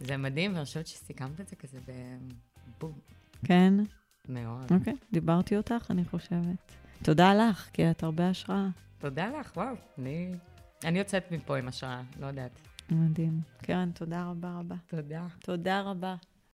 זה 0.00 0.16
מדהים, 0.16 0.52
ואני 0.54 0.64
חושבת 0.64 0.86
שסיכמת 0.86 1.40
את 1.40 1.48
זה 1.48 1.56
כזה 1.56 1.78
בבום. 2.78 2.98
כן, 3.44 3.74
מאוד. 4.28 4.72
אוקיי, 4.72 4.94
דיברתי 5.12 5.56
אותך, 5.56 5.86
אני 5.90 6.04
חושבת. 6.04 6.72
תודה 7.02 7.34
לך, 7.34 7.68
כי 7.72 7.90
את 7.90 8.02
הרבה 8.02 8.28
השראה. 8.28 8.68
תודה 8.98 9.30
לך, 9.40 9.52
וואו. 9.56 9.74
אני, 9.98 10.32
אני 10.84 10.98
יוצאת 10.98 11.32
מפה 11.32 11.58
עם 11.58 11.68
השראה, 11.68 12.02
לא 12.20 12.26
יודעת. 12.26 12.60
מדהים. 12.90 13.40
קרן, 13.62 13.90
תודה 13.94 14.24
רבה 14.24 14.58
רבה. 14.58 14.74
תודה. 14.86 15.26
תודה 15.40 15.80
רבה. 15.80 16.14